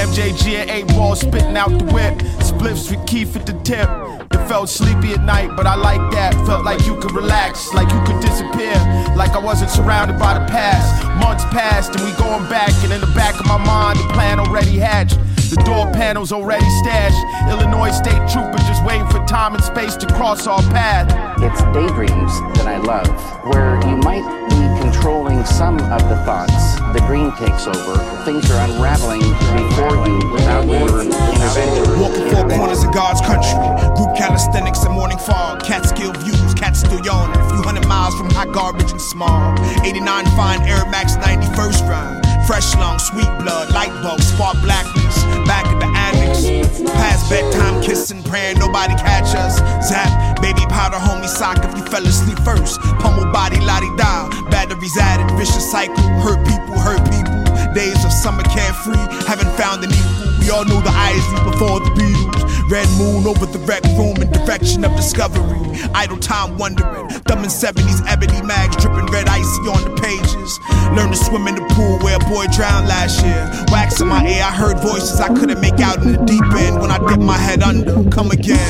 MJG 0.00 0.54
and 0.54 0.70
8 0.70 0.88
ball 0.88 1.14
out 1.56 1.70
the 1.70 1.84
whip. 1.86 2.14
Spliffs 2.40 2.90
with 2.90 3.06
Keith 3.06 3.36
at 3.36 3.46
the 3.46 3.54
tip. 3.64 3.88
It 4.32 4.48
felt 4.48 4.68
sleepy 4.68 5.12
at 5.12 5.22
night, 5.24 5.50
but 5.56 5.66
I 5.66 5.74
like 5.74 6.10
that. 6.12 6.34
Felt 6.46 6.64
like 6.64 6.84
you 6.86 6.96
could 7.00 7.12
relax, 7.12 7.72
like 7.74 7.90
you 7.92 8.00
could 8.04 8.20
disappear. 8.20 8.74
Like 9.16 9.30
I 9.32 9.38
wasn't 9.38 9.70
surrounded 9.70 10.18
by 10.18 10.34
the 10.34 10.46
past. 10.46 11.04
Months 11.18 11.44
passed 11.44 11.94
and 11.96 12.04
we 12.04 12.12
going 12.16 12.48
back, 12.48 12.72
and 12.84 12.92
in 12.92 13.00
the 13.00 13.12
back 13.14 13.38
of 13.38 13.46
my 13.46 13.58
mind, 13.58 13.98
the 13.98 14.08
plan 14.12 14.40
already 14.40 14.78
hatched. 14.78 15.18
The 15.50 15.56
door 15.66 15.90
panels 15.90 16.30
already 16.30 16.70
stashed. 16.78 17.18
Illinois 17.50 17.90
state 17.90 18.22
trooper 18.30 18.56
just 18.70 18.84
waiting 18.84 19.08
for 19.08 19.18
time 19.26 19.56
and 19.56 19.64
space 19.64 19.96
to 19.96 20.06
cross 20.06 20.46
our 20.46 20.62
path. 20.70 21.10
It's 21.42 21.60
daydreams 21.74 22.30
that 22.54 22.70
I 22.70 22.78
love, 22.78 23.10
where 23.50 23.74
you 23.82 23.96
might 23.98 24.22
be 24.46 24.62
controlling 24.78 25.44
some 25.44 25.74
of 25.90 26.02
the 26.08 26.14
thoughts. 26.22 26.78
The 26.94 27.02
green 27.04 27.34
takes 27.34 27.66
over. 27.66 27.98
Things 28.22 28.48
are 28.48 28.62
unraveling 28.62 29.26
before 29.58 29.98
you 30.06 30.22
without 30.30 30.70
your 30.70 31.02
intervention. 31.02 31.98
Walking 31.98 32.30
four 32.30 32.46
corners 32.46 32.84
of 32.84 32.94
God's 32.94 33.20
country. 33.20 33.58
Group 33.98 34.14
calisthenics 34.14 34.84
and 34.84 34.94
morning 34.94 35.18
fog. 35.18 35.64
Catskill 35.64 36.12
views. 36.22 36.54
Cats 36.54 36.78
still 36.78 37.02
yawning. 37.02 37.34
A 37.34 37.48
few 37.50 37.62
hundred 37.66 37.88
miles 37.88 38.14
from 38.14 38.30
hot 38.30 38.52
garbage 38.52 38.92
and 38.92 39.02
smog. 39.02 39.58
89 39.82 40.26
fine 40.38 40.62
Air 40.62 40.86
Max 40.94 41.16
91st 41.16 41.90
ride. 41.90 42.29
Fresh 42.50 42.74
lungs, 42.78 43.04
sweet 43.04 43.30
blood, 43.38 43.70
light 43.70 43.94
bulbs, 44.02 44.26
spark 44.26 44.60
blackness. 44.60 45.22
Back 45.46 45.66
at 45.70 45.78
the 45.78 45.86
annex. 45.86 46.82
Past 46.98 47.30
bedtime 47.30 47.80
kissing, 47.80 48.24
praying 48.24 48.58
nobody 48.58 48.94
catch 48.94 49.36
us. 49.36 49.62
Zap, 49.86 50.42
baby 50.42 50.66
powder, 50.66 50.96
homie 50.96 51.28
sock 51.28 51.58
if 51.62 51.70
you 51.78 51.84
fell 51.86 52.04
asleep 52.04 52.40
first. 52.40 52.80
Pummel 52.98 53.30
body, 53.30 53.60
lottie 53.60 53.94
da. 53.96 54.26
Batteries 54.50 54.98
added, 54.98 55.30
vicious 55.38 55.70
cycle. 55.70 56.02
Hurt 56.26 56.44
people, 56.44 56.74
hurt 56.74 56.98
people. 57.06 57.38
Days 57.72 58.04
of 58.04 58.10
summer 58.10 58.42
carefree, 58.42 58.98
haven't 59.30 59.54
found 59.54 59.84
an 59.84 59.94
equal. 59.94 60.34
We 60.42 60.50
all 60.50 60.64
know 60.64 60.82
the 60.82 60.90
Isley 60.90 61.52
before 61.52 61.78
the 61.78 61.94
Beatles. 61.94 62.49
Red 62.70 62.86
moon 62.98 63.26
over 63.26 63.46
the 63.46 63.58
rec 63.66 63.82
room 63.98 64.22
in 64.22 64.30
direction 64.30 64.84
of 64.84 64.94
discovery. 64.94 65.58
Idle 65.92 66.18
time 66.18 66.56
wondering. 66.56 67.08
Thumbing 67.26 67.50
70s 67.50 68.06
ebony 68.06 68.40
mags 68.42 68.76
dripping 68.76 69.10
red 69.10 69.26
icy 69.26 69.66
on 69.66 69.82
the 69.82 69.90
pages. 69.98 70.60
Learn 70.94 71.10
to 71.10 71.16
swim 71.16 71.48
in 71.48 71.56
the 71.56 71.66
pool 71.74 71.98
where 71.98 72.14
a 72.14 72.24
boy 72.30 72.46
drowned 72.54 72.86
last 72.86 73.26
year. 73.26 73.42
Wax 73.74 74.00
in 74.00 74.06
my 74.06 74.22
ear, 74.24 74.44
I 74.44 74.54
heard 74.54 74.78
voices 74.78 75.18
I 75.18 75.34
couldn't 75.34 75.60
make 75.60 75.80
out 75.80 75.98
in 75.98 76.12
the 76.12 76.22
deep 76.22 76.46
end. 76.62 76.80
When 76.80 76.92
I 76.92 76.98
dipped 77.10 77.26
my 77.26 77.38
head 77.38 77.60
under, 77.60 78.08
come 78.08 78.30
again. 78.30 78.62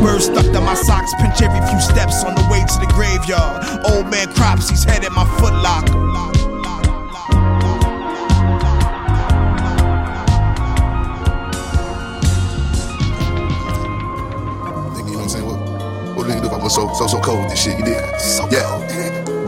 Birds 0.00 0.26
stuck 0.26 0.46
to 0.54 0.60
my 0.60 0.74
socks, 0.74 1.10
pinch 1.18 1.42
every 1.42 1.58
few 1.66 1.80
steps 1.80 2.22
on 2.22 2.36
the 2.36 2.46
way 2.46 2.62
to 2.62 2.76
the 2.78 2.86
graveyard. 2.94 3.90
Old 3.90 4.06
man 4.06 4.32
crops, 4.34 4.70
he's 4.70 4.84
head 4.84 5.02
in 5.02 5.12
my 5.14 5.26
foot 5.42 5.54
locker. 5.66 6.37
If 16.30 16.52
I 16.52 16.56
was 16.56 16.74
so 16.74 16.92
so 16.94 17.06
so 17.06 17.20
cold 17.20 17.50
this 17.50 17.62
shit? 17.62 17.78
You? 17.78 17.96
So 18.18 18.48
yeah. 18.50 18.66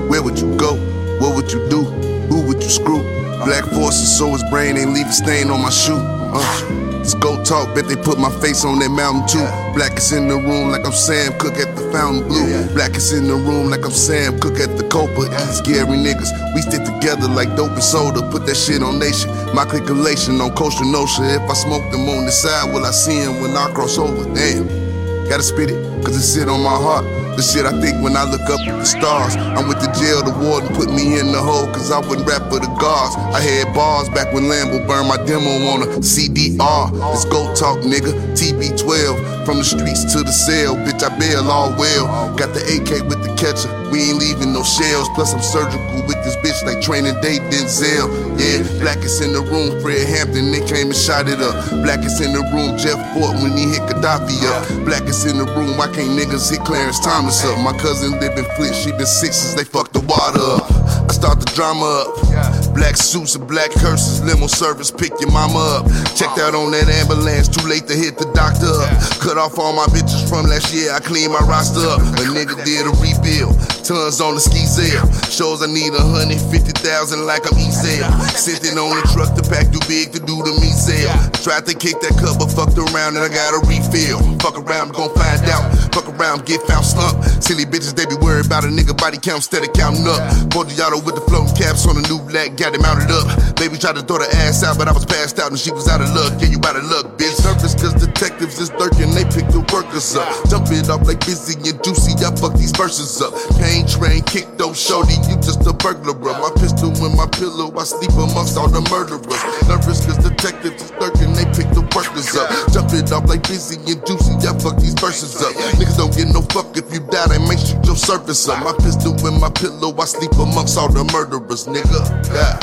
Where 0.08 0.22
would 0.22 0.38
you 0.38 0.56
go? 0.56 0.74
What 1.20 1.34
would 1.36 1.52
you 1.52 1.68
do? 1.68 1.84
Who 2.30 2.42
would 2.46 2.62
you 2.62 2.70
screw? 2.70 3.02
Black 3.44 3.64
forces, 3.64 4.16
so 4.18 4.32
his 4.32 4.44
brain 4.50 4.76
ain't 4.76 4.92
leave 4.92 5.06
a 5.06 5.12
stain 5.12 5.50
on 5.50 5.62
my 5.62 5.70
shoe. 5.70 5.96
Uh. 5.96 6.80
Let's 7.00 7.14
go 7.14 7.42
talk, 7.42 7.74
bet 7.74 7.88
they 7.88 7.96
put 7.96 8.18
my 8.18 8.28
face 8.40 8.62
on 8.62 8.78
that 8.80 8.90
mountain 8.90 9.24
too. 9.26 9.72
Black 9.72 9.96
is 9.96 10.12
in 10.12 10.28
the 10.28 10.36
room 10.36 10.68
like 10.68 10.84
I'm 10.84 10.92
Sam 10.92 11.32
Cooke 11.38 11.56
at 11.56 11.74
the 11.74 11.88
Fontainebleau. 11.90 12.74
Black 12.74 12.94
is 12.94 13.12
in 13.12 13.26
the 13.26 13.36
room 13.36 13.70
like 13.70 13.86
I'm 13.86 13.90
Sam 13.90 14.38
Cooke 14.38 14.60
at 14.60 14.76
the 14.76 14.84
Copa. 14.84 15.32
Scary 15.48 15.96
niggas, 15.96 16.28
we 16.54 16.60
stick 16.60 16.84
together 16.84 17.26
like 17.26 17.56
dope 17.56 17.72
and 17.72 17.82
soda. 17.82 18.20
Put 18.30 18.44
that 18.44 18.54
shit 18.54 18.82
on 18.82 18.98
nation. 18.98 19.30
My 19.54 19.64
calculation 19.64 20.42
on 20.42 20.52
Costa 20.54 20.84
Nostra. 20.84 21.40
If 21.40 21.48
I 21.48 21.54
smoke 21.54 21.90
them 21.90 22.06
on 22.06 22.26
the 22.26 22.32
side, 22.32 22.70
will 22.72 22.84
I 22.84 22.90
see 22.90 23.16
him 23.16 23.40
when 23.40 23.56
I 23.56 23.72
cross 23.72 23.96
over? 23.96 24.28
Damn. 24.34 24.89
Gotta 25.30 25.44
spit 25.44 25.70
it, 25.70 25.78
cause 26.04 26.16
it 26.16 26.26
sit 26.26 26.48
on 26.48 26.58
my 26.58 26.74
heart. 26.74 27.06
The 27.38 27.42
shit 27.46 27.62
I 27.62 27.70
think 27.80 28.02
when 28.02 28.16
I 28.18 28.26
look 28.26 28.42
up 28.50 28.66
at 28.66 28.74
the 28.74 28.84
stars. 28.84 29.38
I'm 29.38 29.70
with 29.70 29.78
the 29.78 29.86
jail, 29.94 30.26
the 30.26 30.34
warden 30.34 30.74
put 30.74 30.90
me 30.90 31.22
in 31.22 31.30
the 31.30 31.38
hole, 31.38 31.70
cause 31.70 31.94
I 31.94 32.02
wouldn't 32.02 32.26
rap 32.26 32.50
for 32.50 32.58
the 32.58 32.66
guards. 32.82 33.14
I 33.30 33.38
had 33.38 33.72
bars 33.72 34.10
back 34.10 34.34
when 34.34 34.50
Lambo 34.50 34.82
burned 34.90 35.06
my 35.06 35.22
demo 35.22 35.70
on 35.70 35.86
a 35.86 36.02
CDR. 36.02 36.90
Let's 36.90 37.24
go 37.30 37.46
talk, 37.54 37.78
nigga. 37.86 38.10
TB12. 38.34 39.46
From 39.46 39.58
the 39.58 39.64
streets 39.64 40.02
to 40.12 40.26
the 40.26 40.34
cell, 40.34 40.74
bitch, 40.74 40.98
I 40.98 41.14
bail 41.16 41.46
all 41.46 41.70
well. 41.78 42.10
Got 42.34 42.50
the 42.52 42.66
AK 42.66 43.06
with 43.06 43.22
the 43.22 43.30
catcher, 43.38 43.70
we 43.94 44.10
ain't 44.10 44.18
leaving 44.18 44.52
no 44.52 44.66
shells. 44.66 45.08
Plus, 45.14 45.32
I'm 45.32 45.46
surgical 45.46 46.02
with 46.10 46.19
bitch 46.42 46.60
like 46.64 46.80
training 46.80 47.16
day 47.20 47.38
Denzel. 47.48 48.08
Yeah, 48.38 48.64
blackest 48.80 49.22
in 49.22 49.32
the 49.32 49.42
room, 49.42 49.80
Fred 49.80 50.06
Hampton, 50.08 50.52
they 50.52 50.64
came 50.66 50.88
and 50.88 50.96
shot 50.96 51.28
it 51.28 51.40
up. 51.40 51.54
Blackest 51.84 52.20
in 52.20 52.32
the 52.32 52.42
room, 52.52 52.76
Jeff 52.76 52.98
Fort 53.14 53.36
when 53.40 53.56
he 53.56 53.68
hit 53.68 53.84
Gaddafi 53.88 54.40
up. 54.48 54.84
Blackest 54.84 55.26
in 55.26 55.38
the 55.38 55.46
room, 55.56 55.76
why 55.76 55.86
can't 55.86 56.16
niggas 56.16 56.50
hit 56.50 56.60
Clarence 56.64 57.00
Thomas 57.00 57.44
up? 57.44 57.58
My 57.60 57.76
cousin 57.76 58.18
live 58.20 58.36
in 58.36 58.44
Flint, 58.56 58.74
she 58.74 58.92
been 58.92 59.06
sick 59.06 59.32
since 59.32 59.54
they 59.54 59.64
fucked 59.64 59.92
the 59.92 60.00
water 60.00 60.40
up. 60.40 60.66
I 61.08 61.12
start 61.12 61.40
the 61.40 61.50
drama 61.54 61.84
up. 61.84 62.74
Black 62.74 62.96
suits 62.96 63.34
and 63.34 63.46
black 63.46 63.70
curses, 63.72 64.22
limo 64.24 64.46
service, 64.46 64.90
pick 64.90 65.12
your 65.20 65.30
mama 65.30 65.82
up. 65.82 65.84
Checked 66.16 66.38
out 66.38 66.54
on 66.54 66.70
that 66.70 66.88
ambulance, 66.88 67.48
too 67.48 67.66
late 67.68 67.86
to 67.88 67.94
hit 67.94 68.16
the 68.16 68.30
doctor 68.32 68.70
up. 68.70 68.88
Cut 69.20 69.36
off 69.36 69.58
all 69.58 69.74
my 69.74 69.86
bitches 69.92 70.28
from 70.28 70.46
last 70.46 70.72
year, 70.72 70.92
I 70.92 71.00
cleaned 71.00 71.32
my 71.32 71.44
roster 71.44 71.82
up. 71.84 72.00
A 72.00 72.24
nigga 72.30 72.56
did 72.64 72.86
a 72.86 72.94
rebuild, 73.02 73.58
tons 73.90 74.20
on 74.22 74.38
the 74.38 74.40
ski 74.40 74.62
sale. 74.70 75.02
Shows 75.26 75.62
I 75.62 75.66
need 75.66 75.90
a 75.98 76.04
hundred 76.14 76.38
fifty 76.46 76.70
thousand 76.70 77.26
like 77.26 77.42
I'm 77.50 77.58
E-sale. 77.58 78.06
Sitting 78.38 78.78
on 78.78 78.94
the 78.94 79.02
truck, 79.10 79.34
the 79.34 79.42
pack 79.42 79.74
too 79.74 79.82
big 79.90 80.14
to 80.14 80.22
do 80.22 80.38
the 80.46 80.54
meat 80.62 80.78
sale. 80.78 81.10
Tried 81.42 81.66
to 81.66 81.74
kick 81.74 81.98
that 82.06 82.14
cup, 82.22 82.38
but 82.38 82.54
fucked 82.54 82.78
around 82.78 83.18
and 83.18 83.26
I 83.26 83.30
got 83.30 83.50
a 83.50 83.60
refill. 83.66 84.22
Fuck 84.38 84.62
around, 84.62 84.94
gon' 84.94 85.10
find 85.18 85.42
out. 85.50 85.66
Fuck 85.90 86.06
around, 86.14 86.46
get 86.46 86.62
found 86.70 86.86
slump. 86.86 87.18
Silly 87.42 87.66
bitches, 87.66 87.98
they 87.98 88.06
be 88.06 88.14
worried 88.22 88.46
about 88.46 88.62
a 88.62 88.70
nigga 88.70 88.94
body 88.94 89.18
count 89.18 89.42
instead 89.42 89.66
of 89.66 89.74
counting 89.74 90.06
up. 90.06 90.22
Bordeaux 90.54 91.02
with 91.02 91.18
the 91.18 91.24
floating 91.26 91.50
caps 91.58 91.82
on 91.90 91.98
the 91.98 92.04
new 92.06 92.22
black, 92.30 92.54
got 92.54 92.70
it 92.70 92.80
mounted 92.80 93.10
up. 93.10 93.26
Baby 93.58 93.74
tried 93.74 93.98
to 93.98 94.06
throw 94.06 94.22
the 94.22 94.30
ass 94.46 94.62
out, 94.62 94.78
but 94.78 94.86
I 94.86 94.94
was 94.94 95.04
passed 95.04 95.42
out 95.42 95.50
and 95.50 95.58
she 95.58 95.74
was 95.74 95.90
out 95.90 95.98
of 95.98 96.14
luck. 96.14 96.38
Yeah, 96.38 96.54
you 96.54 96.62
out 96.62 96.78
of 96.78 96.86
luck, 96.86 97.18
bitch. 97.18 97.34
Surface 97.42 97.74
cause 97.74 97.98
detectives 97.98 98.62
is 98.62 98.70
lurking, 98.78 99.10
they 99.18 99.26
pick 99.26 99.50
the 99.50 99.66
workers 99.74 100.14
up. 100.14 100.30
Jump 100.46 100.70
it 100.70 100.86
off 100.86 101.02
like 101.10 101.18
busy 101.26 101.58
and 101.58 101.82
juicy, 101.82 102.14
I 102.22 102.30
fuck 102.38 102.54
these 102.54 102.72
verses 102.76 103.18
up. 103.18 103.34
Pain 103.58 103.79
train, 103.86 104.22
kick 104.22 104.46
those 104.56 104.80
shorty, 104.80 105.14
you 105.28 105.36
just 105.36 105.66
a 105.66 105.72
burglar. 105.72 106.14
My 106.16 106.50
pistol 106.56 106.90
in 107.04 107.16
my 107.16 107.26
pillow, 107.26 107.72
I 107.76 107.84
sleep 107.84 108.12
amongst 108.12 108.56
all 108.56 108.68
the 108.68 108.82
murderers. 108.90 109.42
Nervous 109.68 110.04
cause 110.04 110.18
detectives 110.18 110.82
is 110.82 110.92
lurking, 111.00 111.32
they 111.32 111.44
pick 111.52 111.68
the 111.72 111.82
workers 111.94 112.34
up. 112.36 112.48
Jump 112.72 112.90
off 113.12 113.28
like 113.28 113.42
busy 113.46 113.76
and 113.90 114.00
juicy, 114.06 114.36
I 114.46 114.56
fuck 114.58 114.76
these 114.80 114.94
verses 114.94 115.40
up. 115.42 115.54
Niggas 115.78 115.96
don't 115.96 116.14
get 116.14 116.28
no 116.28 116.42
fuck 116.52 116.76
if 116.76 116.92
you 116.92 117.00
die, 117.00 117.26
they 117.28 117.38
make 117.46 117.58
shoot 117.58 117.84
your 117.84 117.96
service 117.96 118.48
up. 118.48 118.62
My 118.64 118.72
pistol 118.78 119.14
in 119.26 119.40
my 119.40 119.50
pillow, 119.50 119.94
I 119.96 120.04
sleep 120.04 120.32
amongst 120.34 120.78
all 120.78 120.90
the 120.90 121.04
murderers, 121.12 121.66
nigga. 121.66 122.00
Yeah. 122.32 122.58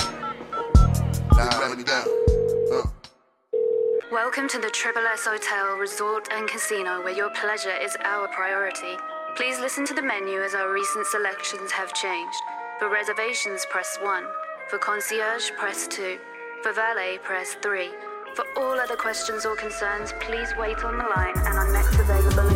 Down. 1.37 2.07
Uh. 2.73 2.83
Welcome 4.11 4.49
to 4.49 4.59
the 4.59 4.69
Triple 4.69 5.05
S 5.05 5.25
Hotel 5.25 5.77
Resort 5.77 6.27
and 6.31 6.49
Casino, 6.49 7.03
where 7.03 7.13
your 7.13 7.29
pleasure 7.29 7.75
is 7.81 7.95
our 8.03 8.27
priority. 8.29 8.97
Please 9.37 9.59
listen 9.59 9.85
to 9.85 9.93
the 9.93 10.01
menu 10.01 10.41
as 10.41 10.55
our 10.55 10.73
recent 10.73 11.05
selections 11.05 11.71
have 11.71 11.93
changed. 11.93 12.41
For 12.79 12.89
reservations, 12.89 13.67
press 13.69 13.99
1. 14.01 14.23
For 14.67 14.79
concierge, 14.79 15.51
press 15.51 15.87
2. 15.89 16.17
For 16.63 16.73
valet, 16.73 17.19
press 17.21 17.53
3. 17.61 17.91
For 18.33 18.43
all 18.57 18.79
other 18.79 18.95
questions 18.95 19.45
or 19.45 19.55
concerns, 19.55 20.11
please 20.21 20.49
wait 20.57 20.83
on 20.83 20.97
the 20.97 21.03
line 21.03 21.37
and 21.37 21.55
our 21.55 21.71
next 21.71 21.99
available 21.99 22.47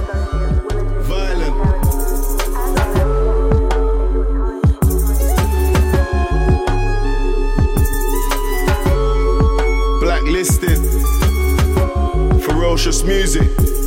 associate 1.21 1.53
will. 1.53 1.79
Blacklisted. 9.99 10.79
Ferocious 12.41 13.03
music. 13.03 13.80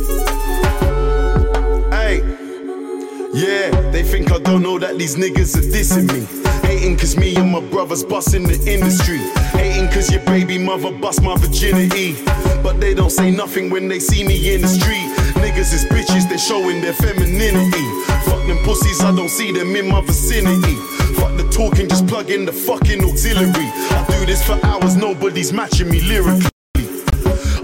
Yeah, 3.35 3.69
they 3.91 4.01
think 4.01 4.31
I 4.31 4.39
don't 4.39 4.63
know 4.63 4.79
that 4.79 4.97
these 4.97 5.17
niggas 5.17 5.57
are 5.57 5.67
dissing 5.67 6.07
me. 6.07 6.23
Hating 6.65 6.95
cause 6.95 7.17
me 7.17 7.35
and 7.35 7.51
my 7.51 7.59
brothers 7.59 8.01
busting 8.01 8.43
the 8.43 8.55
industry. 8.65 9.17
Hating 9.51 9.89
cause 9.89 10.09
your 10.09 10.21
baby 10.23 10.57
mother 10.57 10.89
bust 10.97 11.21
my 11.21 11.35
virginity. 11.35 12.15
But 12.63 12.79
they 12.79 12.93
don't 12.93 13.09
say 13.09 13.31
nothing 13.31 13.69
when 13.69 13.89
they 13.89 13.99
see 13.99 14.23
me 14.23 14.55
in 14.55 14.61
the 14.61 14.69
street. 14.69 15.11
Niggas 15.43 15.73
is 15.73 15.83
bitches, 15.91 16.29
they're 16.29 16.37
showing 16.37 16.79
their 16.79 16.93
femininity. 16.93 17.83
Fuck 18.23 18.47
them 18.47 18.57
pussies, 18.63 19.01
I 19.01 19.13
don't 19.13 19.27
see 19.27 19.51
them 19.51 19.75
in 19.75 19.89
my 19.89 19.99
vicinity. 19.99 20.75
Fuck 21.19 21.35
the 21.35 21.45
talking, 21.51 21.89
just 21.89 22.07
plug 22.07 22.29
in 22.29 22.45
the 22.45 22.53
fucking 22.53 23.03
auxiliary. 23.03 23.51
I 23.51 24.05
do 24.17 24.25
this 24.25 24.41
for 24.47 24.57
hours, 24.65 24.95
nobody's 24.95 25.51
matching 25.51 25.89
me 25.89 25.99
lyrically. 25.99 26.51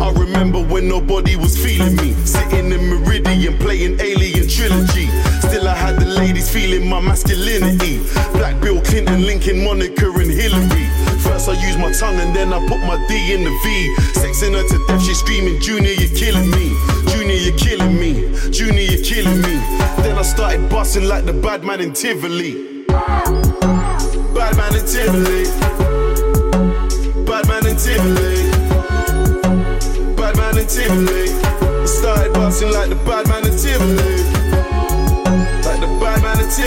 I 0.01 0.11
remember 0.17 0.59
when 0.59 0.89
nobody 0.89 1.37
was 1.37 1.55
feeling 1.57 1.95
me. 1.95 2.11
Sitting 2.25 2.73
in 2.73 2.89
Meridian 2.89 3.57
playing 3.57 4.01
Alien 4.01 4.49
Trilogy. 4.49 5.07
Still, 5.51 5.67
I 5.67 5.75
had 5.75 5.99
the 5.99 6.05
ladies 6.05 6.49
feeling 6.49 6.87
my 6.87 7.01
masculinity. 7.01 7.99
Black 8.39 8.61
Bill 8.61 8.79
Clinton, 8.83 9.25
Lincoln, 9.25 9.61
Monica, 9.61 10.05
and 10.09 10.31
Hillary. 10.31 10.87
First, 11.19 11.49
I 11.49 11.59
used 11.67 11.77
my 11.77 11.91
tongue 11.91 12.15
and 12.21 12.33
then 12.33 12.53
I 12.53 12.65
put 12.69 12.79
my 12.87 12.95
D 13.09 13.33
in 13.33 13.43
the 13.43 13.49
V. 13.49 13.95
Sexing 14.15 14.55
her 14.55 14.63
to 14.65 14.87
death, 14.87 15.03
she 15.03 15.13
screaming, 15.13 15.59
Junior, 15.59 15.91
you're 15.91 16.15
killing 16.15 16.49
me. 16.51 16.71
Junior, 17.11 17.35
you're 17.35 17.57
killing 17.57 17.99
me. 17.99 18.31
Junior, 18.49 18.79
you're 18.79 19.03
killing 19.03 19.41
me. 19.41 19.59
Then 19.99 20.17
I 20.17 20.21
started 20.21 20.69
busting 20.69 21.03
like 21.03 21.25
the 21.25 21.33
bad 21.33 21.65
man 21.65 21.81
in 21.81 21.91
Tivoli. 21.91 22.85
Bad 22.87 24.55
man 24.55 24.73
in 24.73 24.85
Tivoli. 24.87 25.51
Bad 27.27 27.45
man 27.49 27.67
in 27.67 27.75
Tivoli. 27.75 28.51
Bad 30.15 30.37
man 30.37 30.57
in 30.57 30.65
Tivoli. 30.65 31.27
I 31.27 31.85
started 31.85 32.31
busting 32.31 32.71
like 32.71 32.87
the 32.87 32.95
bad 33.03 33.20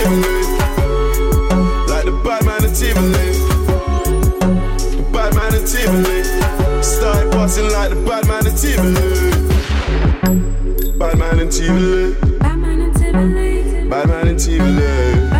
Like 0.05 2.05
the 2.05 2.11
bad 2.23 2.45
man 2.45 2.61
Tivoli. 2.75 3.31
The 4.95 5.01
bad 5.11 5.33
man 5.33 5.53
Tivoli. 5.65 6.23
Started 6.83 7.31
busting 7.31 7.71
like 7.71 7.89
the 7.89 7.95
bad 8.05 8.27
man 8.27 8.45
Tivoli. 8.55 9.31
Bad 10.99 11.17
man 11.17 11.39
in 11.39 11.49
Tivoli. 11.49 12.13
Bad 12.39 12.55
man 12.59 12.81
in 12.81 12.93
Tivoli. 12.93 13.89
Bad 13.89 14.07
man 14.07 14.27
in 14.27 14.37
Tivoli. 14.37 15.34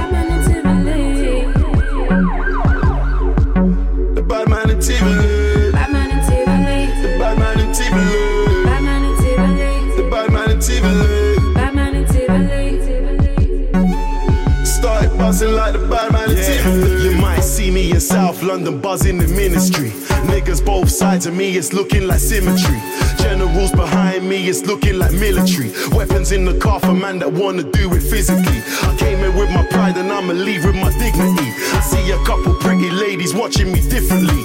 South 18.05 18.43
London 18.43 18.79
buzzing 18.79 19.17
the 19.17 19.27
ministry. 19.29 19.89
Niggas 20.29 20.63
both 20.63 20.89
sides 20.91 21.25
of 21.25 21.33
me, 21.33 21.57
it's 21.57 21.73
looking 21.73 22.05
like 22.05 22.19
symmetry. 22.19 22.79
Generals 23.17 23.71
behind 23.71 24.29
me, 24.29 24.47
it's 24.47 24.63
looking 24.63 24.99
like 24.99 25.11
military. 25.13 25.71
Weapons 25.91 26.31
in 26.31 26.45
the 26.45 26.55
car 26.59 26.79
for 26.79 26.93
man 26.93 27.17
that 27.19 27.31
wanna 27.31 27.63
do 27.63 27.91
it 27.95 28.01
physically. 28.01 28.61
I 28.83 28.95
came 28.99 29.23
in 29.23 29.35
with 29.35 29.49
my 29.49 29.65
pride 29.65 29.97
and 29.97 30.11
I'ma 30.11 30.33
leave 30.33 30.65
with 30.65 30.75
my 30.75 30.91
dignity. 30.99 31.49
I 31.73 31.79
see 31.81 32.11
a 32.11 32.17
couple 32.25 32.53
pretty 32.55 32.91
ladies 32.91 33.33
watching 33.33 33.71
me 33.71 33.81
differently. 33.89 34.43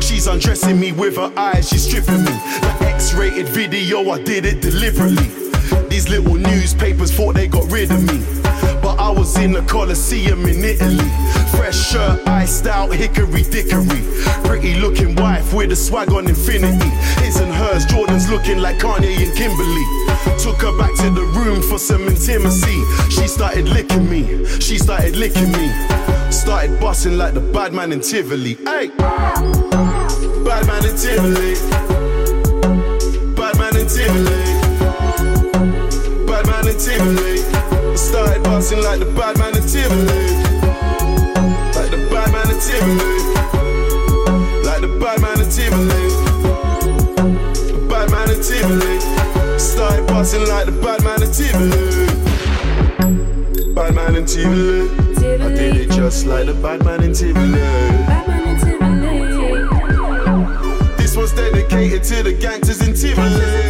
She's 0.00 0.26
undressing 0.26 0.80
me 0.80 0.92
with 0.92 1.16
her 1.16 1.30
eyes, 1.36 1.68
she's 1.68 1.84
stripping 1.84 2.24
me. 2.24 2.32
The 2.62 2.76
X-rated 2.94 3.48
video, 3.48 4.10
I 4.10 4.22
did 4.22 4.46
it 4.46 4.62
deliberately. 4.62 5.41
These 5.92 6.08
little 6.08 6.36
newspapers 6.36 7.12
thought 7.12 7.34
they 7.34 7.46
got 7.46 7.70
rid 7.70 7.90
of 7.90 8.02
me. 8.02 8.24
But 8.80 8.98
I 8.98 9.10
was 9.10 9.36
in 9.36 9.52
the 9.52 9.60
Colosseum 9.60 10.46
in 10.46 10.64
Italy. 10.64 11.10
Fresh 11.50 11.90
shirt, 11.90 12.26
iced 12.26 12.66
out, 12.66 12.94
hickory 12.94 13.42
dickory. 13.42 14.02
Pretty 14.42 14.76
looking 14.76 15.14
wife 15.16 15.52
with 15.52 15.70
a 15.70 15.76
swag 15.76 16.10
on 16.10 16.28
infinity. 16.28 16.88
His 17.20 17.36
and 17.40 17.52
hers, 17.52 17.84
Jordan's 17.84 18.30
looking 18.30 18.56
like 18.56 18.78
Kanye 18.78 19.22
and 19.22 19.36
Kimberly. 19.36 19.84
Took 20.42 20.62
her 20.62 20.76
back 20.78 20.96
to 21.02 21.10
the 21.10 21.26
room 21.36 21.60
for 21.60 21.78
some 21.78 22.08
intimacy. 22.08 22.82
She 23.10 23.28
started 23.28 23.68
licking 23.68 24.08
me, 24.08 24.46
she 24.60 24.78
started 24.78 25.14
licking 25.14 25.52
me. 25.52 25.68
Started 26.32 26.80
busting 26.80 27.18
like 27.18 27.34
the 27.34 27.40
bad 27.40 27.74
man 27.74 27.92
in 27.92 28.00
Tivoli. 28.00 28.54
Hey! 28.54 28.88
Bad 28.96 30.66
man 30.66 30.86
in 30.86 30.96
Tivoli. 30.96 31.71
Started 50.32 50.48
like 50.48 50.64
the 50.64 50.72
bad 50.80 51.04
man 51.04 51.22
in 51.22 51.30
Tivoli. 51.30 51.74
Bad 53.74 53.94
man 53.94 54.16
in 54.16 54.24
Tivoli. 54.24 54.88
I 55.18 55.48
did 55.54 55.76
it 55.76 55.90
just 55.90 56.24
like 56.24 56.46
the 56.46 56.54
bad 56.54 56.82
man 56.86 57.02
in 57.02 57.12
Tivoli. 57.12 57.60
This 60.96 61.14
one's 61.18 61.32
dedicated 61.34 62.02
to 62.04 62.22
the 62.22 62.32
gangsters 62.32 62.80
in 62.80 62.94
Tivoli. 62.94 63.61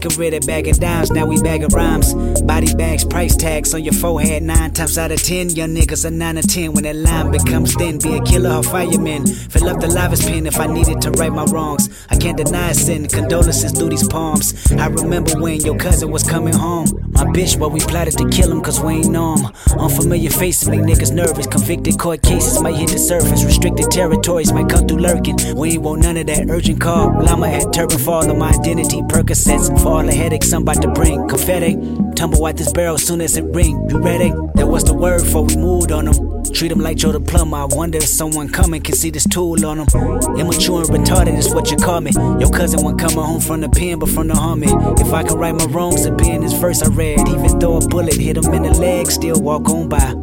I 0.00 0.08
can 0.08 0.18
read 0.18 0.32
it 0.32 0.46
dimes, 0.80 1.10
now 1.10 1.26
we 1.26 1.38
bag 1.42 1.62
of 1.62 1.74
rhymes. 1.74 2.14
Body 2.40 2.74
bags, 2.74 3.04
price 3.04 3.36
tags 3.36 3.74
on 3.74 3.84
your 3.84 3.92
forehead. 3.92 4.42
Nine 4.42 4.70
times 4.70 4.96
out 4.96 5.12
of 5.12 5.22
ten, 5.22 5.50
young 5.50 5.74
niggas 5.74 6.06
are 6.06 6.10
nine 6.10 6.38
or 6.38 6.42
ten. 6.42 6.72
When 6.72 6.84
that 6.84 6.96
line 6.96 7.30
becomes 7.30 7.74
thin, 7.74 7.98
be 7.98 8.16
a 8.16 8.22
killer 8.22 8.56
or 8.56 8.62
fireman. 8.62 9.26
Fill 9.26 9.68
up 9.68 9.78
the 9.78 9.88
livest 9.88 10.22
pen 10.22 10.46
if 10.46 10.58
I 10.58 10.68
needed 10.68 11.02
to 11.02 11.10
right 11.10 11.30
my 11.30 11.44
wrongs. 11.44 11.90
I 12.08 12.16
can't 12.16 12.38
deny 12.38 12.72
sin, 12.72 13.08
condolences 13.08 13.72
through 13.72 13.90
these 13.90 14.08
palms. 14.08 14.72
I 14.72 14.86
remember 14.86 15.38
when 15.38 15.60
your 15.60 15.76
cousin 15.76 16.10
was 16.10 16.22
coming 16.22 16.54
home. 16.54 17.09
My 17.20 17.26
bitch, 17.26 17.58
but 17.58 17.70
we 17.70 17.80
plotted 17.80 18.16
to 18.16 18.26
kill 18.30 18.50
him 18.50 18.62
cause 18.62 18.80
we 18.80 18.94
ain't 18.94 19.10
know 19.10 19.36
him. 19.36 19.52
Unfamiliar 19.78 20.30
faces 20.30 20.70
make 20.70 20.80
niggas 20.80 21.12
nervous. 21.12 21.46
Convicted 21.46 21.98
court 21.98 22.22
cases 22.22 22.62
might 22.62 22.76
hit 22.76 22.88
the 22.88 22.98
surface. 22.98 23.44
Restricted 23.44 23.90
territories 23.90 24.54
might 24.54 24.70
come 24.70 24.88
through 24.88 25.00
lurking. 25.00 25.36
We 25.54 25.72
ain't 25.72 25.82
want 25.82 26.00
none 26.00 26.16
of 26.16 26.26
that 26.28 26.48
urgent 26.48 26.80
call. 26.80 27.12
Llama 27.22 27.48
at 27.48 27.74
turban 27.74 27.98
fall 27.98 28.30
on 28.30 28.38
my 28.38 28.48
identity. 28.48 29.02
Percocets 29.02 29.68
for 29.82 29.88
all 29.88 30.02
the 30.02 30.14
headaches 30.14 30.50
I'm 30.54 30.62
about 30.62 30.80
to 30.80 30.88
bring. 30.88 31.28
Confetti, 31.28 31.74
tumble 32.20 32.44
out 32.44 32.54
this 32.54 32.70
barrel 32.70 32.98
soon 32.98 33.22
as 33.22 33.38
it 33.38 33.44
ring. 33.44 33.88
You 33.88 33.98
ready? 33.98 34.30
That 34.54 34.66
was 34.66 34.84
the 34.84 34.92
word 34.92 35.22
for 35.22 35.42
we 35.42 35.56
moved 35.56 35.90
on 35.90 36.04
them. 36.04 36.42
Treat 36.52 36.68
them 36.68 36.80
like 36.80 36.98
Joe 36.98 37.12
the 37.12 37.20
plumber. 37.20 37.56
I 37.56 37.64
wonder 37.64 37.96
if 37.96 38.04
someone 38.04 38.50
coming 38.50 38.82
can 38.82 38.94
see 38.94 39.08
this 39.08 39.26
tool 39.26 39.64
on 39.64 39.78
them. 39.78 39.86
Immature 40.36 40.82
and 40.82 40.90
retarded 40.90 41.38
is 41.38 41.54
what 41.54 41.70
you 41.70 41.78
call 41.78 42.02
me. 42.02 42.10
Your 42.38 42.50
cousin 42.50 42.82
won't 42.82 43.00
coming 43.00 43.24
home 43.24 43.40
from 43.40 43.62
the 43.62 43.70
pen, 43.70 44.00
but 44.00 44.10
from 44.10 44.28
the 44.28 44.34
army. 44.34 44.68
If 45.00 45.14
I 45.14 45.22
can 45.22 45.38
right 45.38 45.54
my 45.54 45.64
wrongs, 45.64 46.04
it 46.04 46.18
be 46.18 46.28
in 46.28 46.42
this 46.42 46.52
verse 46.52 46.82
I 46.82 46.88
read. 46.88 47.26
Even 47.26 47.58
though 47.58 47.78
a 47.78 47.88
bullet 47.88 48.16
hit 48.16 48.36
him 48.36 48.52
in 48.52 48.64
the 48.64 48.74
leg, 48.74 49.06
still 49.06 49.40
walk 49.40 49.70
on 49.70 49.88
by. 49.88 50.19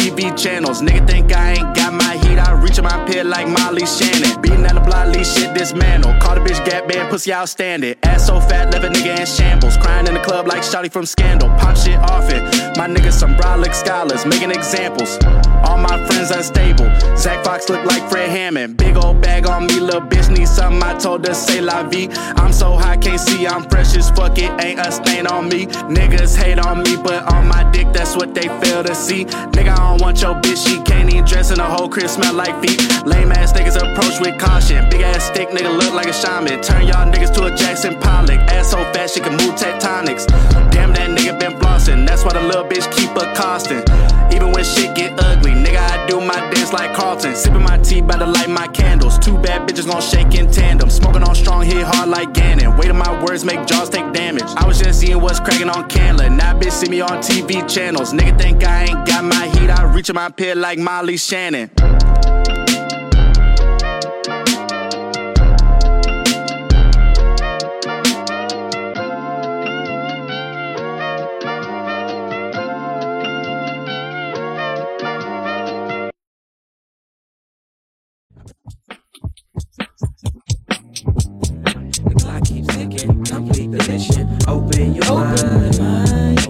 TV 0.00 0.32
channels. 0.42 0.80
Nigga 0.80 1.06
think 1.06 1.32
I 1.32 1.52
ain't 1.52 1.76
got 1.76 1.92
my 1.92 2.16
heat. 2.22 2.38
I 2.38 2.52
reach 2.52 2.80
my 2.80 3.04
pit 3.04 3.26
like 3.26 3.46
Molly 3.46 3.84
Shannon. 3.84 4.40
Beating 4.40 4.64
at 4.64 4.74
the 4.74 4.80
block, 4.80 5.08
lead 5.14 5.26
shit 5.26 5.54
dismantle. 5.54 6.14
Call 6.20 6.36
the 6.36 6.40
bitch 6.40 6.64
gap 6.64 6.88
band, 6.88 7.10
pussy 7.10 7.32
outstanding. 7.32 7.96
Ass 8.02 8.26
so 8.26 8.40
fat, 8.40 8.72
left 8.72 8.84
a 8.84 8.88
nigga 8.88 9.20
in 9.20 9.26
shambles. 9.26 9.76
Crying 9.76 10.06
in 10.06 10.14
the 10.14 10.20
club 10.20 10.46
like 10.46 10.62
Shotty 10.62 10.90
from 10.90 11.04
Scandal. 11.04 11.48
Pop 11.60 11.76
shit 11.76 11.98
off 11.98 12.30
it. 12.30 12.42
My 12.78 12.88
niggas 12.88 13.12
some 13.12 13.36
brolic 13.36 13.74
scholars, 13.74 14.24
making 14.24 14.50
examples. 14.50 15.18
All 15.64 15.78
my 15.78 15.96
friends 16.06 16.30
unstable. 16.30 16.90
Zach 17.16 17.44
Fox 17.44 17.68
look 17.68 17.84
like 17.84 18.08
Fred 18.10 18.30
Hammond. 18.30 18.76
Big 18.76 18.96
old 18.96 19.20
bag 19.20 19.46
on 19.46 19.66
me, 19.66 19.80
little 19.80 20.00
bitch 20.00 20.30
need 20.36 20.48
something. 20.48 20.82
I 20.82 20.98
told 20.98 21.26
her 21.26 21.34
say 21.34 21.60
la 21.60 21.82
vie. 21.88 22.08
I'm 22.36 22.52
so 22.52 22.76
high, 22.76 22.96
can't 22.96 23.20
see. 23.20 23.46
I'm 23.46 23.68
fresh 23.68 23.96
as 23.96 24.10
fuck. 24.10 24.38
It 24.38 24.50
ain't 24.64 24.80
a 24.80 24.90
stain 24.92 25.26
on 25.26 25.48
me. 25.48 25.66
Niggas 25.66 26.36
hate 26.36 26.58
on 26.58 26.82
me, 26.82 26.96
but 26.96 27.30
on 27.32 27.46
my 27.48 27.68
dick, 27.72 27.88
that's 27.92 28.16
what 28.16 28.34
they 28.34 28.48
fail 28.60 28.82
to 28.84 28.94
see. 28.94 29.24
Nigga, 29.54 29.72
I 29.72 29.90
don't 29.90 30.00
want 30.00 30.20
your 30.20 30.34
bitch. 30.34 30.66
She 30.66 30.80
can't 30.82 31.12
even 31.12 31.24
dress 31.24 31.50
in 31.50 31.58
the 31.58 31.64
whole 31.64 31.88
crib, 31.88 32.08
smell 32.08 32.34
like 32.34 32.60
feet. 32.60 32.80
Lame 33.06 33.32
ass 33.32 33.52
niggas 33.52 33.76
approach 33.76 34.20
with 34.20 34.38
caution. 34.38 34.88
Big 34.90 35.02
ass 35.02 35.24
stick 35.24 35.48
nigga 35.50 35.76
look 35.76 35.92
like 35.94 36.06
a 36.06 36.12
shaman. 36.12 36.62
Turn 36.62 36.86
y'all 36.86 37.10
niggas 37.10 37.34
to 37.34 37.44
a 37.44 37.56
Jackson 37.56 37.98
Pollock. 38.00 38.40
Ass 38.50 38.70
so 38.70 38.78
fat 38.92 39.10
she 39.10 39.20
can 39.20 39.32
move 39.32 39.54
tectonics. 39.56 40.26
Damn, 40.70 40.92
that 40.94 41.10
nigga 41.10 41.38
been 41.38 41.52
flossing. 41.58 42.06
That's 42.06 42.24
why 42.24 42.32
the 42.32 42.42
little 42.42 42.64
bitch 42.64 42.90
keep 42.94 43.10
accosting. 43.16 43.82
Even 44.32 44.52
when 44.52 44.64
shit 44.64 44.94
get 44.94 45.18
ugly, 45.18 45.52
nigga, 45.52 45.78
I 45.78 46.06
do 46.06 46.20
my 46.20 46.38
dance 46.50 46.72
like 46.72 46.94
Carlton. 46.94 47.34
Sipping 47.34 47.62
my 47.62 47.78
tea, 47.78 48.00
by 48.00 48.16
the 48.16 48.26
light 48.26 48.48
my 48.48 48.66
candles. 48.68 49.18
Two 49.18 49.38
bad 49.38 49.68
bitches 49.68 49.86
gon' 49.90 50.00
shake 50.00 50.38
in 50.38 50.50
tandem. 50.50 50.90
Smoking 50.90 51.22
on 51.22 51.34
strong, 51.34 51.64
hit 51.64 51.82
hard 51.82 52.08
like 52.08 52.32
Gannon. 52.32 52.76
Weight 52.76 52.90
of 52.90 52.96
my 52.96 53.24
words 53.24 53.44
make 53.44 53.66
jaws 53.66 53.90
take 53.90 54.12
damage. 54.12 54.48
I 54.56 54.66
was 54.66 54.78
just 54.78 55.00
seeing 55.00 55.20
what's 55.20 55.40
cracking 55.40 55.68
on 55.68 55.88
Candler. 55.88 56.30
Now 56.30 56.58
bitch 56.58 56.72
see 56.72 56.88
me 56.88 57.00
on 57.00 57.18
TV 57.18 57.68
channels. 57.68 58.12
Nigga 58.12 58.38
think 58.38 58.64
I 58.64 58.84
ain't 58.84 59.06
got 59.06 59.24
my 59.24 59.46
heat. 59.46 59.70
I 59.70 59.84
reach 59.92 60.08
in 60.08 60.14
my 60.14 60.28
pit 60.28 60.56
like 60.56 60.78
Molly 60.78 61.16
Shannon. 61.16 61.70
Complete 83.70 83.86
the 83.86 83.92
mission. 83.92 84.38
Open 84.48 84.94
your 84.94 85.14
mind. 85.14 86.40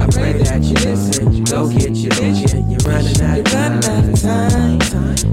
I 0.00 0.06
pray 0.10 0.32
that 0.34 0.62
you 0.62 0.74
listen. 0.74 1.44
Go 1.44 1.68
get 1.68 1.96
your 1.96 2.12
vision. 2.14 2.70
You're 2.70 2.80
running 2.80 3.20
out 3.22 3.38
of 3.38 3.44
time. 4.20 4.78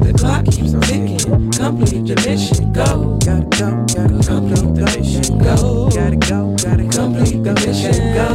The 0.02 0.14
clock 0.18 0.46
keeps 0.46 0.74
ticking, 0.88 1.52
complete 1.52 2.06
the 2.08 2.16
mission. 2.28 2.74
Go, 2.74 3.18
gotta 3.26 3.46
go, 3.58 3.86
gotta 3.94 4.20
complete 4.28 4.76
the 4.76 4.84
mission. 4.98 5.38
Go, 5.40 5.90
gotta 5.90 6.16
go, 6.16 6.56
gotta 6.58 6.84
complete 6.90 7.44
the 7.44 7.54
mission. 7.66 8.14
Go, 8.14 8.30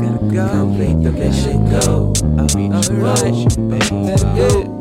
gotta 0.00 0.18
go, 0.34 0.48
complete 0.50 1.02
the 1.02 1.12
mission. 1.12 1.58
Go. 1.70 2.12
Alright, 4.36 4.75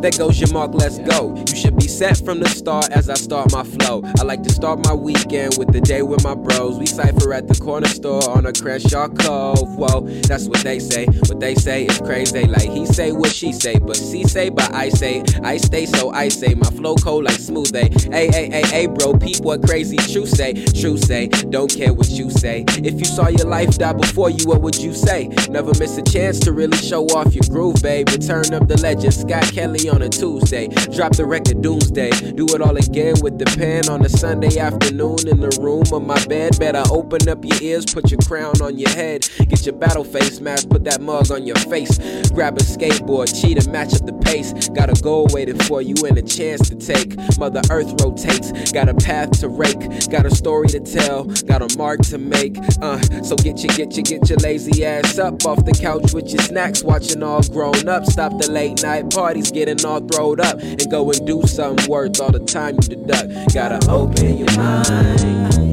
There 0.00 0.10
goes 0.10 0.38
your 0.38 0.52
mark, 0.52 0.74
let's 0.74 0.98
go. 0.98 1.34
You 1.48 1.56
should 1.56 1.76
be 1.76 1.88
set 1.88 2.18
from 2.24 2.40
the 2.40 2.48
start 2.48 2.90
as 2.90 3.08
I 3.08 3.14
start 3.14 3.52
my 3.52 3.64
flow. 3.64 4.02
I 4.20 4.24
like 4.24 4.42
to 4.42 4.50
start 4.50 4.84
my 4.84 4.92
weekend 4.92 5.56
with 5.58 5.72
the 5.72 5.80
day 5.80 6.02
with 6.02 6.22
my 6.22 6.34
bros. 6.34 6.78
We 6.78 6.86
cipher 6.86 7.32
at 7.32 7.48
the 7.48 7.54
corner 7.54 7.88
store 7.88 8.28
on 8.30 8.46
a 8.46 8.52
Crenshaw 8.52 9.08
Cove. 9.08 9.76
Whoa, 9.76 10.02
that's 10.28 10.48
what 10.48 10.60
they 10.60 10.78
say. 10.78 11.06
What 11.06 11.40
they 11.40 11.54
say 11.54 11.86
is 11.86 11.98
crazy. 11.98 12.44
Like 12.46 12.70
he 12.70 12.84
say 12.86 13.12
what 13.12 13.30
she 13.32 13.52
say, 13.52 13.78
but 13.78 13.96
she 13.96 14.24
say, 14.24 14.50
but 14.50 14.72
I 14.74 14.90
say. 14.90 15.22
I 15.42 15.56
stay 15.56 15.86
so 15.86 16.10
I 16.10 16.28
say. 16.28 16.54
My 16.54 16.70
flow 16.70 16.94
cold 16.96 17.24
like 17.24 17.38
smooth. 17.40 17.74
Hey, 17.74 17.88
hey, 18.28 18.50
hey, 18.50 18.66
hey, 18.66 18.86
bro, 18.86 19.14
peep 19.14 19.40
what 19.40 19.66
crazy 19.66 19.96
true 19.96 20.26
say. 20.26 20.52
True 20.52 20.96
say, 20.98 21.28
don't 21.28 21.74
care 21.74 21.92
what 21.92 22.10
you 22.10 22.30
say. 22.30 22.64
If 22.68 22.94
you 22.94 23.04
saw 23.04 23.28
your 23.28 23.46
life 23.46 23.78
die 23.78 23.94
before 23.94 24.30
you, 24.30 24.44
what 24.46 24.60
would 24.60 24.76
you 24.76 24.92
say? 24.92 25.28
Never 25.48 25.72
miss 25.78 25.96
a 25.96 26.02
chance 26.02 26.38
to 26.40 26.52
really 26.52 26.76
show 26.76 27.04
off 27.06 27.34
your 27.34 27.44
groove, 27.50 27.82
babe. 27.82 28.08
Return 28.10 28.52
of 28.52 28.68
the 28.68 28.78
legend, 28.82 29.14
Scott 29.14 29.44
Kelly 29.52 29.85
on 29.88 30.02
a 30.02 30.08
Tuesday. 30.08 30.68
Drop 30.68 31.12
the 31.12 31.24
record 31.24 31.62
Doomsday. 31.62 32.32
Do 32.32 32.46
it 32.50 32.60
all 32.60 32.76
again 32.76 33.14
with 33.22 33.38
the 33.38 33.46
pen 33.56 33.88
on 33.88 34.04
a 34.04 34.08
Sunday 34.08 34.58
afternoon 34.58 35.28
in 35.28 35.40
the 35.40 35.56
room 35.60 35.84
of 35.92 36.04
my 36.04 36.22
bed. 36.26 36.58
Better 36.58 36.82
open 36.90 37.28
up 37.28 37.44
your 37.44 37.60
ears, 37.62 37.86
put 37.86 38.10
your 38.10 38.20
crown 38.20 38.60
on 38.62 38.78
your 38.78 38.90
head. 38.90 39.28
Get 39.48 39.66
your 39.66 39.74
battle 39.74 40.04
face 40.04 40.40
mask, 40.40 40.68
put 40.68 40.84
that 40.84 41.00
mug 41.00 41.30
on 41.30 41.46
your 41.46 41.56
face. 41.56 41.98
Grab 42.30 42.56
a 42.56 42.60
skateboard, 42.60 43.28
cheat 43.40 43.58
and 43.58 43.72
match 43.72 43.94
up 43.94 44.06
the 44.06 44.12
pace. 44.12 44.68
Got 44.70 44.90
a 44.90 45.00
goal 45.02 45.28
waiting 45.30 45.58
for 45.58 45.82
you 45.82 45.94
and 46.06 46.18
a 46.18 46.22
chance 46.22 46.68
to 46.68 46.74
take. 46.74 47.16
Mother 47.38 47.62
Earth 47.70 47.92
rotates, 48.02 48.72
got 48.72 48.88
a 48.88 48.94
path 48.94 49.40
to 49.40 49.48
rake. 49.48 49.80
Got 50.10 50.26
a 50.26 50.34
story 50.34 50.68
to 50.68 50.80
tell, 50.80 51.24
got 51.46 51.62
a 51.62 51.78
mark 51.78 52.00
to 52.10 52.18
make. 52.18 52.56
Uh, 52.80 53.00
so 53.22 53.36
get 53.36 53.62
your, 53.62 53.74
get 53.76 53.96
your, 53.96 54.04
get 54.04 54.28
your 54.28 54.38
lazy 54.38 54.84
ass 54.84 55.18
up 55.18 55.44
off 55.44 55.64
the 55.64 55.72
couch 55.72 56.12
with 56.12 56.28
your 56.28 56.42
snacks, 56.42 56.82
watching 56.82 57.22
all 57.22 57.42
grown 57.42 57.88
up. 57.88 58.04
Stop 58.06 58.38
the 58.38 58.50
late 58.50 58.82
night 58.82 59.10
parties, 59.10 59.50
getting 59.50 59.75
all 59.84 60.00
throwed 60.00 60.40
up, 60.40 60.60
and 60.60 60.90
go 60.90 61.10
and 61.10 61.26
do 61.26 61.42
something 61.46 61.90
worth 61.90 62.20
all 62.20 62.30
the 62.32 62.40
time 62.40 62.76
you 62.82 62.88
deduct. 62.96 63.54
Gotta 63.54 63.90
open 63.90 64.38
your 64.38 64.52
mind. 64.56 65.66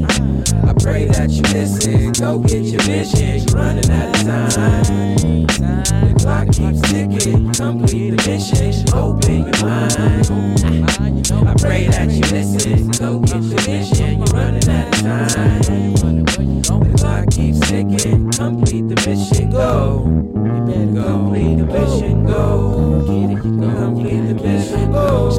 I 0.66 0.74
pray 0.80 1.06
that 1.06 1.30
you 1.30 1.42
listen. 1.54 2.12
Go 2.14 2.40
get 2.40 2.64
your 2.64 2.82
vision. 2.82 3.42
You're 3.48 3.56
running 3.56 3.90
out 3.92 4.16
of 4.16 4.54
time 4.54 6.13
clock 6.24 6.48
keeps 6.54 6.82
ticking. 6.90 7.52
Complete 7.52 8.12
the 8.12 8.30
mission. 8.30 8.96
Open 8.96 9.44
your 9.44 9.60
mind. 9.62 11.32
I 11.32 11.54
pray 11.60 11.88
that 11.88 12.10
you 12.10 12.22
listen. 12.32 12.92
Go 12.92 13.20
get 13.20 13.44
your 13.44 13.60
vision. 13.62 14.20
You're 14.20 14.28
running 14.28 14.70
out 14.70 14.88
of 14.88 15.34
time. 15.34 15.62
The 15.94 16.94
clock 16.98 17.30
keeps 17.30 17.60
ticking. 17.68 18.32
Complete 18.32 18.88
the 18.88 18.96
mission. 19.06 19.50
Go. 19.52 20.04
Complete 20.04 21.58
the 21.58 21.66
mission. 21.66 22.26
Go. 22.26 23.04
Complete 23.06 24.28
the 24.28 24.36
mission. 24.36 24.92
Go. 24.92 25.30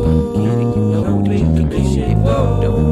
Complete 1.04 1.54
the 1.54 1.64
mission. 1.64 2.24
Go. 2.24 2.83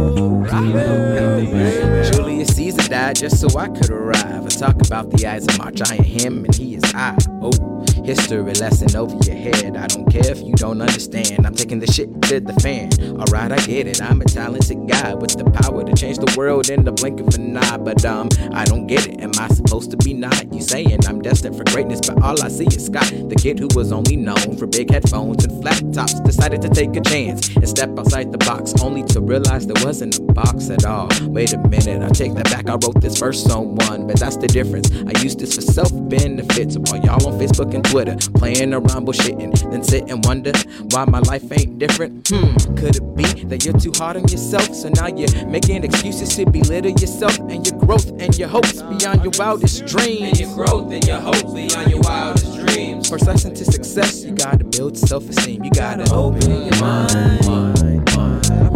Just 3.15 3.41
so 3.41 3.59
I 3.59 3.69
could 3.69 3.91
arrive. 3.91 4.45
I 4.45 4.49
talk 4.49 4.81
about 4.87 5.11
the 5.11 5.27
eyes 5.27 5.47
of 5.47 5.59
my 5.59 5.71
giant 5.71 6.07
him 6.07 6.45
and 6.45 6.55
he 6.55 6.77
is 6.77 6.83
I. 6.95 7.17
Oh, 7.41 7.85
history 8.05 8.43
lesson 8.55 8.97
over 8.97 9.17
your 9.25 9.37
head. 9.37 9.77
I 9.77 9.87
don't 9.87 10.11
care 10.11 10.31
if 10.31 10.41
you 10.43 10.53
don't 10.55 10.81
understand. 10.81 11.47
I'm 11.47 11.55
taking 11.55 11.79
the 11.79 11.91
shit 11.91 12.09
to 12.23 12.41
the 12.41 12.55
fan. 12.61 12.91
Alright, 13.21 13.53
I 13.53 13.59
get 13.67 13.87
it. 13.87 14.03
I'm 14.03 14.21
a 14.21 14.25
talented 14.25 14.89
guy 14.89 15.15
with 15.15 15.37
the 15.37 15.45
power 15.51 15.85
to 15.85 15.93
change 15.95 16.19
the 16.19 16.35
world 16.37 16.71
in 16.71 16.85
the 16.85 16.93
blink 16.93 17.21
of 17.21 17.35
an 17.35 17.57
eye. 17.57 17.77
But 17.77 18.05
um, 18.05 18.29
I 18.53 18.65
don't 18.65 18.87
get 18.87 19.07
it. 19.07 19.21
Am 19.21 19.33
I 19.39 19.49
supposed 19.49 19.91
to 19.91 19.97
be 19.99 20.15
not? 20.15 20.53
You 20.53 20.61
saying 20.61 21.07
I'm 21.07 21.21
destined 21.21 21.57
for 21.57 21.65
greatness, 21.65 22.01
but 22.01 22.23
all 22.23 22.41
I 22.43 22.49
see 22.49 22.67
is 22.67 22.87
Scott, 22.87 23.11
the 23.29 23.37
kid 23.37 23.59
who 23.59 23.69
was 23.75 23.93
only 23.93 24.17
known 24.17 24.57
for 24.57 24.67
big 24.67 24.91
headphones 24.91 25.45
and 25.45 25.63
flat 25.63 25.83
tops. 25.93 26.21
Decided 26.21 26.63
to 26.63 26.69
take 26.69 26.95
a 26.97 27.01
chance 27.01 27.55
and 27.57 27.69
step 27.69 27.91
outside 27.99 28.33
the 28.33 28.39
box, 28.39 28.75
only 28.83 29.03
to 29.05 29.21
realize 29.21 29.67
there 29.67 29.85
wasn't 29.85 30.19
a 30.19 30.23
box 30.33 30.71
at 30.71 30.85
all. 30.85 31.09
Wait 31.23 31.53
a 31.53 31.59
minute, 31.59 32.03
I 32.03 32.09
take 32.09 32.35
that 32.35 32.45
back. 32.51 32.69
I 32.69 32.73
wrote 32.73 33.01
this 33.03 33.19
verse 33.19 33.49
on 33.51 33.75
one, 33.75 34.07
but 34.07 34.19
that's 34.19 34.37
the 34.37 34.47
difference. 34.47 34.91
I 34.93 35.21
use 35.21 35.37
this 35.37 35.55
for 35.55 35.61
self 35.61 35.91
benefits 36.09 36.79
while 36.79 37.05
y'all 37.05 37.27
on 37.27 37.39
Facebook 37.39 37.75
and 37.75 37.85
Twitter 37.85 38.17
playing 38.39 38.73
around 38.73 39.07
bullshitting, 39.07 39.71
then 39.71 39.83
sit 39.83 40.09
and 40.09 40.25
wonder 40.25 40.53
why 40.91 41.05
my 41.05 41.19
life 41.21 41.45
ain't 41.53 41.79
different. 41.79 42.29
Hmm, 42.29 42.55
could 42.77 42.97
it 42.97 43.17
be 43.17 43.45
that 43.45 43.65
you're 43.65 43.79
too 43.79 43.93
hard 43.97 44.17
on 44.17 44.29
yourself? 44.29 44.73
So 44.75 44.89
now 44.89 45.09
you're 45.09 45.47
making 45.47 45.85
excuses 45.85 46.35
to 46.37 46.47
belittle 46.47 46.93
yourself 46.93 47.39
and 47.39 47.67
your 47.67 47.79
growth 47.81 48.09
and 48.21 48.37
your 48.39 48.49
hopes 48.49 48.81
beyond 48.83 49.25
your 49.25 49.33
wildest 49.37 49.87
dreams. 49.87 50.39
And 50.39 50.41
your 50.41 50.55
growth 50.55 50.93
and 50.93 51.05
your 51.05 51.21
hopes 51.21 51.53
beyond 51.53 51.91
your 51.91 52.01
wildest 52.01 52.57
dreams. 52.67 53.09
For 53.09 53.19
success 53.19 53.43
to 53.43 53.65
success, 53.65 54.25
you 54.25 54.33
gotta 54.33 54.65
build 54.65 54.97
self 54.97 55.29
esteem. 55.29 55.65
You 55.65 55.71
gotta 55.71 56.11
open 56.15 56.67
your 56.67 56.81
mind. 56.81 58.02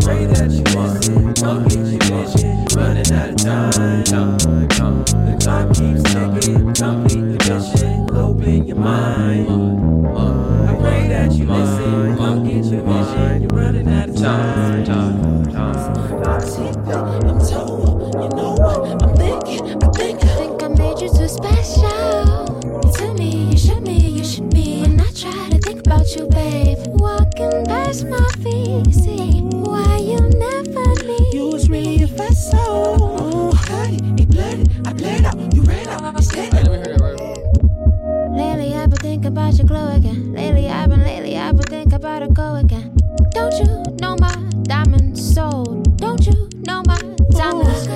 Pray 0.06 0.24
that 0.26 0.50
you 0.52 0.62
listen. 0.62 1.34
Don't 1.34 1.66
get 1.68 1.82
your 1.82 1.98
vision. 1.98 2.64
Running 2.76 3.12
out 3.12 3.30
of 3.30 3.36
time. 3.36 4.04
The 5.26 5.36
clock 5.42 5.66
keeps 5.74 6.02
ticking. 6.04 6.72
Complete 6.74 7.26
the 7.34 7.38
mission. 7.50 8.16
Open 8.16 8.66
your 8.68 8.76
mind. 8.76 9.48
I 10.06 10.76
pray 10.76 11.08
that 11.08 11.32
you 11.32 11.46
listen. 11.46 12.14
Don't 12.14 12.44
get 12.44 12.64
your 12.66 12.82
vision. 12.82 13.42
You're 13.42 13.50
running 13.50 13.88
out 13.88 14.08
of 14.08 14.16
time. 14.16 14.84
Time, 14.84 15.44
time 15.44 15.76
I'm 17.26 17.40
told, 17.40 18.14
you 18.14 18.28
know 18.36 18.54
what? 18.58 19.02
I'm 19.02 19.16
thinking, 19.16 19.82
I 19.82 19.88
think, 19.90 20.22
I 20.22 20.26
think 20.36 20.62
I 20.62 20.68
made 20.68 21.00
you 21.00 21.08
too 21.08 21.26
special. 21.26 22.46
You 22.84 22.92
tell 22.92 23.14
me, 23.14 23.50
you 23.50 23.58
show 23.58 23.80
me, 23.80 23.98
you 23.98 24.24
should 24.24 24.50
be. 24.50 24.82
When 24.82 25.00
I 25.00 25.10
try 25.10 25.48
to 25.50 25.58
think 25.58 25.80
about 25.80 26.14
you, 26.14 26.28
babe, 26.28 26.78
walking 26.86 27.64
past 27.64 28.04
my 28.06 28.28
feet, 28.42 28.94
see 28.94 29.55
Don't 43.32 43.52
you 43.59 43.66
know 44.01 44.16
my 44.16 44.34
diamond's 44.62 45.34
sold? 45.34 45.98
Don't 45.98 46.26
you 46.26 46.48
know 46.66 46.82
my 46.86 46.98
diamond's 47.30 47.86
gold? 47.86 47.95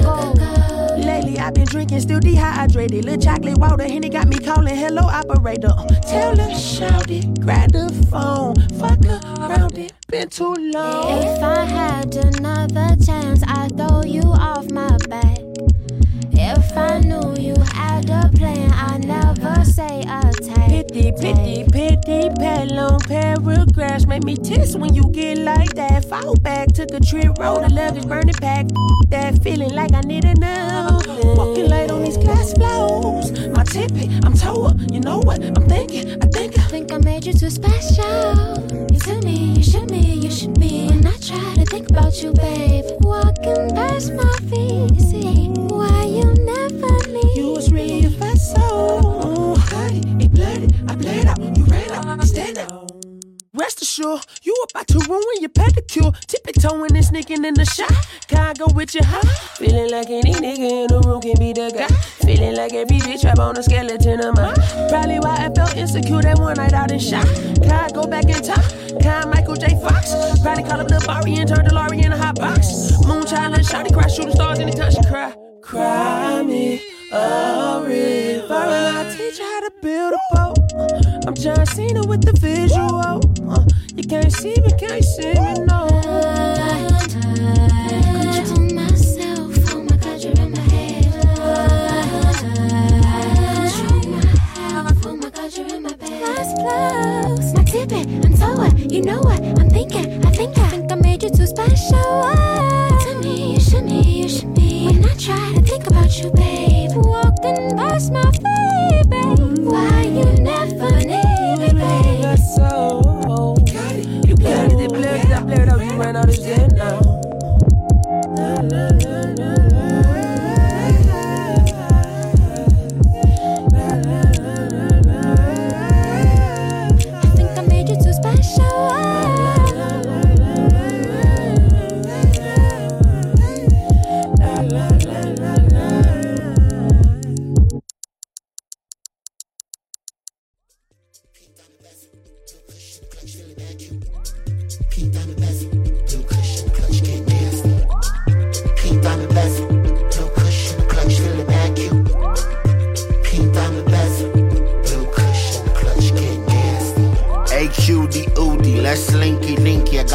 Drinking, 1.71 2.01
still 2.01 2.19
dehydrated. 2.19 3.05
Little 3.05 3.21
chocolate 3.23 3.57
water, 3.57 3.85
Henny 3.85 4.09
got 4.09 4.27
me 4.27 4.39
calling. 4.41 4.75
Hello 4.75 5.03
operator. 5.03 5.69
Uh, 5.69 5.87
tell 6.01 6.37
her, 6.37 6.55
shout 6.59 7.09
it, 7.09 7.41
grab 7.41 7.71
the 7.71 7.89
phone, 8.11 8.57
fuck 8.77 8.99
around 9.39 9.79
it. 9.79 9.93
Been 10.09 10.29
too 10.29 10.53
long. 10.53 11.23
If 11.23 11.41
I 11.41 11.65
had 11.65 12.17
another 12.17 12.97
chance, 13.07 13.45
I'd 13.47 13.77
throw 13.77 14.03
you 14.03 14.23
off 14.23 14.69
my 14.73 14.97
back. 15.09 15.39
If 16.33 16.77
I 16.77 16.99
knew 16.99 17.30
a 18.09 18.31
plan, 18.35 18.73
I'd 18.73 19.05
never 19.05 19.65
say 19.65 20.03
a 20.03 20.33
take. 20.33 20.71
Pity, 20.89 21.13
pity, 21.13 21.65
pity, 21.71 22.31
pad 22.39 22.71
long 22.71 22.99
paragraphs 23.01 24.07
make 24.07 24.25
me 24.25 24.37
tense 24.37 24.75
when 24.77 24.95
you 24.95 25.05
get 25.11 25.39
like 25.39 25.75
that. 25.75 26.05
Fall 26.05 26.35
back, 26.37 26.73
took 26.73 26.91
a 26.93 27.01
trip, 27.01 27.39
rolled 27.39 27.65
a 27.65 27.69
luggage, 27.69 28.07
burning 28.07 28.35
pack. 28.35 28.67
That 29.09 29.43
feeling 29.43 29.75
like 29.75 29.93
I 29.93 30.01
need 30.01 30.25
a 30.25 30.35
now. 30.35 31.01
Walking 31.37 31.69
late 31.69 31.91
on 31.91 32.03
these 32.03 32.17
glass 32.17 32.53
floors. 32.55 33.33
My 33.51 33.65
tippy, 33.65 34.09
I'm 34.25 34.35
told, 34.35 34.93
you 34.93 35.01
know 35.01 35.19
what? 35.19 35.43
I'm 35.43 35.69
thinking, 35.69 36.23
I 36.23 36.27
think 36.27 36.59
I 36.59 36.63
think 36.63 36.93
I 36.93 36.99
made 36.99 37.27
you 37.27 37.33
too 37.33 37.51
special. 37.51 38.59
You 38.91 38.99
tell 38.99 39.21
me, 39.23 39.55
you 39.57 39.63
show 39.63 39.85
me, 39.87 40.01
you 40.01 40.31
should 40.31 40.59
be. 40.59 40.89
When 40.89 41.07
I 41.07 41.17
try 41.17 41.55
to 41.55 41.65
think 41.67 41.91
about 41.91 42.23
you, 42.23 42.33
babe, 42.33 42.85
walking 43.01 43.75
past 43.75 44.13
my 44.15 44.33
feet, 44.49 45.01
see 45.01 45.60
Hey, 50.51 50.65
it 50.65 50.73
I 50.89 50.95
bled 50.97 51.27
out. 51.27 51.57
You 51.57 51.65
ran 51.65 51.91
out, 51.93 52.21
you 52.21 52.27
stand 52.27 52.59
out. 52.59 52.91
Rest 53.53 53.83
assured, 53.83 54.25
you 54.43 54.55
about 54.71 54.89
to 54.89 54.99
ruin 55.09 55.41
your 55.41 55.51
pedicure. 55.51 56.13
Tippy 56.27 56.53
toeing 56.53 56.97
and 56.97 57.05
sneaking 57.05 57.45
in 57.45 57.55
the 57.55 57.65
shot. 57.65 57.93
Can 58.27 58.39
I 58.39 58.55
go 58.55 58.67
with 58.75 58.95
you, 58.95 59.03
huh? 59.05 59.23
Feeling 59.59 59.91
like 59.93 60.11
any 60.11 60.33
nigga 60.33 60.71
in 60.83 60.87
the 60.89 61.01
room 61.07 61.21
can 61.21 61.39
be 61.39 61.53
the 61.53 61.71
guy. 61.71 61.87
Feeling 62.27 62.57
like 62.57 62.73
every 62.73 62.99
bitch 62.99 63.21
trap 63.21 63.39
on 63.39 63.57
a 63.59 63.63
skeleton 63.63 64.21
of 64.21 64.35
mine. 64.35 64.55
Probably 64.89 65.21
why 65.21 65.47
I 65.47 65.55
felt 65.55 65.77
insecure 65.77 66.23
that 66.23 66.39
one 66.39 66.57
night 66.57 66.73
out 66.73 66.91
in 66.91 66.99
shot. 66.99 67.27
Can 67.63 67.71
I 67.71 67.89
go 67.91 68.07
back 68.07 68.25
in 68.25 68.43
time? 68.43 68.99
Can 69.01 69.23
I 69.23 69.27
Michael 69.27 69.57
J. 69.57 69.79
Fox? 69.81 70.15
Probably 70.43 70.65
call 70.65 70.81
up 70.81 70.89
the 70.89 71.03
Bari 71.07 71.35
and 71.37 71.49
turn 71.49 71.65
the 71.65 71.75
Laurie 71.75 72.01
in 72.01 72.13
a 72.13 72.17
hot 72.17 72.37
box. 72.37 72.67
Moonchild 73.07 73.55
and 73.55 73.67
shawty 73.67 73.93
cry, 73.93 74.09
shooting 74.09 74.35
stars 74.35 74.59
anytime 74.59 74.91
she 74.91 75.03
cry. 75.07 75.33
Cry 75.63 76.43
me 76.43 76.83
a 77.13 77.85
river. 77.87 78.55
And 78.55 78.99
I 78.99 79.17
teach 79.17 79.39
to 79.71 79.83
build 79.83 80.13
a 80.13 80.19
boat. 80.35 80.59
I'm 81.27 81.35
John 81.35 81.67
Cena 81.67 82.07
with 82.07 82.23
the 82.25 82.33
visual. 82.33 83.21
Uh, 83.51 83.65
you 83.95 84.05
can't 84.05 84.33
see 84.33 84.55
me, 84.61 84.71
can't 84.79 85.05
see 85.05 85.35
me, 85.35 85.55
no. 85.67 85.89
Oh 95.03 95.77
my 95.81 95.95
oh 96.13 97.53
my 97.55 97.65
tippet, 97.65 98.07
I'm 98.25 98.37
so 98.37 98.53
what? 98.55 98.79
You 98.91 99.03
know 99.03 99.21
what? 99.21 99.41
I'm 99.59 99.71
thinking, 99.71 100.25
I 100.25 100.31
think 100.31 100.57
I 100.59 100.69
think 100.69 100.93
I 100.93 100.95
made 100.97 101.23
you 101.23 101.31
too 101.31 101.47
special. 101.47 101.99
Tell 103.01 103.19
me, 103.21 103.55
you 103.55 103.61
should 103.61 103.85
me, 103.85 104.23
you 104.23 104.29
should 104.29 104.55
be. 104.55 104.87
When 104.87 105.05
I 105.05 105.15
try 105.15 105.53
to 105.55 105.61
think 105.63 105.87
about 105.87 106.19
you, 106.19 106.31
babe, 106.33 106.91
walking 106.95 107.77
past 107.77 108.13
my 108.13 108.31
baby, 108.31 108.70
why 109.71 110.00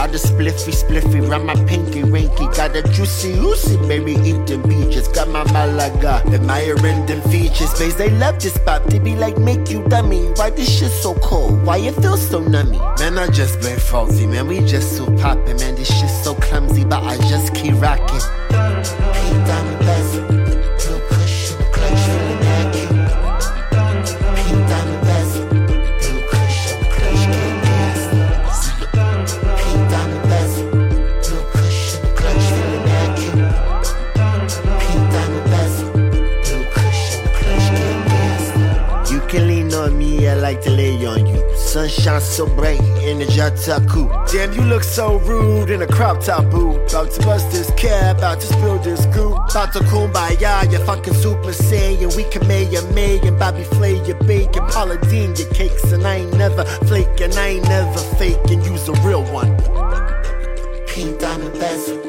got 0.06 0.16
a 0.16 0.28
spliffy 0.28 0.74
spliffy, 0.74 1.28
round 1.30 1.46
my 1.46 1.56
pinky 1.66 2.02
rinky. 2.02 2.56
Got 2.56 2.76
a 2.76 2.84
juicy 2.84 3.34
juicy, 3.34 3.78
baby 3.88 4.14
eating 4.14 4.62
peaches. 4.64 5.08
Got 5.08 5.30
my 5.30 5.44
Malaga, 5.52 6.24
admiring 6.28 7.06
them 7.06 7.22
features. 7.30 7.74
Bays, 7.80 7.96
they 7.96 8.10
love 8.12 8.40
this 8.40 8.58
pop, 8.60 8.84
they 8.84 9.00
be 9.00 9.16
like, 9.16 9.38
make 9.38 9.70
you 9.70 9.84
dummy. 9.88 10.28
Why 10.36 10.50
this 10.52 10.70
shit 10.70 10.92
so 10.92 11.16
cold? 11.16 11.66
Why 11.66 11.78
it 11.78 11.96
feel 11.96 12.18
so 12.18 12.42
nummy? 12.42 12.80
Man, 13.00 13.18
I 13.18 13.28
just 13.28 13.60
been 13.62 13.80
faulty, 13.80 14.28
man, 14.28 14.48
we 14.48 14.60
just 14.60 14.96
so 14.96 15.06
poppin'. 15.18 15.58
Man, 15.58 15.76
this 15.76 15.88
shit 15.88 16.10
so 16.10 16.36
clumsy, 16.36 16.84
but 16.84 17.04
I 17.04 17.18
just 17.30 17.56
keep 17.56 17.74
rocking. 17.82 18.45
Shine 42.06 42.22
so 42.22 42.46
bright 42.46 42.80
in 43.02 43.18
the 43.18 43.26
Jataku. 43.26 44.32
Damn, 44.32 44.54
you 44.54 44.62
look 44.62 44.84
so 44.84 45.18
rude 45.22 45.72
in 45.72 45.82
a 45.82 45.88
crop 45.88 46.22
top 46.22 46.52
boo. 46.52 46.76
About 46.76 47.10
to 47.10 47.22
bust 47.22 47.50
this 47.50 47.72
cab, 47.72 48.20
about 48.20 48.40
to 48.42 48.46
spill 48.46 48.78
this 48.78 49.08
goo. 49.08 49.34
About 49.34 49.74
to 49.74 49.80
kumbaya, 49.80 50.72
you 50.72 50.78
fucking 50.86 51.16
super 51.16 51.50
saiyan. 51.50 52.16
We 52.16 52.26
can 52.26 52.48
make 52.48 52.72
your 52.72 52.88
may 52.92 53.18
and 53.28 53.40
Bobby 53.40 53.64
Flay 53.64 53.96
your 54.06 54.20
bacon. 54.20 54.68
Paula 54.68 55.00
Deen 55.10 55.36
your 55.36 55.50
cakes, 55.50 55.92
and 55.92 56.06
I 56.06 56.18
ain't 56.18 56.38
never 56.38 56.64
flaking, 56.86 57.34
I 57.40 57.48
ain't 57.58 57.68
never 57.68 57.98
faking. 58.20 58.62
Use 58.62 58.88
a 58.88 58.94
real 59.02 59.24
one. 59.34 59.58
Pink 60.86 61.20
diamond 61.20 61.54
bezel, 61.60 62.05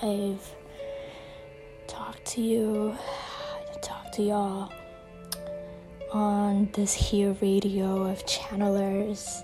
I've 0.00 0.54
talked 1.88 2.24
to 2.26 2.40
you, 2.40 2.96
talked 3.82 4.14
to 4.14 4.22
y'all 4.22 4.72
on 6.12 6.68
this 6.72 6.94
here 6.94 7.36
radio 7.42 8.04
of 8.04 8.24
channelers 8.24 9.42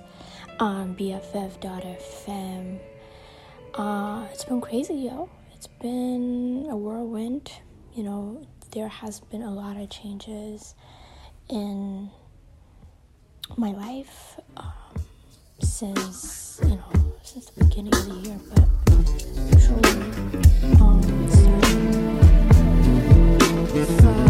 on 0.61 0.95
BFF.fm. 0.95 2.79
Uh, 3.75 4.27
it's 4.31 4.45
been 4.45 4.61
crazy, 4.61 4.95
yo. 4.95 5.29
It's 5.57 5.67
been 5.67 6.69
a 6.71 6.77
whirlwind. 6.77 7.51
You 7.97 8.05
know, 8.05 8.47
there 8.71 8.87
has 8.89 9.19
been 9.19 9.43
a 9.43 9.53
lot 9.53 9.77
of 9.77 9.91
changes 9.91 10.77
in 11.49 12.11
my 13.57 13.73
life 13.73 14.39
um, 14.57 14.73
since 15.61 16.61
you 16.63 16.77
know 16.77 17.13
since 17.25 17.47
the 17.47 17.65
beginning 17.65 17.93
of 17.95 18.07
the 18.07 18.29
year, 18.29 18.39
but 18.55 19.44
truly 19.65 19.81
um, 24.07 24.24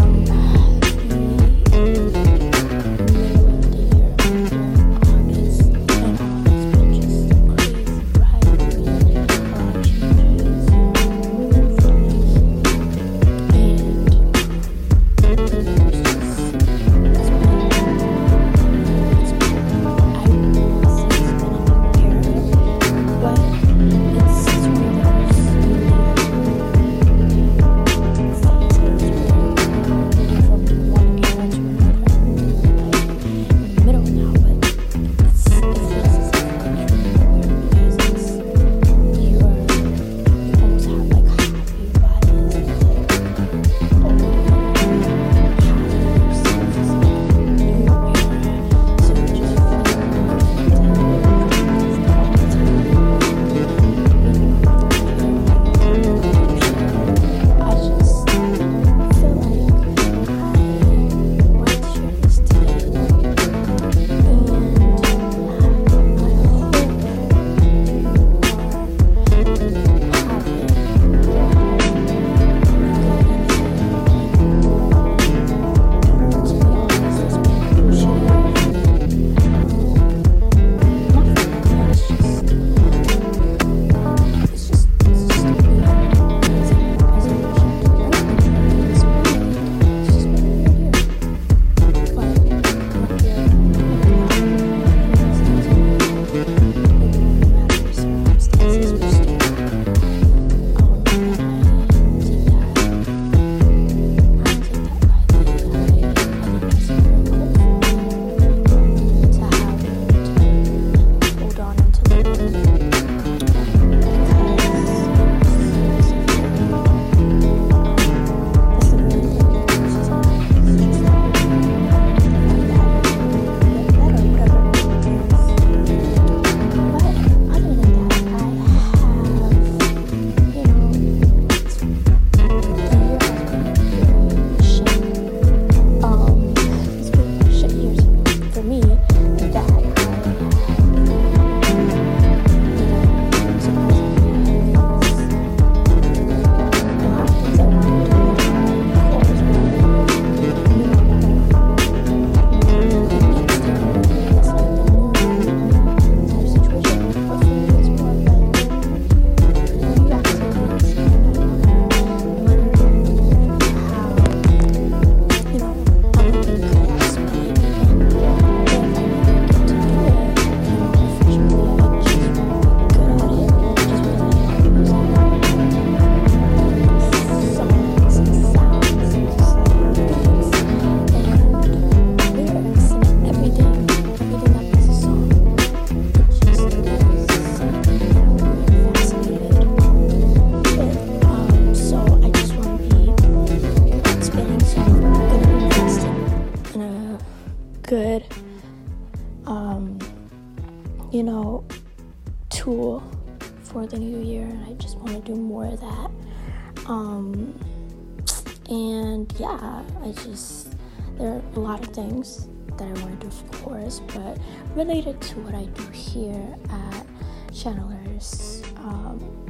I 209.61 210.11
just 210.23 210.75
there 211.17 211.29
are 211.33 211.41
a 211.55 211.59
lot 211.59 211.79
of 211.81 211.93
things 211.93 212.47
that 212.77 212.83
I 212.83 213.01
want 213.01 213.21
to 213.21 213.27
do, 213.27 213.27
of 213.27 213.51
course, 213.63 214.01
but 214.13 214.37
related 214.75 215.21
to 215.21 215.39
what 215.39 215.55
I 215.55 215.65
do 215.65 215.83
here 215.91 216.55
at 216.69 217.05
Channelers, 217.53 218.65
um, 218.79 219.47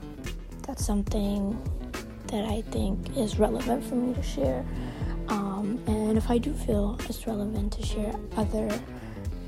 that's 0.62 0.86
something 0.86 1.60
that 2.28 2.46
I 2.46 2.62
think 2.70 3.18
is 3.18 3.40
relevant 3.40 3.84
for 3.84 3.96
me 3.96 4.14
to 4.14 4.22
share. 4.22 4.64
Um, 5.28 5.82
and 5.88 6.18
if 6.18 6.30
I 6.30 6.38
do 6.38 6.54
feel 6.54 7.00
it's 7.10 7.26
relevant 7.26 7.74
to 7.74 7.84
share 7.84 8.14
other, 8.38 8.70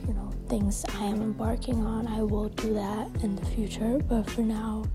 you 0.07 0.13
know, 0.15 0.33
things 0.47 0.83
I 0.95 1.05
am 1.05 1.21
embarking 1.21 1.85
on, 1.85 2.07
I 2.07 2.23
will 2.23 2.49
do 2.49 2.73
that 2.73 3.09
in 3.23 3.35
the 3.35 3.45
future. 3.45 3.99
But 4.09 4.27
for 4.27 4.41
now, 4.41 4.85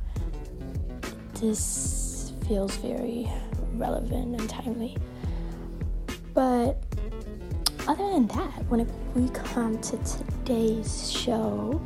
this 1.34 2.32
feels 2.48 2.74
very 2.76 3.30
relevant 3.74 4.40
and 4.40 4.50
timely. 4.50 4.96
When 8.72 8.90
we 9.14 9.28
come 9.34 9.78
to 9.80 9.98
today's 9.98 11.10
show, 11.12 11.78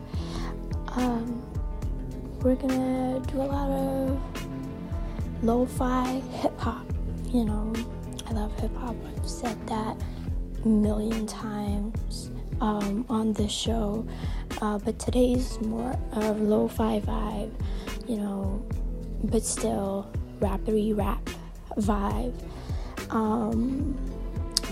um, 0.92 1.42
we're 2.42 2.54
gonna 2.54 3.20
do 3.26 3.38
a 3.38 3.42
lot 3.42 3.68
of 3.68 4.20
lo-fi 5.42 6.22
hip 6.30 6.56
hop. 6.60 6.86
You 7.32 7.44
know, 7.44 7.72
I 8.28 8.34
love 8.34 8.56
hip 8.60 8.72
hop. 8.76 8.94
I've 9.04 9.28
said 9.28 9.58
that 9.66 9.96
a 10.64 10.68
million 10.68 11.26
times 11.26 12.30
um, 12.60 13.04
on 13.08 13.32
this 13.32 13.50
show. 13.50 14.06
Uh, 14.62 14.78
but 14.78 14.96
today's 15.00 15.60
more 15.62 15.98
of 16.12 16.40
lo-fi 16.40 17.00
vibe. 17.00 17.50
You 18.06 18.18
know, 18.18 18.64
but 19.24 19.42
still 19.42 20.08
rappery 20.38 20.96
rap 20.96 21.28
vibe. 21.78 22.40
Um, 23.10 23.98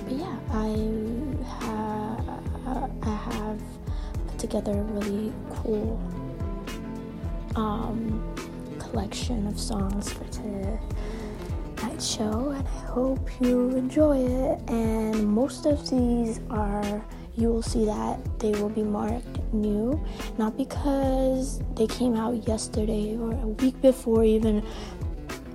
but 0.05 0.13
yeah, 0.13 0.39
I 0.53 1.84
I 3.03 3.15
have 3.31 3.61
put 4.27 4.39
together 4.39 4.73
a 4.73 4.83
really 4.83 5.33
cool 5.51 6.01
um, 7.57 8.23
collection 8.79 9.47
of 9.47 9.59
songs 9.59 10.13
for 10.13 10.25
tonight's 10.33 12.07
show, 12.07 12.51
and 12.51 12.67
I 12.67 12.87
hope 12.87 13.29
you 13.41 13.71
enjoy 13.71 14.19
it. 14.19 14.71
And 14.71 15.27
most 15.29 15.67
of 15.67 15.89
these 15.89 16.41
are 16.51 17.05
you 17.37 17.49
will 17.49 17.63
see 17.63 17.85
that 17.85 18.19
they 18.39 18.53
will 18.53 18.69
be 18.69 18.83
marked 18.83 19.53
new, 19.53 20.01
not 20.39 20.57
because 20.57 21.61
they 21.75 21.87
came 21.87 22.15
out 22.15 22.47
yesterday 22.47 23.17
or 23.17 23.33
a 23.33 23.49
week 23.49 23.81
before, 23.83 24.25
even 24.25 24.65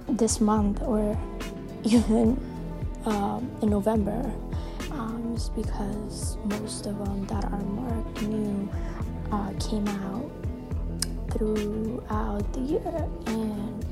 this 0.07 0.41
month 0.41 0.81
or 0.81 1.17
even 1.83 2.37
um, 3.05 3.49
in 3.61 3.69
November. 3.69 4.29
Just 5.39 5.55
because 5.55 6.37
most 6.47 6.85
of 6.85 6.97
them 6.99 7.25
that 7.27 7.45
are 7.45 7.63
marked 7.63 8.21
new 8.23 8.69
uh, 9.31 9.53
came 9.57 9.87
out 9.87 10.29
throughout 11.31 12.51
the 12.51 12.59
year 12.59 13.07
and 13.27 13.85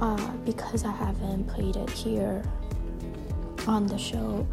uh, 0.00 0.30
because 0.44 0.84
I 0.84 0.92
haven't 0.92 1.48
played 1.48 1.74
it 1.74 1.90
here 1.90 2.40
on 3.66 3.88
the 3.88 3.98
show, 3.98 4.46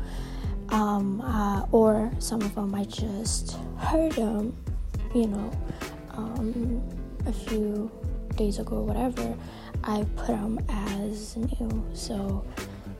um, 0.69 1.21
uh, 1.21 1.67
or 1.71 2.11
some 2.17 2.41
of 2.41 2.55
them 2.55 2.73
I 2.73 2.85
just 2.85 3.57
heard 3.77 4.13
them, 4.13 4.57
you 5.13 5.27
know, 5.27 5.51
um, 6.13 6.81
a 7.27 7.31
few 7.31 7.91
days 8.37 8.57
ago, 8.57 8.77
or 8.77 8.83
whatever. 8.85 9.35
I 9.89 10.03
put 10.17 10.27
them 10.27 10.59
as 10.67 11.37
new, 11.37 11.85
so 11.93 12.43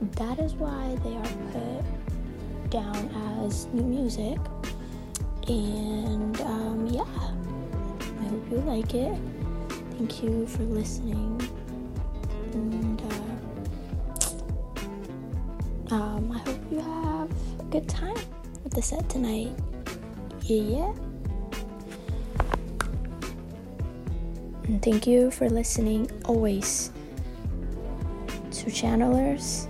that 0.00 0.38
is 0.38 0.54
why 0.54 0.96
they 1.04 1.14
are 1.16 1.32
put 1.52 2.70
down 2.70 3.10
as 3.44 3.66
new 3.74 3.82
music. 3.82 4.38
And 5.48 6.40
um, 6.40 6.86
yeah, 6.86 7.02
I 7.02 8.24
hope 8.28 8.50
you 8.50 8.56
like 8.60 8.94
it. 8.94 9.18
Thank 9.98 10.22
you 10.22 10.46
for 10.46 10.62
listening. 10.62 11.38
And 12.54 13.02
uh, 15.92 15.94
um, 15.94 16.32
I 16.32 16.38
hope 16.38 16.72
you 16.72 16.80
have 16.80 17.30
a 17.60 17.64
good 17.64 17.86
time 17.86 18.16
with 18.64 18.72
the 18.72 18.80
set 18.80 19.06
tonight. 19.10 19.52
Yeah, 20.42 20.94
And 24.68 24.82
thank 24.82 25.06
you 25.06 25.30
for 25.30 25.48
listening 25.48 26.10
always 26.26 26.92
to 28.50 28.66
Channelers 28.66 29.66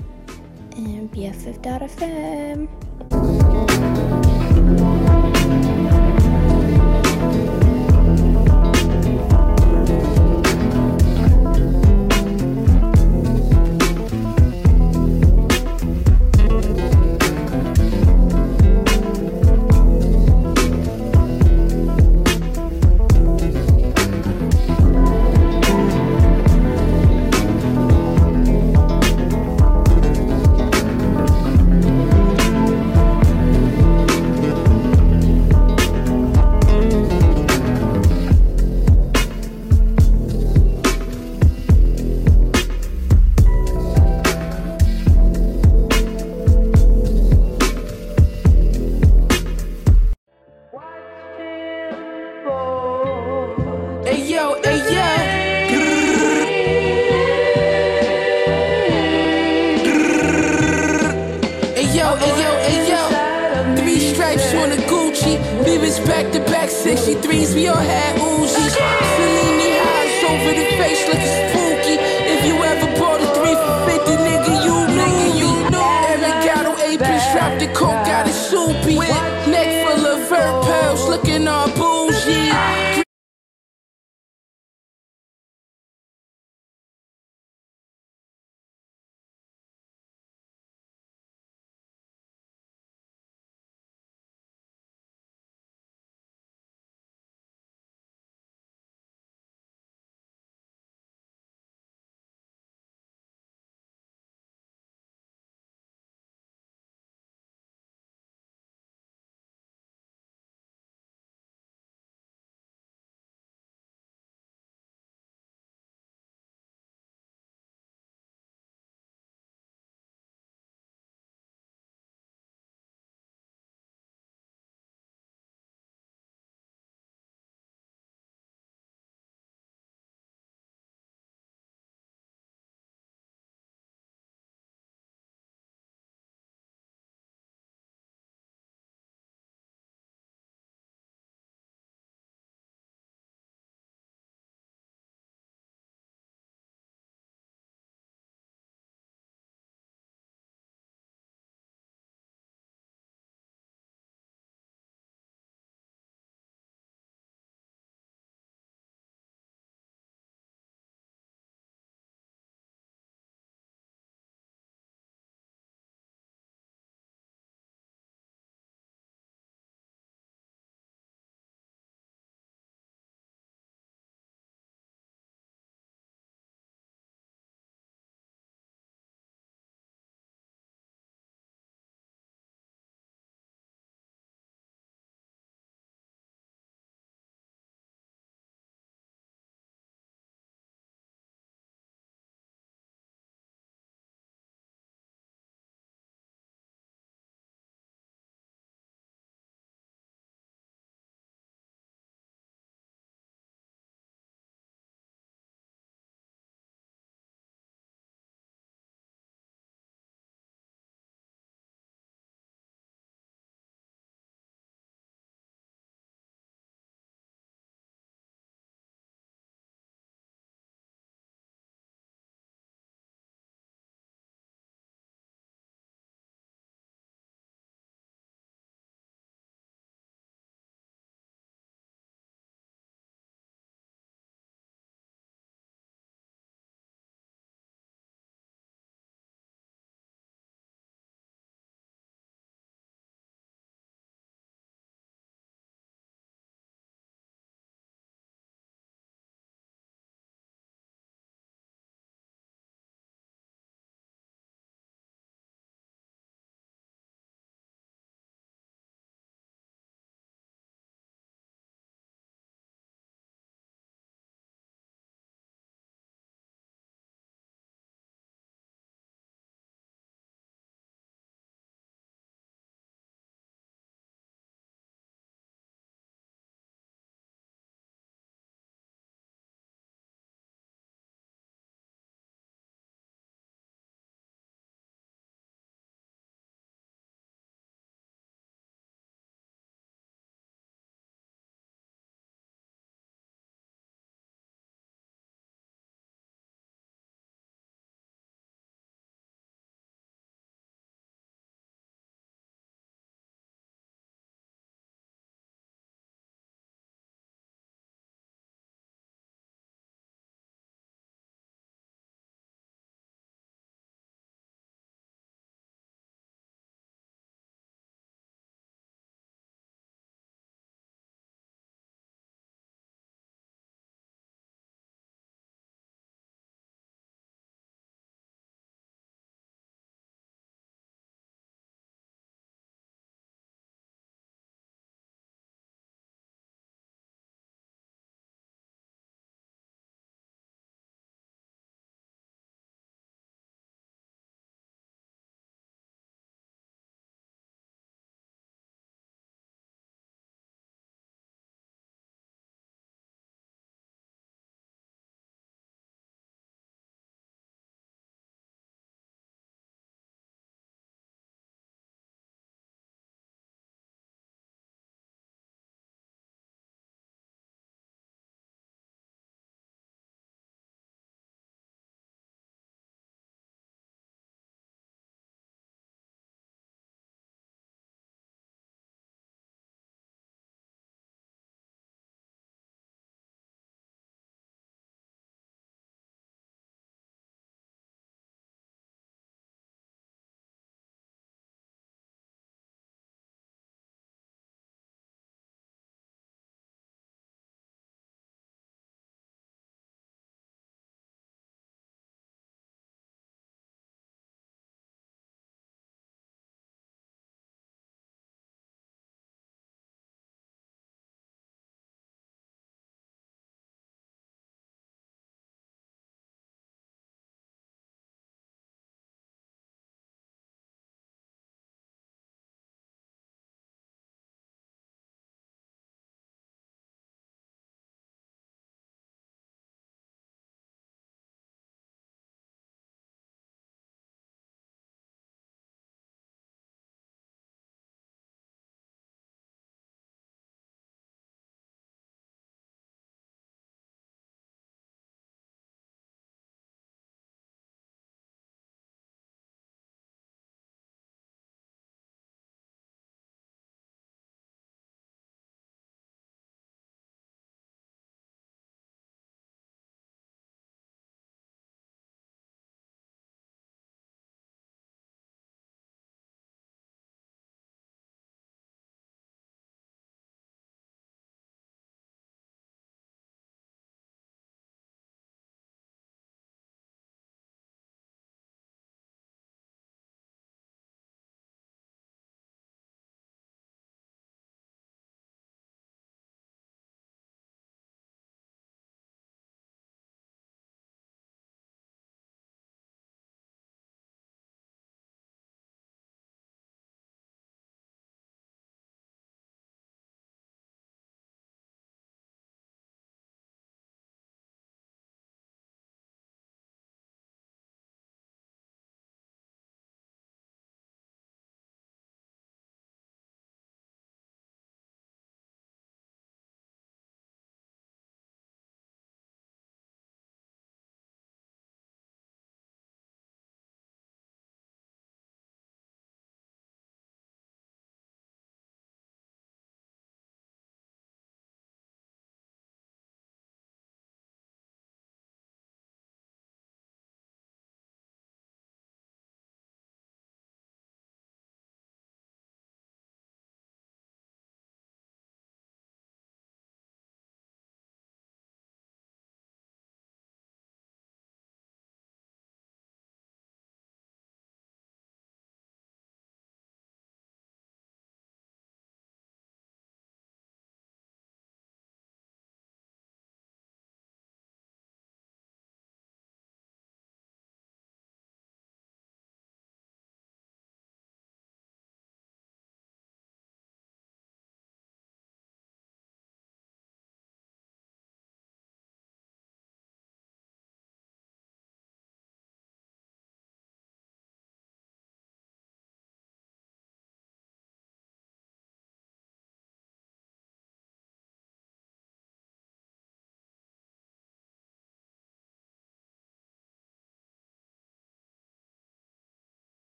and 0.76 1.10
BFF.fm. 1.12 2.68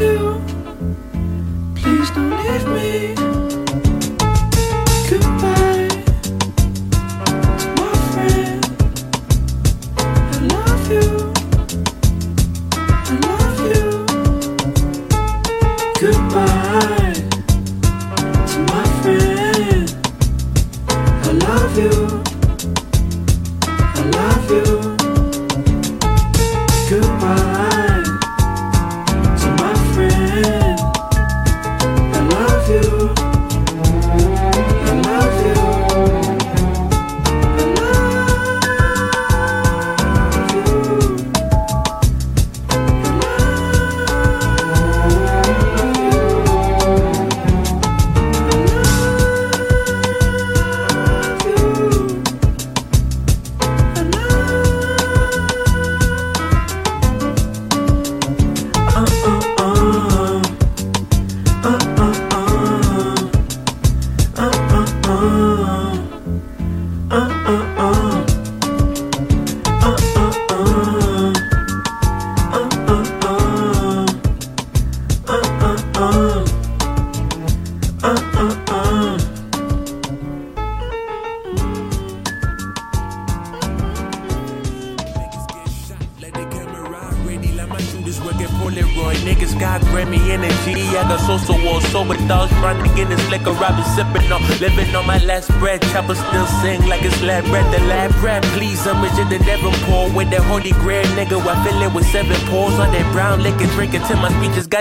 love 0.00 0.59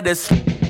my 0.01 0.13
speeches 0.13 0.68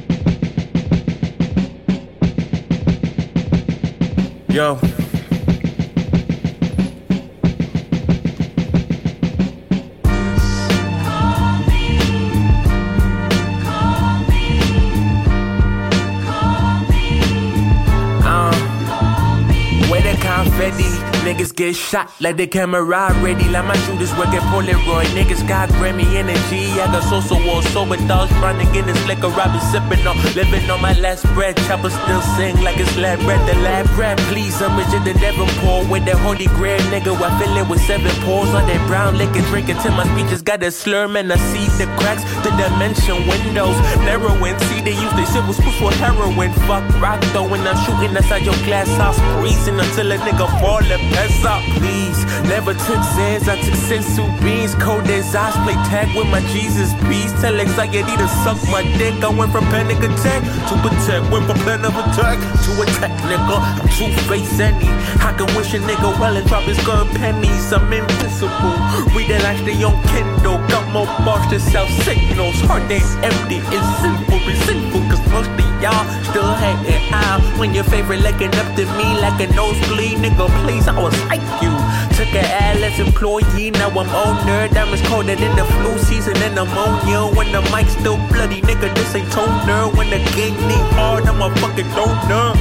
let 22.22 22.36
the 22.36 22.48
camera 22.48 22.84
ready. 22.84 23.48
Like 23.48 23.66
my 23.66 23.78
shooters 23.88 24.12
work 24.16 24.30
at 24.30 24.44
Polaroid. 24.52 25.08
Niggas 25.16 25.48
got 25.48 25.70
Grammy 25.80 26.06
energy. 26.16 26.72
I 26.80 26.88
got 26.92 27.04
social 27.04 27.40
war, 27.46 27.64
sober 27.72 27.96
trying 27.96 28.60
to 28.60 28.72
get 28.74 28.86
this 28.86 29.00
liquor. 29.08 29.28
I've 29.28 29.52
been 29.52 29.64
sipping 29.72 30.06
on, 30.06 30.18
living 30.36 30.70
on 30.70 30.82
my 30.82 30.94
last 31.00 31.24
breath. 31.34 31.56
Chopper 31.68 31.90
still 31.90 32.22
sing 32.36 32.60
like 32.62 32.78
it's 32.78 32.96
lab 32.98 33.20
breath. 33.22 33.46
The 33.48 33.56
lab 33.62 33.88
rap, 33.98 34.18
please. 34.28 34.62
I'm 34.62 34.76
than 35.06 35.18
ever 35.24 35.46
poor 35.64 35.88
with 35.88 36.06
that 36.06 36.18
holy 36.18 36.48
grail 36.60 36.80
nigga. 36.92 37.16
I 37.16 37.30
fill 37.40 37.56
it 37.56 37.70
with 37.70 37.82
seven 37.82 38.12
pores 38.24 38.50
on 38.50 38.68
that 38.68 38.82
brown 38.88 39.18
liquor. 39.18 39.42
Drinking 39.50 39.78
till 39.78 39.94
my 39.94 40.04
speeches 40.12 40.42
got 40.42 40.62
a 40.64 40.68
slurm 40.68 41.18
and 41.20 41.32
I 41.32 41.38
see 41.38 41.68
the 41.80 41.88
cracks, 41.96 42.24
the 42.44 42.52
dimension 42.60 43.16
windows. 43.28 43.78
Narrowing, 44.04 44.60
see 44.68 44.82
they 44.82 44.92
use 44.92 45.14
their 45.16 45.26
silver 45.26 45.54
spoons 45.54 45.78
for 45.80 45.92
heroin. 46.04 46.52
Fuck 46.68 46.84
rock 47.00 47.22
though 47.32 47.48
I'm 47.48 47.78
shooting 47.86 48.16
outside 48.18 48.44
your 48.44 48.60
glass 48.68 48.90
house. 48.98 49.20
Freezing 49.40 49.80
until 49.80 50.12
a 50.12 50.18
nigga 50.18 50.49
and 50.62 51.02
pass 51.14 51.46
out, 51.46 51.64
please. 51.78 52.20
Never 52.44 52.74
took 52.74 53.00
Zans, 53.16 53.48
I 53.48 53.56
took 53.62 53.80
senzu 53.88 54.26
beans. 54.44 54.76
Cold 54.76 55.08
as 55.08 55.34
eyes, 55.36 55.56
play 55.64 55.78
tag 55.88 56.16
with 56.16 56.28
my 56.28 56.42
Jesus 56.52 56.94
beast. 57.08 57.36
Tell 57.40 57.60
anxiety 57.60 58.02
to 58.04 58.28
suck 58.44 58.60
my 58.70 58.84
dick. 58.98 59.16
I 59.24 59.30
went 59.30 59.52
from 59.52 59.66
panic 59.66 60.00
attack 60.00 60.44
to 60.70 60.74
protect. 60.84 61.32
Went 61.32 61.46
from 61.46 61.58
plan 61.60 61.86
of 61.86 61.96
attack 61.96 62.40
to 62.66 62.72
attack, 62.82 63.12
nigga. 63.24 63.58
I'm 63.80 63.88
two 63.96 64.12
face 64.28 64.60
any. 64.60 64.90
I 65.24 65.34
can 65.38 65.48
wish 65.56 65.74
a 65.74 65.80
nigga 65.80 66.20
well 66.20 66.36
and 66.36 66.48
drop 66.48 66.64
his 66.64 66.80
gun 66.86 67.08
pennies. 67.16 67.72
I'm 67.72 67.92
invincible. 67.92 68.76
Read 69.16 69.30
it 69.30 69.44
like 69.44 69.64
they 69.66 69.84
on 69.84 69.96
Kindle. 70.12 70.60
Got 70.68 70.92
more 70.92 71.08
bars 71.26 71.48
to 71.52 71.60
sell 71.60 71.88
signals. 72.04 72.60
Heart 72.68 72.92
ain't 72.92 73.06
empty, 73.24 73.60
it's 73.64 73.90
simple, 74.04 74.40
it's 74.44 74.60
sinful. 74.66 75.02
Cause 75.10 75.24
most 75.32 75.50
of 75.50 75.69
y'all 75.82 76.06
still 76.30 76.54
hating 76.56 77.12
out. 77.14 77.42
When 77.58 77.74
your 77.74 77.84
favorite 77.86 78.22
looking 78.22 78.54
up 78.56 78.76
to 78.76 78.86
me 78.98 79.08
like 79.20 79.40
a 79.42 79.48
nosebleed, 79.54 80.20
nigga, 80.20 80.48
please, 80.64 80.88
I 80.88 81.00
was 81.00 81.16
like 81.26 81.44
you. 81.62 81.74
Took 82.16 82.34
an 82.36 82.46
ad 82.46 82.80
employee, 83.00 83.72
now 83.72 83.90
I'm 83.90 84.10
owner. 84.10 84.68
Diamonds 84.68 85.08
colder 85.08 85.36
than 85.36 85.56
the 85.56 85.66
flu 85.66 85.98
season 86.00 86.36
and 86.38 86.58
ammonia. 86.58 87.34
When 87.36 87.52
the 87.52 87.62
mic's 87.74 87.94
still 87.94 88.18
bloody, 88.28 88.62
nigga, 88.62 88.94
this 88.96 89.16
ain't 89.16 89.32
toner. 89.32 89.88
When 89.96 90.10
the 90.10 90.20
gang 90.36 90.56
need 90.68 90.86
hard, 90.98 91.26
I'm 91.26 91.42
a 91.42 91.56
fucking 91.58 91.90
donor. 91.96 92.56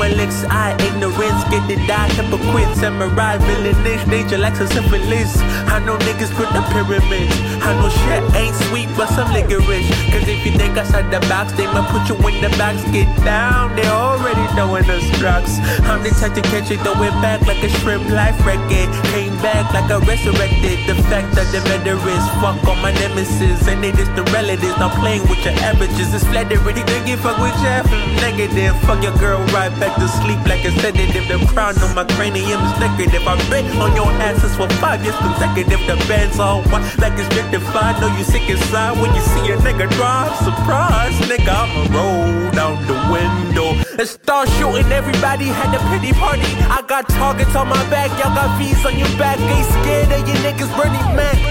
Licks 0.00 0.44
eye, 0.44 0.74
ignorance, 0.80 1.44
get 1.50 1.66
the 1.68 1.76
die, 1.86 2.08
hypocrite, 2.14 2.74
samurai, 2.76 3.36
villainish, 3.36 4.06
nature 4.06 4.38
like 4.38 4.54
a 4.54 4.66
syphilis. 4.66 5.36
I 5.80 5.84
know 5.86 5.96
niggas 6.04 6.28
put 6.36 6.52
the 6.52 6.60
pyramids. 6.76 7.32
I 7.64 7.72
know 7.80 7.88
shit 7.88 8.20
ain't 8.36 8.52
sweet, 8.68 8.92
but 9.00 9.08
some 9.16 9.32
licorice. 9.32 9.88
Cause 10.12 10.28
if 10.28 10.44
you 10.44 10.52
think 10.52 10.76
outside 10.76 11.08
the 11.08 11.24
box, 11.24 11.56
they 11.56 11.64
might 11.72 11.88
put 11.88 12.04
you 12.04 12.20
in 12.28 12.36
the 12.44 12.52
box. 12.60 12.84
Get 12.92 13.08
down, 13.24 13.72
they 13.76 13.88
already 13.88 14.44
knowing 14.52 14.84
the 14.84 15.00
drugs. 15.16 15.56
I'm 15.88 16.04
the 16.04 16.12
type 16.12 16.36
to 16.36 16.44
catch 16.52 16.68
it, 16.68 16.84
throw 16.84 16.92
it 17.00 17.16
back 17.24 17.40
like 17.48 17.64
a 17.64 17.70
shrimp 17.80 18.04
life 18.12 18.36
record. 18.44 18.92
Came 19.08 19.32
back 19.40 19.72
like 19.72 19.88
a 19.88 20.04
resurrected. 20.04 20.84
The 20.84 21.00
fact 21.08 21.32
that 21.32 21.48
the 21.48 21.64
veterans 21.64 22.28
fuck 22.44 22.60
all 22.68 22.76
my 22.76 22.92
nemesis. 23.00 23.64
And 23.64 23.80
they 23.80 23.96
just 23.96 24.12
the 24.12 24.24
relatives, 24.36 24.76
not 24.76 24.92
playing 25.00 25.24
with 25.32 25.40
your 25.48 25.56
averages. 25.64 26.12
It's 26.12 26.28
flattering, 26.28 26.60
think 26.60 27.08
you 27.08 27.16
fuck 27.16 27.40
with 27.40 27.56
Jeff. 27.64 27.88
Negative, 28.20 28.76
fuck 28.84 29.00
your 29.00 29.16
girl 29.16 29.40
right 29.56 29.72
back 29.80 29.96
to 29.96 30.06
sleep 30.20 30.44
like 30.44 30.60
a 30.68 30.76
sedative. 30.84 31.24
The 31.24 31.40
crown 31.48 31.72
on 31.80 31.96
my 31.96 32.04
cranium 32.20 32.60
is 32.68 32.76
negative. 32.76 33.24
I've 33.24 33.40
been 33.48 33.64
on 33.80 33.96
your 33.96 34.12
asses 34.20 34.52
for 34.60 34.68
five 34.76 35.00
years 35.00 35.16
consecutive. 35.24 35.69
If 35.70 35.86
the 35.86 35.96
band's 36.08 36.38
all 36.38 36.62
white 36.70 36.82
like 36.98 37.14
it's 37.14 37.28
gentrified. 37.34 38.00
Know 38.00 38.10
you 38.16 38.24
sick 38.24 38.48
inside 38.50 39.00
when 39.00 39.14
you 39.14 39.22
see 39.22 39.52
a 39.52 39.56
nigga 39.58 39.88
drive. 39.90 40.34
Surprise, 40.38 41.14
nigga, 41.30 41.54
I'ma 41.62 41.82
roll 41.94 42.50
down 42.50 42.74
the 42.86 42.98
window 43.10 43.78
and 43.98 44.08
start 44.08 44.48
shooting. 44.58 44.90
Everybody 44.92 45.46
had 45.46 45.74
a 45.74 45.80
pity 45.90 46.12
party. 46.12 46.42
I 46.66 46.82
got 46.86 47.08
targets 47.08 47.54
on 47.54 47.68
my 47.68 47.82
back, 47.90 48.10
y'all 48.18 48.34
got 48.34 48.58
V's 48.58 48.84
on 48.84 48.98
your 48.98 49.12
back. 49.18 49.38
Ain't 49.38 49.66
scared 49.66 50.10
of 50.12 50.28
you 50.28 50.34
niggas, 50.42 50.70
Bernie 50.76 51.16
Mac. 51.16 51.49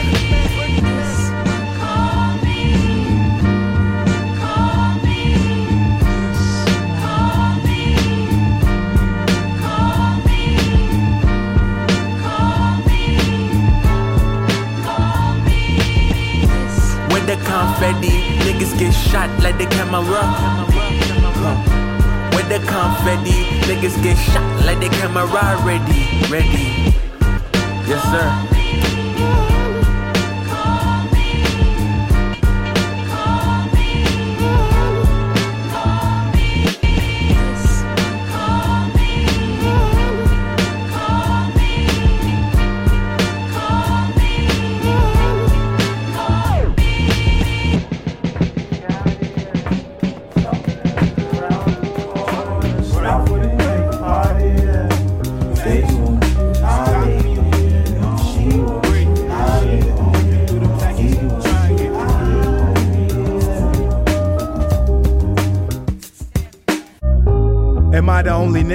The 19.59 19.65
camera. 19.75 20.23
When 22.33 22.47
the 22.47 22.59
confetti, 22.59 23.43
niggas 23.67 24.01
get 24.01 24.15
shot 24.15 24.65
like 24.65 24.79
the 24.79 24.89
camera 24.89 25.25
ready, 25.65 26.23
ready. 26.31 26.95
Yes, 27.85 28.01
sir. 28.03 28.48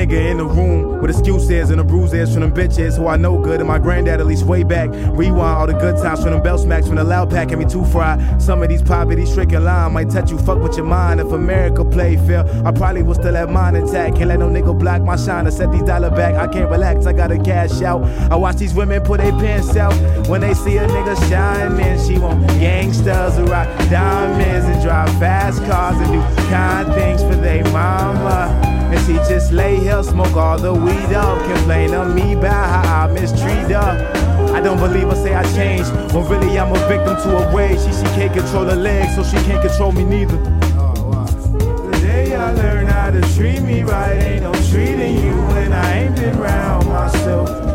Nigga 0.05 0.31
in 0.31 0.39
the 0.39 0.44
room 0.44 1.01
with 1.01 1.10
excuses 1.10 1.70
and 1.70 1.81
the 1.81 1.85
bruises 1.85 2.32
from 2.32 2.40
them 2.43 2.52
bitches 2.52 2.97
who 2.97 3.06
I 3.06 3.16
know 3.16 3.39
good? 3.39 3.60
And 3.60 3.68
my 3.68 3.78
granddad 3.78 4.20
at 4.20 4.26
least 4.26 4.44
way 4.44 4.62
back. 4.62 4.90
Rewind 4.90 5.40
all 5.40 5.66
the 5.66 5.72
good 5.72 5.97
times 5.97 6.22
from 6.22 6.32
them 6.32 6.43
bell 6.43 6.59
smacks 6.59 6.86
from 6.86 6.97
the 6.97 7.05
loud 7.05 7.31
pack 7.31 7.51
had 7.51 7.59
me 7.59 7.64
too 7.64 7.85
fried. 7.86 8.43
Some 8.43 8.62
of 8.62 8.68
these 8.68 8.82
poverty 8.82 9.24
stricken 9.26 9.64
line 9.64 9.93
might 9.93 10.10
touch 10.10 10.31
you, 10.31 10.39
fuck 10.39 10.59
with 10.60 10.76
your 10.76 10.86
mind. 10.86 11.20
If 11.20 11.32
America 11.32 11.85
play 11.85 12.16
fair, 12.16 12.44
I 12.66 12.72
probably 12.72 13.02
would 13.02 13.16
still 13.16 13.35
have 13.35 13.51
mine 13.51 13.76
intact. 13.76 14.16
Can't 14.16 14.28
let 14.28 14.39
no 14.39 14.48
nigga 14.48 14.78
block 14.78 15.02
my 15.02 15.16
shine 15.16 15.44
to 15.47 15.52
set 15.52 15.72
these 15.72 15.82
dollar 15.82 16.10
back. 16.10 16.35
I 16.35 16.52
can't 16.52 16.70
relax, 16.70 17.06
I 17.06 17.12
gotta 17.12 17.39
cash 17.39 17.82
out. 17.82 18.05
I 18.31 18.36
watch 18.36 18.56
these 18.56 18.74
women 18.74 19.02
put 19.02 19.20
their 19.20 19.32
pants 19.32 19.76
out 19.76 19.94
when 20.28 20.40
they 20.40 20.55
see 20.55 20.76
a 20.76 20.86
nigga 20.86 21.16
shine. 21.28 21.76
Man, 21.76 21.98
she 22.06 22.18
want 22.18 22.47
gangsters 22.60 23.36
who 23.36 23.44
rock 23.44 23.68
diamonds 23.90 24.66
and 24.66 24.82
drive 24.82 25.09
fast 25.18 25.64
cars 25.64 25.97
and 25.97 26.12
do 26.12 26.43
kind 26.51 26.93
things 26.94 27.22
for 27.22 27.35
they 27.36 27.62
mama. 27.72 28.74
And 28.95 29.07
she 29.07 29.15
just 29.29 29.51
lay 29.51 29.81
here, 29.81 30.01
smoke 30.05 30.37
all 30.37 30.57
the 30.57 30.73
weed 30.73 31.12
up, 31.16 31.45
complain 31.53 31.91
to 31.91 32.05
me 32.05 32.35
about 32.35 32.87
how 32.87 33.07
I 33.07 33.12
mistreat 33.12 33.69
her. 33.73 34.53
I 34.55 34.61
don't 34.61 34.79
believe 34.79 35.09
her, 35.09 35.16
say 35.16 35.35
I 35.35 35.43
changed. 35.53 35.91
When 36.15 36.29
really 36.29 36.57
I'm 36.57 36.71
a 36.71 36.79
victim 36.87 37.16
to 37.16 37.39
a 37.39 37.53
way. 37.53 37.71
She 37.71 37.93
she 37.93 38.05
can't 38.15 38.33
control 38.33 38.66
her 38.66 38.77
legs, 38.77 39.16
so 39.16 39.25
she 39.25 39.37
can't 39.47 39.61
control 39.61 39.91
me 39.91 40.05
neither. 40.05 40.37
The 40.37 41.99
day 42.03 42.37
I 42.37 42.53
learned 42.53 42.89
how 42.89 43.11
to 43.11 43.21
treat 43.35 43.62
me 43.62 43.83
right, 43.83 44.12
ain't 44.12 44.43
no 44.45 44.53
treating 44.71 45.16
you 45.16 45.35
when 45.49 45.73
I 45.73 46.05
ain't 46.05 46.15
been 46.15 46.39
around 46.39 46.87
myself. 46.87 47.74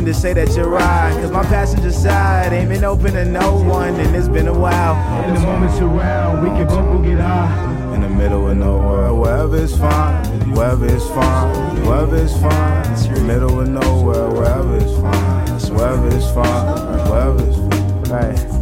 Down, 0.00 0.12
to 0.12 0.14
say 0.14 0.32
that 0.32 0.54
you're 0.56 0.68
right. 0.68 1.12
Cause 1.20 1.30
my 1.30 1.42
passenger 1.44 1.92
side 1.92 2.52
ain't 2.52 2.68
been 2.68 2.84
open 2.84 3.12
to 3.14 3.24
no 3.24 3.56
one, 3.56 3.94
and 3.94 4.16
it's 4.16 4.28
been 4.28 4.48
a 4.48 4.58
while. 4.58 4.96
In 5.28 5.34
the 5.34 5.40
moments 5.40 5.78
around, 5.78 6.42
we 6.42 6.48
can 6.50 6.66
both 6.66 6.84
go 6.84 6.98
get 6.98 7.18
high. 7.18 7.94
In 7.94 8.02
the 8.02 8.08
middle 8.08 8.48
of 8.48 8.56
nowhere, 8.56 9.12
wherever 9.14 9.56
it's 9.62 9.76
fine, 9.76 10.24
wherever 10.52 10.86
it's 10.86 11.06
fine, 11.08 11.84
wherever 11.84 12.16
it's 12.16 12.36
fine. 12.40 12.86
In 13.08 13.14
the 13.14 13.20
middle 13.20 13.60
of 13.60 13.68
nowhere, 13.68 14.28
wherever 14.28 14.76
it's 14.76 14.94
fine, 15.00 15.76
wherever 15.76 16.08
it's 16.16 16.30
fine, 16.30 17.08
wherever 17.10 17.42
it's 17.46 17.56
fine. 17.56 17.70
Hey. 18.10 18.56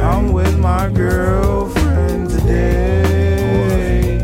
I'm 0.00 0.32
with 0.32 0.58
my 0.58 0.88
girlfriend 0.88 2.30
today. 2.30 4.18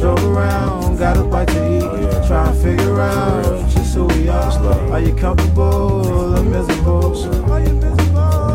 Drove 0.00 0.24
around, 0.24 0.96
got 0.98 1.16
a 1.18 1.24
bite 1.24 1.48
to 1.48 1.76
eat, 1.76 1.82
oh, 1.82 2.26
trying 2.26 2.54
to 2.54 2.62
figure 2.62 3.00
out 3.00 3.79
just 3.90 3.96
who 3.96 4.20
we 4.20 4.28
are. 4.28 4.92
Are 4.92 5.00
you 5.00 5.14
comfortable 5.14 6.06
or 6.06 6.42
miserable? 6.42 7.10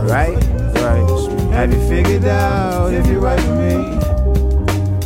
Right, 0.07 0.37
right. 0.81 1.51
Have 1.51 1.73
you 1.73 1.89
figured 1.89 2.25
out 2.25 2.93
if 2.93 3.07
you're 3.07 3.19
right 3.19 3.39
for 3.39 3.55
me? 3.55 3.75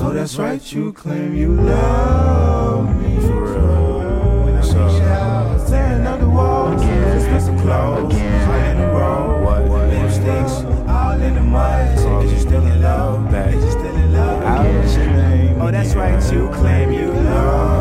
Oh, 0.02 0.14
that's 0.14 0.38
right, 0.38 0.62
you 0.72 0.94
claim 0.94 1.36
you 1.36 1.54
love 1.54 2.96
me. 3.02 3.20
For 3.22 3.44
real. 3.44 4.46
When 4.46 4.56
I 4.56 4.62
reach 4.62 5.02
out, 5.04 5.68
tearing 5.68 6.06
up 6.06 6.20
the 6.20 6.30
walls, 6.30 6.82
expensive 6.82 7.60
clothes, 7.62 8.14
all 8.14 8.20
in 8.20 8.80
a 8.80 8.94
row. 8.94 9.44
What? 9.44 9.90
Lipsticks, 9.90 10.88
all 10.88 11.22
in 11.22 11.36
the 11.36 11.42
mud. 11.42 12.26
Is 12.26 12.32
you 12.34 12.40
still 12.40 12.66
in 12.66 12.82
love? 12.82 13.34
Is 13.34 13.64
you 13.64 13.72
still 13.72 13.96
in 13.96 14.14
love? 14.14 14.40
Name? 14.98 15.62
Oh, 15.62 15.72
that's 15.72 15.96
right, 15.96 16.32
you 16.32 16.50
claim 16.50 16.92
you 16.92 17.12
love 17.12 17.79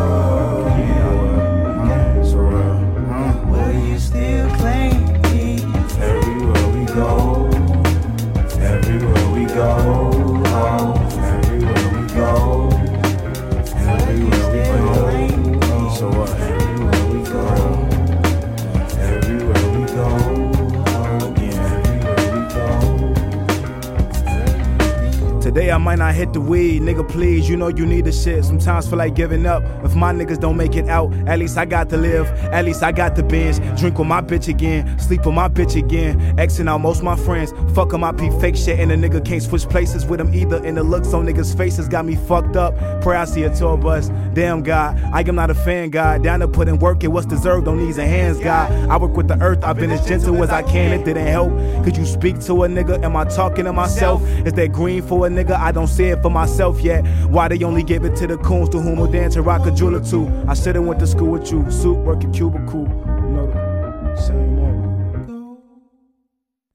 Today 25.59 25.73
I 25.73 25.79
might 25.79 25.99
not 25.99 26.15
hit 26.15 26.33
the 26.33 26.41
weed, 26.41 26.83
nigga. 26.83 27.09
Please, 27.09 27.49
you 27.49 27.57
know 27.57 27.67
you 27.67 27.85
need 27.85 28.05
the 28.05 28.13
shit. 28.13 28.45
Sometimes 28.45 28.89
feel 28.89 28.97
like 28.97 29.17
giving 29.17 29.45
up. 29.45 29.65
If 29.85 29.97
my 29.97 30.13
niggas 30.13 30.39
don't 30.39 30.57
make 30.57 30.77
it 30.77 30.89
out, 30.89 31.13
at 31.27 31.41
least 31.41 31.59
I 31.59 31.65
got 31.65 31.89
to 31.89 31.97
live. 31.97 32.29
At 32.53 32.65
least 32.65 32.85
I 32.85 32.93
got 32.93 33.17
the 33.17 33.25
binge. 33.25 33.59
Drink 33.77 33.99
with 33.99 34.07
my 34.07 34.21
bitch 34.21 34.47
again, 34.47 34.97
sleep 35.01 35.27
with 35.27 35.35
my 35.35 35.49
bitch 35.49 35.75
again. 35.75 36.21
Xing 36.37 36.69
out 36.69 36.79
most 36.79 37.03
my 37.03 37.17
friends. 37.17 37.53
Fuck 37.79 37.95
'em, 37.95 38.03
I 38.03 38.11
peep 38.11 38.33
fake 38.41 38.57
shit, 38.57 38.81
and 38.81 38.91
a 38.91 38.97
nigga 38.97 39.25
can't 39.25 39.41
switch 39.41 39.69
places 39.69 40.05
with 40.05 40.19
them 40.19 40.35
either. 40.35 40.61
And 40.65 40.77
the 40.77 40.83
looks 40.83 41.15
on 41.15 41.25
niggas' 41.25 41.57
faces 41.57 41.87
got 41.87 42.05
me 42.05 42.17
fucked 42.17 42.57
up. 42.57 42.75
Pray 43.03 43.17
I 43.17 43.25
see 43.25 43.45
a 43.45 43.55
tour 43.55 43.77
bus. 43.77 44.11
Damn 44.35 44.65
God, 44.65 45.01
I 45.13 45.21
am 45.21 45.37
not 45.37 45.49
a 45.49 45.55
fan, 45.55 45.91
God. 45.91 46.25
Down 46.25 46.41
to 46.41 46.49
put 46.49 46.67
in 46.67 46.81
work 46.81 47.05
and 47.05 47.13
what's 47.13 47.27
deserved 47.27 47.69
on 47.69 47.77
knees 47.77 47.99
and 47.99 48.09
hands, 48.09 48.41
God. 48.41 48.73
I 48.91 48.97
work 48.97 49.17
with 49.17 49.29
the 49.29 49.41
earth, 49.41 49.63
I've 49.63 49.77
been 49.77 49.93
as 49.93 50.05
gentle 50.05 50.43
as 50.43 50.51
I 50.51 50.63
can. 50.63 50.93
It 50.93 51.05
didn't 51.05 51.29
help. 51.29 51.53
Could 51.85 51.97
you 51.97 52.05
speak 52.05 52.41
to 52.47 52.65
a 52.65 52.69
nigga? 52.69 53.01
Am 53.05 53.15
I 53.15 53.23
talking 53.27 53.67
to 53.67 53.73
myself? 53.73 54.29
Is 54.45 54.55
that 54.55 54.73
green 54.73 55.01
for 55.01 55.29
a 55.29 55.31
nigga? 55.31 55.53
I 55.53 55.71
don't 55.71 55.87
see 55.87 56.07
it 56.07 56.21
for 56.21 56.31
myself 56.31 56.81
yet. 56.81 57.07
Why 57.31 57.47
they 57.47 57.63
only 57.63 57.85
give 57.85 58.05
it 58.05 58.17
to 58.17 58.27
the 58.27 58.39
coons 58.39 58.71
to 58.71 58.81
whom 58.81 58.99
will 58.99 59.07
dance 59.07 59.37
and 59.37 59.47
rock 59.47 59.65
a 59.67 59.71
jeweler 59.71 60.01
too? 60.01 60.29
I 60.49 60.55
should've 60.55 60.85
went 60.85 60.99
to 60.99 61.07
school 61.07 61.29
with 61.29 61.53
you. 61.53 61.71
Suit 61.71 61.99
working 61.99 62.33
cubicle. 62.33 62.89
You 63.07 63.35
know 63.37 63.58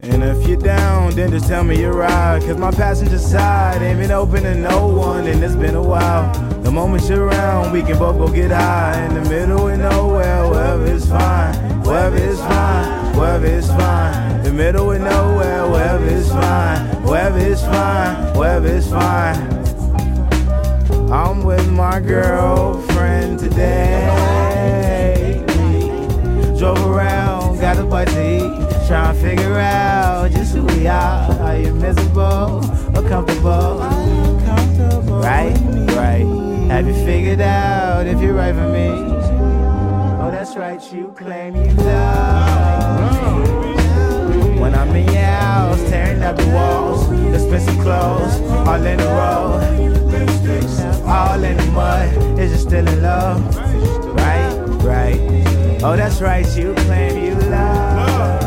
And 0.04 0.22
if 0.22 0.46
you're 0.46 0.58
down, 0.58 1.16
then 1.16 1.32
just 1.32 1.48
tell 1.48 1.64
me 1.64 1.80
you're 1.80 1.94
right. 1.94 2.42
Cause 2.42 2.58
my 2.58 2.72
passenger 2.72 3.18
side 3.18 3.82
ain't 3.82 4.00
been 4.00 4.12
open 4.12 4.44
to 4.44 4.54
no 4.54 4.88
one, 4.88 5.26
and 5.28 5.42
it's 5.42 5.56
been 5.56 5.76
a 5.76 5.82
while. 5.82 6.30
The 6.62 6.72
moment 6.72 7.08
you're 7.08 7.26
around, 7.26 7.72
we 7.72 7.84
can 7.84 7.98
both 7.98 8.18
go 8.18 8.28
get 8.28 8.52
high. 8.52 9.02
In 9.06 9.14
the 9.14 9.30
middle 9.30 9.70
of 9.70 9.80
nowhere, 9.80 10.50
wherever 10.50 10.86
it's 10.88 11.08
fine. 11.08 11.56
Wherever 11.84 12.18
it's 12.18 12.40
fine, 12.42 13.18
wherever 13.18 13.46
it's 13.46 13.68
fine. 13.68 14.36
In 14.40 14.44
the 14.44 14.52
middle 14.52 14.92
of 14.92 15.00
nowhere, 15.00 15.70
wherever 15.70 16.06
it's 16.06 16.28
fine. 16.28 17.04
Wherever 17.04 17.40
it's 17.40 17.62
fine, 17.62 18.36
wherever 18.36 18.68
it's 18.68 18.90
fine. 18.90 19.38
I'm 21.10 21.44
with 21.44 21.70
my 21.72 22.02
girlfriend 22.02 23.40
today. 23.40 24.10
Drove 26.60 26.86
around, 26.86 27.62
got 27.62 27.78
a 27.78 27.84
bite 27.86 28.10
to 28.10 28.36
eat. 28.36 28.73
Trying 28.88 29.16
to 29.16 29.22
figure 29.22 29.60
out 29.60 30.32
just 30.32 30.54
who 30.54 30.64
we 30.66 30.88
are. 30.88 31.32
Are 31.42 31.58
you 31.58 31.74
miserable 31.74 32.62
or 32.96 33.08
comfortable? 33.08 33.80
Right, 35.24 35.56
right. 35.96 36.26
Have 36.70 36.88
you 36.88 36.94
figured 37.06 37.42
out 37.42 38.06
if 38.06 38.22
you're 38.22 38.34
right 38.34 38.54
for 38.54 38.70
me? 38.70 38.90
Oh, 40.22 40.30
that's 40.32 40.56
right, 40.56 40.82
you 40.94 41.14
claim 41.18 41.56
you 41.56 41.72
love. 41.74 43.50
When 44.60 44.76
I'm 44.76 44.96
in 44.96 45.06
your 45.06 45.24
house, 45.24 45.80
tearing 45.90 46.22
up 46.22 46.36
the 46.36 46.48
walls, 46.50 47.10
expensive 47.34 47.80
clothes, 47.82 48.42
all 48.68 48.86
in 48.86 49.00
a 49.00 49.06
row. 49.06 49.60
All 51.08 51.44
in 51.44 51.58
the 51.58 51.66
mud, 51.72 52.40
is 52.40 52.52
you 52.52 52.58
still 52.58 52.88
in 52.88 53.02
love? 53.02 53.56
Right, 54.16 54.54
right. 54.84 55.20
Oh, 55.84 55.96
that's 55.96 56.22
right, 56.22 56.46
you 56.58 56.74
claim 56.76 57.24
you 57.24 57.36
love. 57.50 58.43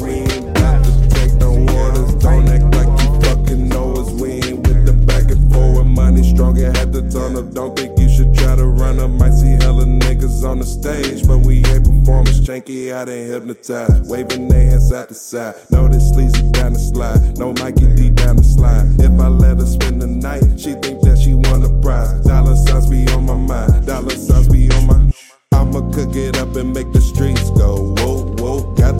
Reason 0.00 0.52
why. 0.54 0.82
Take 1.10 1.32
no 1.34 1.52
orders, 1.52 2.14
don't 2.16 2.48
act 2.48 2.74
like 2.74 2.92
you 3.02 3.20
fucking 3.22 3.68
know 3.68 3.92
us. 3.94 4.10
We 4.12 4.32
ain't 4.32 4.66
with 4.66 4.86
the 4.86 4.92
back 4.92 5.30
and 5.30 5.52
forward 5.52 5.84
money 5.84 6.22
stronger. 6.22 6.72
Had 6.72 6.92
the 6.92 7.02
tunnel, 7.10 7.42
don't 7.42 7.76
think 7.76 7.98
you 7.98 8.08
should 8.08 8.34
try 8.34 8.56
to 8.56 8.66
run 8.66 8.98
up. 9.00 9.10
Might 9.10 9.34
see 9.34 9.54
niggas 10.14 10.48
on 10.48 10.58
the 10.58 10.64
stage, 10.64 11.26
but 11.26 11.38
we 11.38 11.64
ain't 11.66 11.84
waving 14.14 14.48
their 14.48 14.70
hands 14.70 14.88
side 14.88 15.08
to 15.08 15.14
side. 15.14 15.54
Know 15.70 15.88
this 15.88 16.08
sleazy 16.10 16.50
down 16.52 16.72
the 16.74 16.78
slide, 16.78 17.38
no 17.38 17.52
Mikey 17.54 17.94
D 17.96 18.10
down 18.10 18.36
the 18.36 18.44
slide. 18.44 18.86
If 19.00 19.20
I 19.20 19.28
let 19.28 19.58
her 19.58 19.66
spend 19.66 20.00
the 20.00 20.06
night, 20.06 20.42
she 20.56 20.72
think 20.74 21.00
that 21.02 21.18
she 21.18 21.34
won 21.34 21.64
a 21.64 21.80
prize. 21.80 22.24
Dollar 22.24 22.56
signs 22.56 22.88
be 22.88 23.06
on 23.12 23.26
my 23.26 23.34
mind, 23.34 23.86
dollar 23.86 24.10
signs 24.10 24.48
be 24.48 24.70
on 24.70 24.86
my. 24.86 25.12
I'ma 25.52 25.80
cook 25.92 26.14
it 26.14 26.36
up 26.38 26.54
and 26.56 26.72
make 26.72 26.92
the 26.92 27.00
streets 27.00 27.50
go 27.50 27.94
whoa 27.98 28.13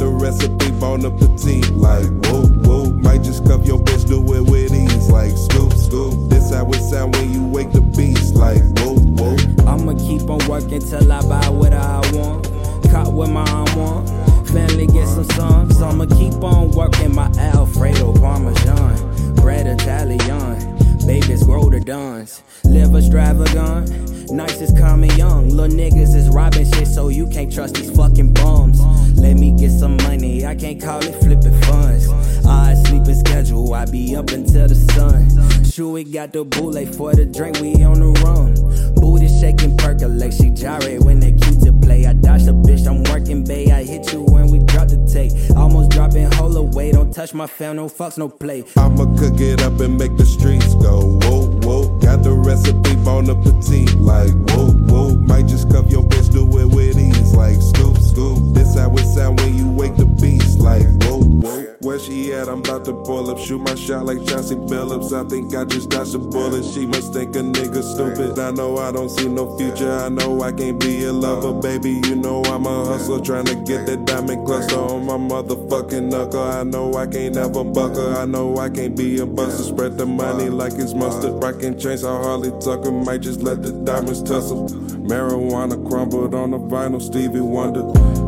the 0.05 0.11
recipe 0.11 0.65
up 0.85 1.19
the 1.19 1.29
team 1.41 1.65
like 1.81 2.05
whoa 2.27 2.45
whoa. 2.69 2.91
Might 2.91 3.23
just 3.23 3.47
cuff 3.47 3.67
your 3.67 3.79
bitch, 3.79 4.07
do 4.07 4.21
it 4.35 4.43
with 4.43 4.73
ease 4.73 5.11
like 5.11 5.33
scoop 5.33 5.73
scoop. 5.73 6.29
This 6.29 6.53
how 6.53 6.69
it 6.69 6.83
sound 6.83 7.17
when 7.17 7.33
you 7.33 7.43
wake 7.47 7.73
the 7.73 7.81
beast 7.81 8.35
like 8.35 8.63
whoa 8.79 8.97
whoa. 9.17 9.35
I'ma 9.67 9.95
keep 9.95 10.29
on 10.29 10.47
work 10.47 10.71
until 10.71 11.11
I 11.11 11.23
buy 11.23 11.49
what 11.49 11.73
I 11.73 12.01
want. 12.13 12.45
Caught 12.91 13.15
with 13.15 13.31
my 13.31 13.49
arm 13.49 13.79
on. 13.79 14.07
Family 14.47 14.87
get 14.87 15.09
some 15.09 15.25
songs. 15.25 15.81
I'ma 15.81 16.05
keep 16.05 16.35
on 16.45 16.71
working 16.73 17.15
my 17.15 17.31
Alfredo 17.39 18.13
Parmesan. 18.21 19.35
Bread 19.37 19.67
Italian. 19.67 20.84
Babies 21.07 21.43
grow 21.43 21.69
the 21.69 21.81
dawns. 21.81 22.43
Live 22.65 22.95
extravagant. 22.95 24.31
Nice 24.31 24.61
is 24.61 24.73
coming 24.79 25.11
young. 25.13 25.51
Little 25.51 25.77
niggas 25.77 26.15
is 26.15 26.29
robbing 26.31 26.71
shit, 26.73 26.87
so 26.87 27.09
you 27.09 27.27
can't 27.29 27.53
trust 27.53 27.75
these 27.75 27.95
fucking 27.95 28.33
bums. 28.33 28.81
Let 29.17 29.35
me 29.35 29.53
get 29.53 29.71
some 29.71 29.97
money, 29.99 30.47
I 30.47 30.55
can't 30.55 30.81
call 30.81 31.05
it 31.05 31.15
flipping 31.21 31.61
funds. 31.63 32.09
I 32.47 32.75
sleeping 32.87 33.15
schedule, 33.15 33.75
I 33.75 33.85
be 33.85 34.17
up 34.17 34.31
until 34.31 34.67
the 34.67 34.75
sun. 34.75 35.65
Sure, 35.65 35.93
we 35.93 36.05
got 36.05 36.33
the 36.33 36.45
boule 36.45 36.87
for 36.87 37.15
the 37.15 37.27
drink, 37.27 37.61
we 37.61 37.85
on 37.85 38.01
the 38.01 38.11
run. 38.25 38.55
Booty 38.95 39.29
shaking, 39.29 39.77
percolate, 39.77 40.33
she 40.33 40.51
gyrate 40.51 41.01
when 41.01 41.21
that 41.21 41.41
Q-tip 41.43 41.83
play. 41.83 42.07
I 42.07 42.15
dodge 42.15 42.45
the 42.45 42.53
bitch, 42.53 42.87
I'm 42.87 43.03
working, 43.13 43.45
bay. 43.45 43.71
I 43.71 43.85
hit 43.85 44.11
you 44.13 44.23
when 44.23 44.49
we 44.49 44.64
drop 44.87 45.07
the 45.07 45.13
tape. 45.13 45.57
Almost 45.57 45.91
dropping 45.91 46.31
whole 46.33 46.57
away, 46.57 46.93
don't 46.93 47.13
touch 47.13 47.35
my 47.35 47.47
fam, 47.47 47.77
no 47.77 47.87
fucks, 47.87 48.19
no 48.19 48.29
play. 48.29 48.65
I'ma 48.77 49.05
cook 49.19 49.41
it 49.41 49.63
up 49.63 49.81
and 49.81 49.97
make 49.97 50.17
the 50.17 50.25
streets 50.25 50.75
go 50.75 51.19
whoa, 51.23 51.47
whoa. 51.63 51.99
Got 51.99 52.23
the 52.23 52.33
recipe 52.33 52.95
on 53.09 53.25
the 53.25 53.35
petite, 53.35 53.95
like 53.97 54.33
whoa, 54.51 54.71
whoa. 54.71 55.15
Might 55.15 55.47
just 55.47 55.71
cuff 55.71 55.91
your 55.91 56.03
bitch, 56.03 56.33
do 56.33 56.45
it 56.59 56.67
with 56.67 56.99
ease, 56.99 57.35
like 57.35 57.61
scoop, 57.61 57.97
scoop. 57.99 58.39
This 58.55 58.77
how 58.77 58.93
it 58.95 59.07
sound 59.07 59.41
when 59.41 59.57
you 59.57 59.69
wake 59.69 59.97
the 59.97 60.07
beast, 60.55 60.65
like 60.65 60.87
whoa, 61.03 61.23
whoa. 61.23 61.75
Where 61.81 61.99
she 61.99 62.33
at? 62.33 62.49
I'm 62.49 62.61
about 62.61 62.85
to 62.87 62.93
pull 62.93 63.31
up, 63.31 63.39
shoot 63.39 63.59
my 63.59 63.75
shot 63.75 64.07
like 64.07 64.19
Chauncey 64.27 64.55
Billups. 64.55 65.13
I 65.13 65.29
think 65.29 65.55
I 65.55 65.65
just 65.65 65.91
dodged 65.91 66.15
a 66.15 66.19
bullet. 66.19 66.65
She 66.65 66.87
must 66.87 67.13
think 67.13 67.37
a 67.37 67.41
nigga 67.41 67.83
stupid. 67.83 68.39
I 68.39 68.51
know 68.53 68.79
I 68.79 68.91
don't 68.91 69.11
see 69.11 69.29
no 69.29 69.57
future. 69.59 69.93
I 69.93 70.09
know 70.09 70.43
I 70.43 70.53
can't 70.53 70.81
be 70.81 71.05
a 71.05 71.13
lover, 71.13 71.53
baby. 71.53 72.01
You 72.09 72.17
know 72.17 72.43
I'm 72.45 72.67
a 72.67 72.87
hustler, 72.87 73.21
trying 73.21 73.45
to 73.47 73.55
get 73.67 73.87
that 73.87 74.07
diamond 74.07 74.47
cluster 74.47 74.77
on 74.77 75.05
my 75.05 75.19
motherfucking 75.19 76.11
knuckle. 76.11 76.43
I 76.43 76.63
know 76.63 76.95
I 76.95 77.07
can't 77.07 77.37
ever 77.37 77.65
buckle. 77.65 78.17
I 78.17 78.25
know 78.25 78.57
I 78.57 78.71
can't 78.71 78.97
be 78.97 79.19
a 79.21 79.27
buster. 79.27 79.65
Spread 79.65 79.99
the 79.99 80.07
money 80.07 80.49
like 80.49 80.73
it's 80.75 80.95
mustard. 80.95 81.43
Rockin' 81.43 81.79
chains, 81.79 82.05
I 82.05 82.17
hardly 82.17 82.51
tucker. 82.61 82.93
Might 82.93 83.21
just 83.21 83.43
let 83.43 83.63
the 83.63 83.73
diamonds 83.73 84.23
tussle. 84.23 84.69
Marijuana 85.05 85.77
crumbled 85.87 86.35
on 86.35 86.53
the 86.53 86.59
vinyl. 86.59 87.03
Stevie 87.03 87.41
Wonder 87.41 87.83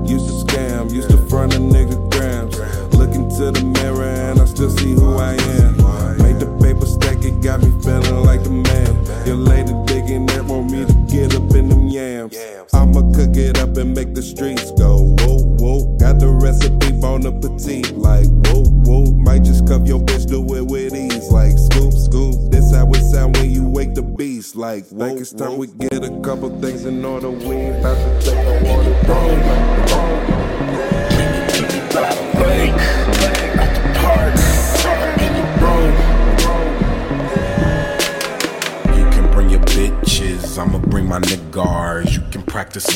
used 0.07 0.29
to 0.29 0.47
scam, 0.77 0.93
used 0.93 1.11
to 1.11 1.19
front 1.29 1.55
a 1.55 1.59
nigga 1.59 1.97
grams. 2.11 2.59
Look 2.95 3.15
into 3.15 3.51
the 3.51 3.65
mirror 3.65 4.05
and 4.05 4.41
I 4.41 4.45
still 4.45 4.71
see 4.71 4.93
who 4.93 5.17
I 5.17 5.35
am. 5.35 5.77
Made 6.19 6.41
the 6.41 6.47
paper 6.61 6.87
stack, 6.87 7.25
it 7.25 7.43
got 7.43 7.61
me 7.61 7.71
feeling 7.83 8.25
like 8.25 8.43
the 8.43 8.51
man. 8.51 9.27
Your 9.27 9.37
lady 9.37 9.73
digging 9.87 10.27
that 10.27 10.45
want 10.45 10.71
me 10.71 10.85
to 10.85 10.95
get 11.09 11.35
up 11.35 11.55
in 11.55 11.69
them 11.69 11.89
yams. 11.89 12.37
I'ma 12.73 13.01
cook 13.13 13.37
it 13.37 13.59
up 13.59 13.77
and 13.77 13.95
make 13.95 14.15
the 14.15 14.23
streets 14.23 14.71
go 14.73 15.15
whoa, 15.21 15.39
whoa. 15.59 15.97
Got 15.99 16.19
the 16.21 16.29
recipe 16.29 16.87
on 17.03 17.23
the 17.23 17.33
petite, 17.33 17.93
like 17.93 18.27
whoa, 18.47 18.65
whoa. 18.85 19.13
Might 19.13 19.45
just 19.45 19.67
cuff 19.67 19.87
your 19.87 20.01
bitch, 20.01 20.27
do 20.27 20.43
it 20.55 20.67
with 20.67 20.95
ease, 20.95 21.31
like 21.31 21.57
scoop, 21.59 21.93
scoop. 21.93 22.35
This 22.51 22.75
how 22.75 22.91
it 22.91 23.05
sound 23.13 23.37
when 23.37 23.51
you 23.51 23.65
wake 23.67 23.95
the 23.95 24.03
beast, 24.03 24.57
like 24.57 24.87
whoa. 24.89 25.07
Think 25.07 25.21
it's 25.21 25.33
time 25.33 25.57
we 25.57 25.69
get 25.69 26.05
a 26.05 26.21
couple 26.21 26.51
things 26.61 26.85
in 26.85 27.05
order. 27.05 27.31
We 27.31 27.57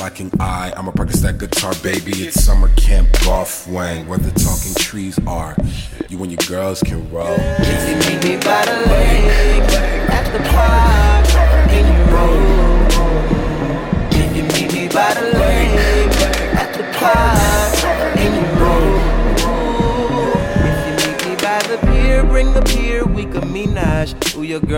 locking 0.01 0.33
eye, 0.41 0.73
I'ma 0.77 0.93
practice 0.93 1.21
that 1.21 1.37
guitar, 1.37 1.75
baby. 1.83 2.13
It's 2.13 2.43
summer 2.43 2.71
camp 2.75 3.09
golf 3.23 3.69
wang, 3.69 4.09
where 4.09 4.19
the 4.19 4.31
talking 4.31 4.75
trees 4.75 5.19
are. 5.27 5.55
You 6.09 6.23
and 6.23 6.33
your 6.33 6.41
girls 6.49 6.83
can 6.83 7.09
roll. 7.13 7.37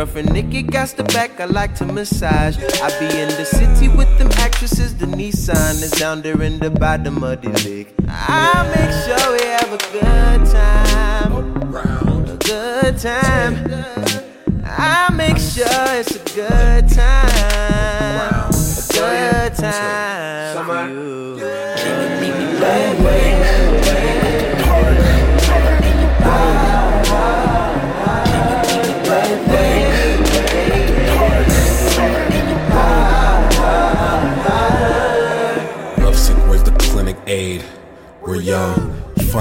Girlfriend 0.02 0.32
Nikki 0.32 0.62
got 0.62 0.88
the 0.88 1.04
back, 1.04 1.38
I 1.38 1.44
like 1.44 1.76
to 1.76 1.84
massage. 1.84 2.58
I 2.58 2.88
be 2.98 3.06
in 3.06 3.28
the 3.28 3.44
city 3.44 3.86
with 3.86 4.08
them 4.18 4.32
actresses, 4.32 4.96
the 4.96 5.06
Nissan 5.06 5.80
is 5.80 5.92
down 5.92 6.22
there 6.22 6.42
in 6.42 6.58
the 6.58 6.70
bottom 6.70 7.22
of 7.22 7.40
the 7.40 7.50
lake. 7.64 7.94
I 8.08 8.66
make 8.74 8.90
sure 9.04 9.32
we 9.32 9.44
have 9.46 9.72
a 9.72 9.78
good 9.92 10.44
time, 10.50 11.32
a 12.26 12.36
good 12.36 12.98
time. 12.98 13.54
I 14.64 15.12
make 15.14 15.38
sure 15.38 15.86
it's 16.00 16.16
a 16.16 16.22
good 16.34 16.88
time, 16.88 17.31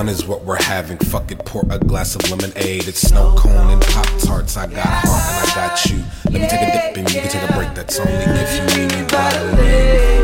Fun 0.01 0.09
is 0.09 0.25
what 0.25 0.43
we're 0.43 0.59
having. 0.59 0.97
Fuck 0.97 1.31
it, 1.31 1.37
pour 1.45 1.61
a 1.69 1.77
glass 1.77 2.15
of 2.15 2.27
lemonade. 2.31 2.87
It's 2.87 3.01
snow 3.01 3.35
cone 3.37 3.69
and 3.69 3.79
pop 3.83 4.07
tarts. 4.17 4.57
I 4.57 4.65
got 4.65 4.79
heart 4.83 5.43
and 5.43 5.51
I 5.51 5.67
got 5.67 5.85
you. 5.85 6.03
Let 6.31 6.41
me 6.41 6.47
take 6.47 6.59
a 6.59 6.71
dip 6.71 6.97
and 6.97 7.13
you 7.13 7.21
can 7.21 7.29
take 7.29 7.47
a 7.47 7.53
break. 7.53 7.75
That's 7.75 7.99
only 7.99 8.11
if 8.11 8.75
you 8.75 8.81
meet 8.81 8.95
me 8.95 9.03
by 9.03 9.29
the 9.31 10.20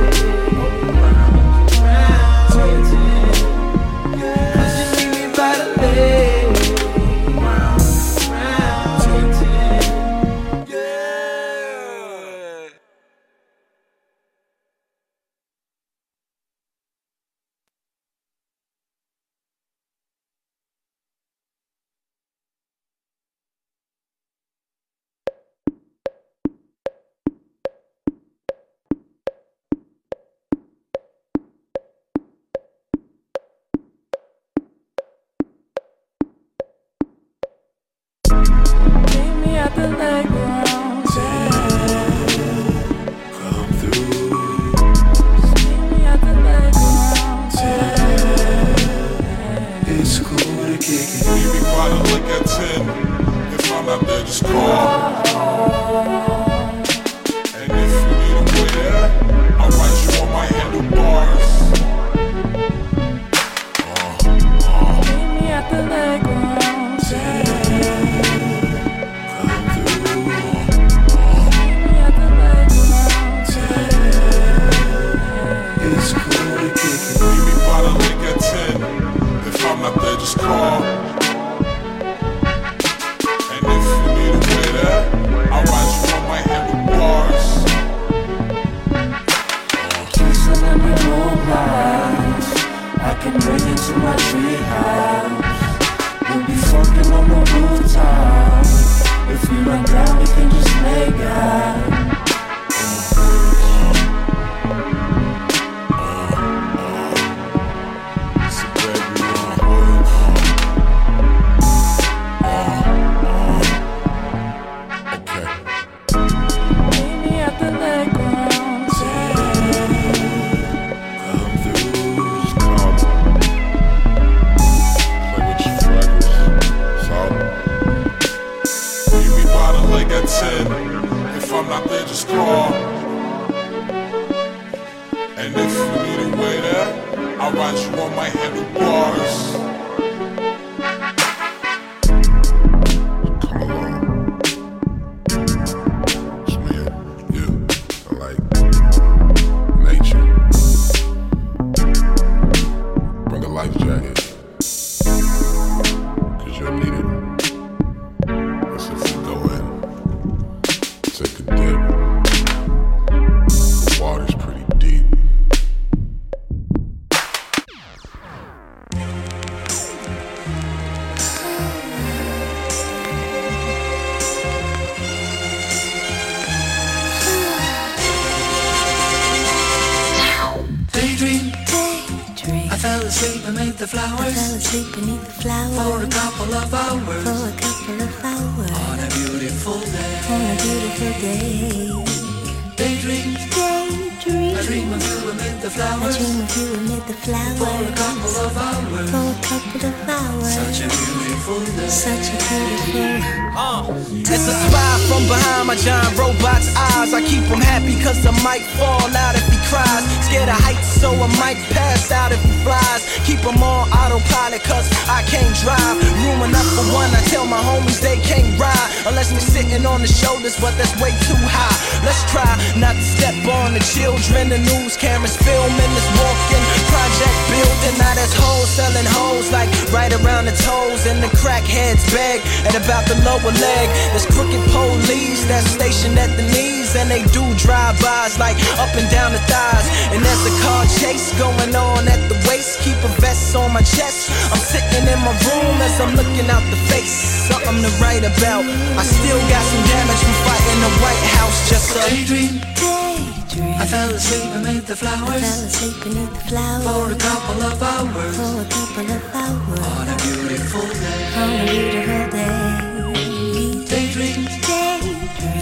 Scared 210.38 210.50
of 210.50 210.62
heights, 210.62 211.02
so 211.02 211.10
I 211.10 211.28
might 211.40 211.58
pass 211.74 212.12
out 212.12 212.32
if 212.32 212.40
he 212.44 212.52
flies. 212.62 213.10
Keep 213.26 213.40
him 213.40 213.58
on 213.64 213.90
autopilot 213.90 214.62
cause 214.62 214.88
I 215.10 215.24
can't 215.24 215.56
drive. 215.58 216.17
Room 216.48 216.56
enough 216.56 216.72
for 216.76 216.88
one, 216.96 217.12
I 217.12 217.22
tell 217.28 217.46
my 217.46 217.60
homies 217.60 218.00
they 218.00 218.18
can't 218.24 218.48
ride. 218.60 218.92
Unless 219.06 219.34
we're 219.34 219.44
sitting 219.44 219.86
on 219.86 220.02
the 220.02 220.08
shoulders, 220.08 220.56
but 220.60 220.76
that's 220.78 220.96
way 221.02 221.12
too 221.28 221.40
high. 221.44 221.76
Let's 222.04 222.24
try 222.32 222.48
not 222.80 222.96
to 222.96 223.04
step 223.04 223.36
on 223.48 223.74
the 223.74 223.84
children. 223.84 224.50
The 224.50 224.60
news 224.60 224.96
cameras 224.96 225.36
filming 225.36 225.92
this 225.96 226.10
walking 226.16 226.64
project 226.88 227.36
building. 227.52 227.96
Now 228.00 228.16
there's 228.16 228.36
hoes 228.36 228.70
selling 228.70 229.08
hoes 229.08 229.52
like 229.52 229.68
right 229.92 230.12
around 230.14 230.46
the 230.46 230.56
toes. 230.56 231.08
And 231.08 231.24
the 231.24 231.32
crackheads 231.36 232.08
beg 232.12 232.40
at 232.68 232.76
about 232.76 233.08
the 233.08 233.20
lower 233.28 233.52
leg. 233.52 233.88
There's 234.12 234.28
crooked 234.28 234.64
police 234.72 235.44
that's 235.48 235.68
stationed 235.72 236.20
at 236.20 236.32
the 236.36 236.44
knees. 236.44 236.96
And 236.96 237.12
they 237.12 237.24
do 237.36 237.44
drive-bys 237.56 238.40
like 238.40 238.56
up 238.80 238.92
and 238.96 239.08
down 239.12 239.32
the 239.32 239.44
thighs. 239.52 239.88
And 240.12 240.24
there's 240.24 240.46
a 240.48 240.56
car 240.64 240.84
chase 241.00 241.32
going 241.40 241.76
on 241.76 242.08
at 242.08 242.22
the 242.32 242.36
waist. 242.48 242.80
Keep 242.84 243.00
a 243.04 243.12
vest 243.20 243.56
on 243.56 243.72
my 243.74 243.82
chest. 243.82 244.32
I'm 244.52 244.60
sitting 244.60 245.08
in 245.08 245.20
my 245.24 245.36
room 245.48 245.76
as 245.80 246.00
I'm 246.00 246.16
looking 246.16 246.37
out 246.46 246.62
the 246.70 246.78
face. 246.92 247.16
Something 247.50 247.82
to 247.82 247.90
write 248.02 248.22
about. 248.24 248.64
I 249.02 249.04
still 249.04 249.40
got 249.50 249.64
some 249.66 249.84
damage 249.90 250.22
from 250.22 250.36
fighting 250.46 250.80
the 250.86 250.92
White 251.02 251.26
House. 251.38 251.58
Just 251.70 251.96
a 251.98 252.02
Daydream. 252.10 252.62
Daydream. 252.78 253.74
I 253.82 253.86
fell 253.86 254.10
asleep 254.14 254.46
beneath 254.54 254.86
the 254.86 254.94
I 254.94 254.98
fell 254.98 255.18
flowers. 255.18 255.44
asleep 255.44 255.98
beneath 256.04 256.34
the 256.34 256.44
flowers 256.50 256.86
For 256.86 257.06
a 257.12 257.18
couple 257.18 257.60
of 257.64 257.82
hours. 257.82 258.36
for 258.38 258.62
a 258.62 258.68
couple 258.70 259.10
of 259.18 259.24
hours 259.34 259.80
On 259.98 260.08
a 260.08 260.16
beautiful 260.22 260.86
day. 261.02 261.22
on 261.42 261.50
a 261.50 261.66
beautiful 261.66 262.24
day. 262.38 263.88
Daydream. 263.90 264.46
Daydream. 264.46 265.18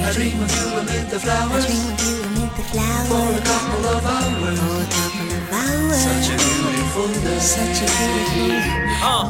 I 0.05 0.11
dream 0.13 0.37
of 0.43 0.51
you 0.55 0.67
amid 0.79 1.05
the 1.09 1.15
I 1.15 1.23
flowers. 1.25 1.65
dream 1.65 1.85
of 1.87 1.99
you 2.03 2.15
amid 2.27 2.51
the 2.57 2.63
flowers 2.71 3.41
couple 3.47 3.85
of 3.85 4.05
hours. 4.05 4.59
for 4.59 4.59
a 4.59 4.59
couple 4.59 4.95
of 4.95 5.05
hours. 5.05 5.14
Such 5.65 6.29
a 6.29 6.37
beautiful 6.37 7.07
day. 7.25 7.39
Such 7.41 7.81
a 7.81 7.87
beautiful 7.89 8.85
Uh, 9.05 9.29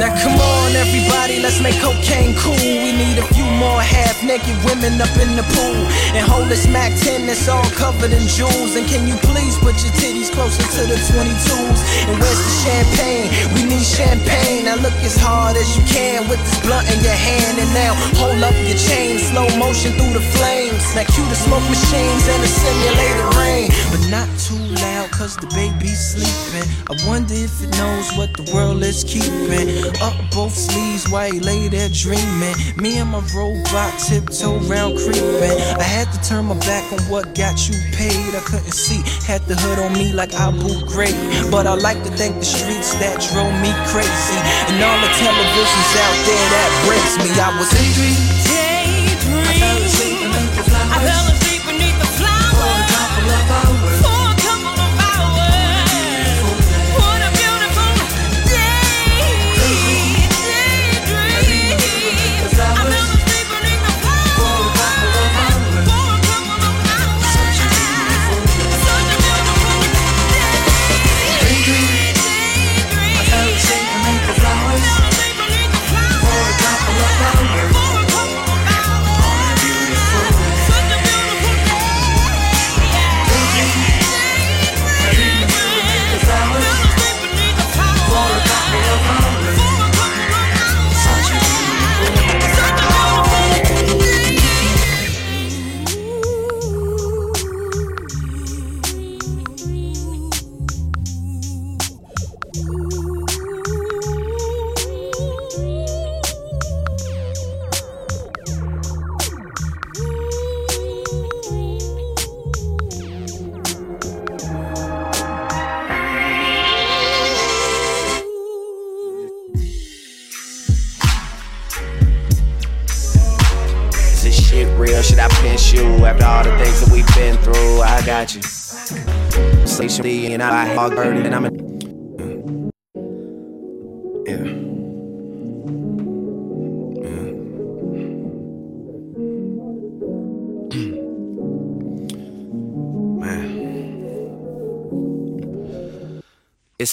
now 0.00 0.12
come 0.20 0.36
on, 0.36 0.70
everybody, 0.76 1.40
let's 1.40 1.60
make 1.60 1.76
cocaine 1.80 2.34
cool. 2.40 2.56
We 2.56 2.92
need 2.92 3.16
a 3.16 3.26
few 3.32 3.44
more 3.60 3.80
half-naked 3.80 4.56
women 4.64 5.00
up 5.00 5.12
in 5.16 5.36
the 5.36 5.44
pool 5.54 5.80
and 6.16 6.24
hold 6.28 6.48
this 6.48 6.66
Mac 6.66 6.92
10 7.00 7.26
that's 7.26 7.48
all 7.48 7.64
covered 7.76 8.12
in 8.12 8.24
jewels. 8.28 8.76
And 8.76 8.86
can 8.88 9.06
you 9.08 9.16
please 9.28 9.56
put 9.64 9.76
your 9.84 9.92
titties 10.00 10.32
closer 10.32 10.64
to 10.64 10.82
the 10.88 10.98
22s? 11.08 11.80
And 12.08 12.16
where's 12.20 12.40
the 12.48 12.54
champagne? 12.64 13.28
We 13.54 13.64
need 13.64 13.84
champagne. 13.84 14.64
Now 14.64 14.76
look 14.76 14.96
as 15.04 15.16
hard 15.16 15.56
as 15.56 15.68
you 15.76 15.84
can 15.84 16.28
with 16.28 16.40
this 16.40 16.58
blunt 16.64 16.88
in 16.92 17.00
your 17.04 17.16
hand. 17.28 17.60
And 17.60 17.70
now 17.72 17.92
hold 18.20 18.40
up 18.40 18.56
your 18.68 18.76
chain, 18.76 19.20
slow 19.20 19.48
motion 19.60 19.92
through 19.96 20.12
the 20.16 20.24
flames. 20.36 20.84
Now 20.96 21.04
cue 21.08 21.24
the 21.28 21.38
smoke 21.38 21.64
machines 21.68 22.24
and 22.28 22.40
the 22.44 22.50
simulated 22.50 23.28
rain, 23.40 23.68
but 23.92 24.02
not 24.12 24.28
too 24.40 24.60
loud 24.80 24.93
'cause 25.24 25.36
the 25.36 25.46
baby's 25.56 26.00
sleeping. 26.12 26.68
I 26.92 26.94
wonder 27.08 27.32
if 27.32 27.62
it 27.64 27.72
knows 27.80 28.12
what 28.12 28.36
the 28.36 28.44
world 28.52 28.82
is 28.84 29.04
keeping. 29.04 29.68
Up 30.04 30.12
both 30.30 30.52
sleeves 30.52 31.08
while 31.08 31.32
he 31.32 31.40
lay 31.40 31.68
there 31.68 31.88
dreaming. 31.88 32.54
Me 32.76 32.98
and 32.98 33.08
my 33.08 33.22
robot 33.32 33.92
tiptoe 34.04 34.60
round 34.68 34.98
creeping. 35.00 35.56
I 35.80 35.86
had 35.96 36.12
to 36.12 36.18
turn 36.28 36.44
my 36.44 36.58
back 36.68 36.84
on 36.92 37.00
what 37.08 37.34
got 37.34 37.56
you 37.66 37.74
paid. 37.96 38.36
I 38.36 38.42
couldn't 38.44 38.76
see, 38.76 39.00
had 39.24 39.40
the 39.48 39.56
hood 39.56 39.78
on 39.78 39.94
me 39.94 40.12
like 40.12 40.34
I 40.34 40.48
Abu 40.48 40.72
Ghraib. 40.92 41.16
But 41.50 41.66
I 41.66 41.72
like 41.72 42.04
to 42.04 42.10
thank 42.20 42.34
the 42.38 42.44
streets 42.44 42.92
that 43.00 43.16
drove 43.32 43.54
me 43.64 43.72
crazy. 43.88 44.38
And 44.68 44.76
all 44.84 45.00
the 45.00 45.12
televisions 45.24 45.92
out 46.04 46.18
there 46.28 46.48
that 46.52 46.70
breaks 46.84 47.14
me. 47.24 47.30
I 47.40 47.48
was 47.58 47.70
Daydream. 47.72 48.20
I 48.60 48.63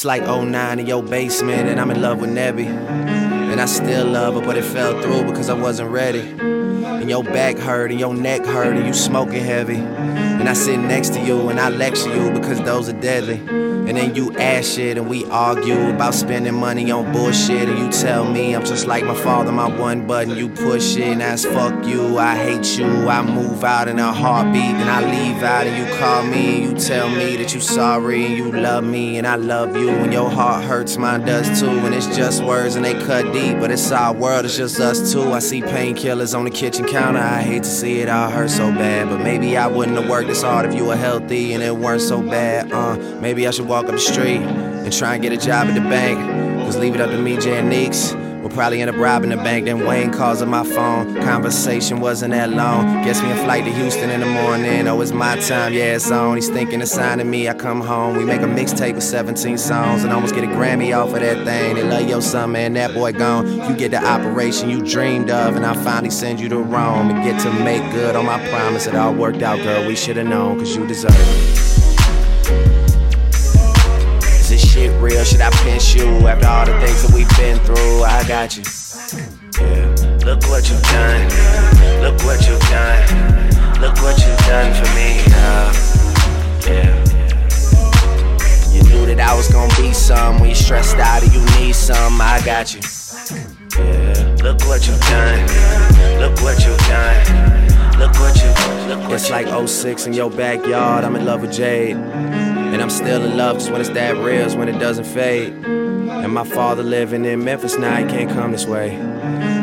It's 0.01 0.05
like 0.07 0.23
09 0.23 0.79
in 0.79 0.87
your 0.87 1.03
basement, 1.03 1.69
and 1.69 1.79
I'm 1.79 1.91
in 1.91 2.01
love 2.01 2.21
with 2.21 2.31
Nebby. 2.31 2.65
And 2.65 3.61
I 3.61 3.65
still 3.65 4.07
love 4.07 4.33
her, 4.33 4.41
but 4.41 4.57
it 4.57 4.63
fell 4.63 4.99
through 4.99 5.25
because 5.25 5.47
I 5.47 5.53
wasn't 5.53 5.91
ready. 5.91 6.21
And 6.21 7.07
your 7.07 7.23
back 7.23 7.55
hurt 7.59 7.91
and 7.91 7.99
your 7.99 8.15
neck 8.15 8.43
hurt 8.43 8.75
and 8.75 8.87
you 8.87 8.93
smoking 8.93 9.43
heavy. 9.43 9.75
And 9.75 10.49
I 10.49 10.53
sit 10.53 10.79
next 10.79 11.09
to 11.13 11.21
you 11.21 11.49
and 11.49 11.59
I 11.59 11.69
lecture 11.69 12.11
you 12.15 12.31
because 12.31 12.59
those 12.63 12.89
are 12.89 12.99
deadly. 12.99 13.70
And 13.91 13.97
then 13.97 14.15
you 14.15 14.33
ask 14.37 14.75
shit 14.75 14.97
and 14.97 15.09
we 15.09 15.25
argue 15.25 15.89
about 15.89 16.13
spending 16.13 16.53
money 16.53 16.89
on 16.91 17.11
bullshit. 17.11 17.67
And 17.67 17.77
you 17.77 17.91
tell 17.91 18.23
me 18.23 18.55
I'm 18.55 18.63
just 18.63 18.87
like 18.87 19.03
my 19.03 19.13
father, 19.13 19.51
my 19.51 19.67
one 19.67 20.07
button. 20.07 20.37
You 20.37 20.47
push 20.47 20.95
it 20.95 21.03
and 21.03 21.19
that's 21.19 21.43
fuck 21.43 21.85
you. 21.85 22.17
I 22.17 22.37
hate 22.37 22.77
you. 22.77 22.85
I 22.85 23.21
move 23.21 23.65
out 23.65 23.89
in 23.89 23.99
a 23.99 24.13
heartbeat. 24.13 24.77
Then 24.77 24.87
I 24.87 25.01
leave 25.01 25.43
out 25.43 25.67
and 25.67 25.75
you 25.77 25.99
call 25.99 26.23
me 26.23 26.63
and 26.63 26.71
you 26.71 26.79
tell 26.79 27.09
me 27.09 27.35
that 27.35 27.53
you 27.53 27.59
sorry 27.59 28.27
and 28.27 28.37
you 28.37 28.49
love 28.49 28.85
me 28.85 29.17
and 29.17 29.27
I 29.27 29.35
love 29.35 29.75
you. 29.75 29.89
And 29.89 30.13
your 30.13 30.29
heart 30.29 30.63
hurts, 30.63 30.95
mine 30.95 31.25
does 31.25 31.59
too. 31.59 31.67
And 31.67 31.93
it's 31.93 32.15
just 32.15 32.41
words 32.45 32.77
and 32.77 32.85
they 32.85 32.93
cut 32.93 33.33
deep. 33.33 33.59
But 33.59 33.71
it's 33.71 33.91
our 33.91 34.13
world, 34.13 34.45
it's 34.45 34.55
just 34.55 34.79
us 34.79 35.11
two. 35.11 35.33
I 35.33 35.39
see 35.39 35.61
painkillers 35.61 36.33
on 36.33 36.45
the 36.45 36.49
kitchen 36.49 36.85
counter. 36.85 37.19
I 37.19 37.41
hate 37.41 37.63
to 37.63 37.69
see 37.69 37.99
it 37.99 38.07
all 38.07 38.29
hurt 38.29 38.51
so 38.51 38.71
bad. 38.71 39.09
But 39.09 39.21
maybe 39.21 39.57
I 39.57 39.67
wouldn't 39.67 39.97
have 39.97 40.09
worked 40.09 40.29
this 40.29 40.43
hard 40.43 40.65
if 40.65 40.73
you 40.75 40.85
were 40.85 40.95
healthy 40.95 41.51
and 41.51 41.61
it 41.61 41.75
weren't 41.75 42.01
so 42.01 42.21
bad. 42.21 42.71
Uh, 42.71 42.95
maybe 43.19 43.45
I 43.45 43.51
should 43.51 43.67
walk 43.67 43.80
up 43.85 43.91
the 43.91 43.99
street 43.99 44.41
and 44.41 44.93
try 44.93 45.15
and 45.15 45.23
get 45.23 45.33
a 45.33 45.37
job 45.37 45.67
at 45.67 45.73
the 45.73 45.81
bank. 45.81 46.19
Cause 46.63 46.77
leave 46.77 46.95
it 46.95 47.01
up 47.01 47.09
to 47.09 47.17
me, 47.17 47.37
Jan 47.37 47.69
Neeks. 47.69 48.13
We'll 48.41 48.49
probably 48.49 48.81
end 48.81 48.89
up 48.89 48.95
robbing 48.97 49.29
the 49.29 49.37
bank. 49.37 49.65
Then 49.65 49.85
Wayne 49.85 50.11
calls 50.11 50.41
on 50.41 50.49
my 50.49 50.63
phone. 50.63 51.15
Conversation 51.21 51.99
wasn't 51.99 52.31
that 52.31 52.49
long. 52.49 53.03
Gets 53.03 53.21
me 53.21 53.31
a 53.31 53.35
flight 53.43 53.65
to 53.65 53.71
Houston 53.71 54.09
in 54.09 54.19
the 54.19 54.25
morning. 54.25 54.87
Oh, 54.87 54.99
it's 55.01 55.11
my 55.11 55.39
time, 55.39 55.73
yeah, 55.73 55.95
it's 55.95 56.09
on. 56.09 56.37
He's 56.37 56.49
thinking 56.49 56.81
of 56.81 56.87
signing 56.87 57.29
me. 57.29 57.47
I 57.47 57.53
come 57.53 57.81
home. 57.81 58.17
We 58.17 58.25
make 58.25 58.41
a 58.41 58.45
mixtape 58.45 58.95
with 58.95 59.03
17 59.03 59.57
songs 59.57 60.03
and 60.03 60.11
almost 60.11 60.33
get 60.33 60.43
a 60.43 60.47
Grammy 60.47 60.95
off 60.97 61.13
of 61.13 61.19
that 61.19 61.45
thing. 61.45 61.75
They 61.75 61.83
love 61.83 62.09
your 62.09 62.21
son, 62.21 62.53
man. 62.53 62.73
That 62.73 62.93
boy 62.93 63.13
gone. 63.13 63.47
You 63.69 63.75
get 63.75 63.91
the 63.91 64.03
operation 64.03 64.69
you 64.69 64.81
dreamed 64.81 65.29
of, 65.29 65.55
and 65.55 65.65
I 65.65 65.75
finally 65.83 66.11
send 66.11 66.39
you 66.39 66.49
to 66.49 66.57
Rome 66.57 67.11
and 67.11 67.23
get 67.23 67.39
to 67.41 67.63
make 67.63 67.83
good 67.91 68.15
on 68.15 68.25
my 68.25 68.43
promise. 68.49 68.87
It 68.87 68.95
all 68.95 69.13
worked 69.13 69.43
out, 69.43 69.59
girl. 69.59 69.87
We 69.87 69.95
should 69.95 70.17
have 70.17 70.27
known, 70.27 70.59
cause 70.59 70.75
you 70.75 70.87
deserve 70.87 71.11
it. 71.13 71.70
Shit 74.81 75.01
real? 75.01 75.23
Should 75.23 75.41
I 75.41 75.49
pinch 75.63 75.95
you 75.95 76.07
after 76.27 76.47
all 76.47 76.65
the 76.65 76.79
things 76.85 77.01
that 77.03 77.13
we've 77.13 77.29
been 77.37 77.57
through? 77.65 78.03
I 78.03 78.27
got 78.27 78.57
you. 78.57 78.63
Yeah. 79.59 80.17
Look 80.25 80.41
what 80.49 80.69
you've 80.69 80.81
done. 80.83 81.23
Look 82.01 82.17
what 82.25 82.39
you've 82.47 82.65
done. 82.69 83.01
Look 83.79 83.95
what 84.01 84.17
you've 84.23 84.43
done 84.49 84.73
for 84.73 84.89
me. 84.97 85.21
Uh, 85.43 85.69
yeah. 86.65 86.93
You 88.73 88.81
knew 88.89 89.05
that 89.05 89.19
I 89.19 89.35
was 89.35 89.47
gonna 89.51 89.73
be 89.77 89.93
some. 89.93 90.39
When 90.39 90.49
you 90.49 90.55
stressed 90.55 90.97
out 90.97 91.21
and 91.23 91.33
you 91.33 91.43
need 91.59 91.75
some, 91.75 92.19
I 92.19 92.41
got 92.43 92.73
you. 92.73 92.81
Yeah. 93.77 94.35
Look 94.41 94.61
what 94.65 94.87
you've 94.87 95.01
done. 95.01 95.41
Look 96.19 96.41
what 96.41 96.57
you've 96.65 96.77
done. 96.87 97.99
Look 97.99 98.13
what 98.19 98.35
you. 98.41 98.49
Look 98.87 99.03
what 99.03 99.13
it's 99.13 99.29
like 99.29 99.47
06 99.47 100.07
in 100.07 100.13
your 100.13 100.31
backyard. 100.31 101.03
I'm 101.03 101.15
in 101.15 101.25
love 101.25 101.41
with 101.41 101.53
Jade. 101.53 101.97
And 102.81 102.89
I'm 102.89 102.97
still 102.97 103.23
in 103.23 103.37
love 103.37 103.57
just 103.57 103.69
when 103.69 103.79
it's 103.79 103.91
that 103.91 104.17
real, 104.17 104.43
it's 104.43 104.55
when 104.55 104.67
it 104.67 104.79
doesn't 104.79 105.05
fade. 105.05 105.53
And 105.53 106.33
my 106.33 106.43
father 106.43 106.81
living 106.81 107.25
in 107.25 107.43
Memphis 107.43 107.77
now, 107.77 107.95
he 107.97 108.05
can't 108.05 108.27
come 108.27 108.53
this 108.53 108.65
way. 108.65 108.99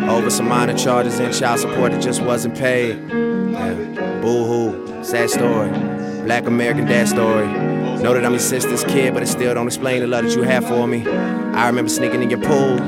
Over 0.09 0.31
some 0.31 0.49
minor 0.49 0.79
charges 0.79 1.19
and 1.19 1.35
child 1.35 1.59
support 1.59 1.91
that 1.91 2.01
just 2.01 2.23
wasn't 2.23 2.57
paid. 2.57 2.97
Yeah. 3.11 4.21
Boo 4.23 4.45
hoo, 4.45 5.03
sad 5.03 5.31
story. 5.31 5.69
Black 6.27 6.47
American 6.47 6.85
dad 6.85 7.09
story. 7.09 7.49
Know 7.49 8.15
that 8.15 8.25
I'm 8.25 8.31
your 8.31 8.39
sister's 8.39 8.85
kid, 8.85 9.15
but 9.15 9.25
it 9.25 9.27
still 9.27 9.53
don't 9.53 9.67
explain 9.67 10.01
the 10.01 10.07
love 10.07 10.23
that 10.25 10.37
you 10.37 10.43
have 10.43 10.69
for 10.69 10.87
me. 10.87 11.05
I 11.05 11.67
remember 11.67 11.89
sneaking 11.89 12.23
in 12.23 12.31
your 12.31 12.41
pool 12.41 12.81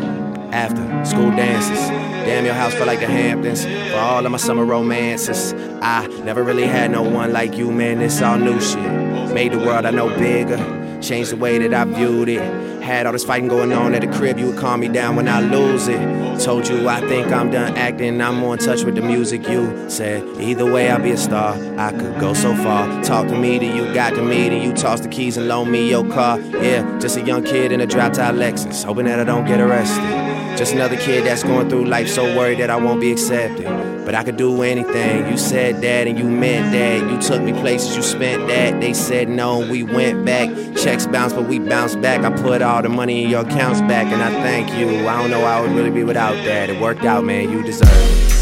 after 0.55 1.05
school 1.05 1.33
dances. 1.33 1.89
Damn, 2.25 2.45
your 2.45 2.55
house 2.55 2.73
felt 2.75 2.87
like 2.87 3.01
the 3.01 3.07
Hamptons. 3.07 3.65
For 3.65 3.97
all 3.97 4.25
of 4.25 4.31
my 4.31 4.39
summer 4.39 4.65
romances, 4.65 5.55
I 5.83 6.07
never 6.23 6.45
really 6.45 6.69
had 6.69 6.93
no 6.93 7.03
one 7.03 7.33
like 7.33 7.57
you, 7.57 7.73
man. 7.73 8.01
It's 8.01 8.23
all 8.23 8.39
new 8.39 8.61
shit. 8.61 9.10
Made 9.33 9.53
the 9.53 9.59
world 9.59 9.87
I 9.87 9.91
know 9.91 10.09
bigger. 10.19 10.59
Changed 11.01 11.33
the 11.33 11.37
way 11.37 11.59
that 11.59 11.73
I 11.73 11.85
viewed 11.85 12.29
it. 12.29 12.43
Had 12.83 13.07
all 13.07 13.13
this 13.13 13.25
fighting 13.25 13.49
going 13.49 13.73
on 13.73 13.95
at 13.95 14.01
the 14.01 14.09
crib, 14.09 14.39
you 14.39 14.47
would 14.47 14.59
calm 14.59 14.81
me 14.81 14.89
down 14.89 15.15
when 15.17 15.29
I 15.29 15.41
lose 15.41 15.87
it. 15.89 16.01
Told 16.41 16.67
you 16.69 16.89
I 16.89 17.01
think 17.01 17.29
I'm 17.29 17.51
done 17.51 17.77
acting, 17.77 18.21
I'm 18.21 18.37
more 18.37 18.55
in 18.55 18.59
touch 18.59 18.83
with 18.85 18.95
the 18.95 19.03
music. 19.03 19.47
You 19.49 19.89
said 19.91 20.25
either 20.41 20.71
way 20.71 20.91
I'll 20.91 21.01
be 21.01 21.11
a 21.11 21.17
star. 21.17 21.55
I 21.79 21.93
could 21.93 22.19
go 22.19 22.35
so 22.35 22.55
far. 22.57 23.03
Talk 23.05 23.29
to 23.29 23.37
me 23.37 23.59
till 23.59 23.75
you 23.75 23.93
got 23.95 24.15
to 24.15 24.23
me, 24.23 24.49
till 24.49 24.63
you 24.63 24.73
toss 24.73 25.01
the 25.01 25.09
keys 25.09 25.37
and 25.37 25.49
loan 25.49 25.71
me 25.71 25.91
your 25.91 26.09
car. 26.11 26.41
Yeah, 26.41 26.99
just 26.99 27.17
a 27.17 27.23
young 27.23 27.45
kid 27.45 27.73
in 27.73 27.81
a 27.81 27.87
drop 27.87 28.15
top 28.15 28.35
Lexus, 28.35 28.85
hoping 28.85 29.05
that 29.05 29.21
I 29.21 29.25
don't 29.25 29.47
get 29.47 29.61
arrested. 29.61 30.59
Just 30.59 30.73
another 30.75 30.97
kid 30.97 31.25
that's 31.25 31.43
going 31.43 31.69
through 31.69 31.85
life 31.85 32.09
so 32.09 32.25
worried 32.37 32.59
that 32.59 32.71
I 32.71 32.77
won't 32.77 33.01
be 33.01 33.13
accepted. 33.13 34.00
But 34.11 34.19
I 34.19 34.25
could 34.25 34.37
do 34.37 34.63
anything. 34.63 35.31
You 35.31 35.39
said 35.39 35.83
that 35.83 36.09
and 36.09 36.19
you 36.19 36.25
meant 36.25 36.73
that. 36.73 37.09
You 37.09 37.21
took 37.21 37.41
me 37.41 37.53
places, 37.53 37.95
you 37.95 38.03
spent 38.03 38.49
that. 38.49 38.81
They 38.81 38.93
said 38.93 39.29
no, 39.29 39.61
we 39.61 39.85
went 39.85 40.27
back. 40.27 40.49
Checks 40.77 41.07
bounced, 41.07 41.37
but 41.37 41.47
we 41.47 41.61
bounced 41.61 42.01
back. 42.01 42.25
I 42.25 42.31
put 42.43 42.61
all 42.61 42.83
the 42.83 42.89
money 42.89 43.23
in 43.23 43.31
your 43.31 43.43
accounts 43.43 43.81
back, 43.83 44.07
and 44.07 44.21
I 44.21 44.33
thank 44.43 44.77
you. 44.77 45.07
I 45.07 45.23
don't 45.23 45.31
know 45.31 45.43
how 45.43 45.59
I 45.59 45.61
would 45.61 45.71
really 45.71 45.93
be 45.93 46.03
without 46.03 46.33
that. 46.33 46.71
It 46.71 46.81
worked 46.81 47.05
out, 47.05 47.23
man. 47.23 47.53
You 47.53 47.63
deserve 47.63 47.89
it. 47.89 48.33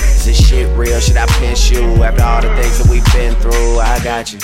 Is 0.00 0.24
this 0.24 0.48
shit 0.48 0.74
real? 0.74 0.98
Should 0.98 1.18
I 1.18 1.26
pinch 1.38 1.70
you 1.70 1.82
after 2.02 2.22
all 2.22 2.40
the 2.40 2.62
things 2.62 2.78
that 2.78 2.88
we've 2.90 3.04
been 3.12 3.34
through? 3.42 3.78
I 3.78 4.02
got 4.02 4.32
you. 4.32 4.38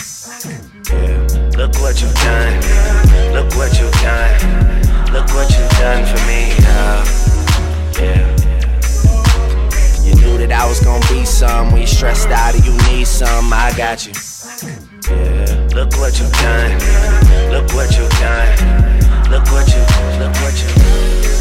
Yeah. 0.92 1.26
Look 1.56 1.74
what 1.80 2.02
you've 2.02 2.14
done. 2.16 3.32
Look 3.32 3.50
what 3.56 3.80
you've 3.80 3.90
done. 4.02 5.14
Look 5.14 5.26
what 5.32 5.50
you've 5.56 5.70
done 5.78 6.04
for 6.04 6.26
me. 6.26 6.52
Uh, 6.66 7.06
yeah. 7.98 8.37
You 10.48 10.54
I 10.54 10.66
was 10.66 10.80
gonna 10.80 11.04
be 11.08 11.24
some. 11.26 11.72
When 11.72 11.82
you 11.82 11.86
stressed 11.86 12.28
out 12.28 12.54
and 12.54 12.64
you 12.64 12.72
need 12.90 13.06
some, 13.06 13.52
I 13.52 13.72
got 13.76 14.06
you. 14.06 14.12
Yeah. 15.10 15.68
Look 15.74 15.92
what 15.98 16.18
you've 16.18 16.32
done. 16.32 16.72
Look 17.52 17.72
what 17.74 17.96
you've 17.96 18.10
done. 18.18 19.30
Look 19.30 19.44
what 19.52 19.68
you. 19.68 19.80
Look 20.18 20.34
what 20.40 20.54
you. 20.62 21.37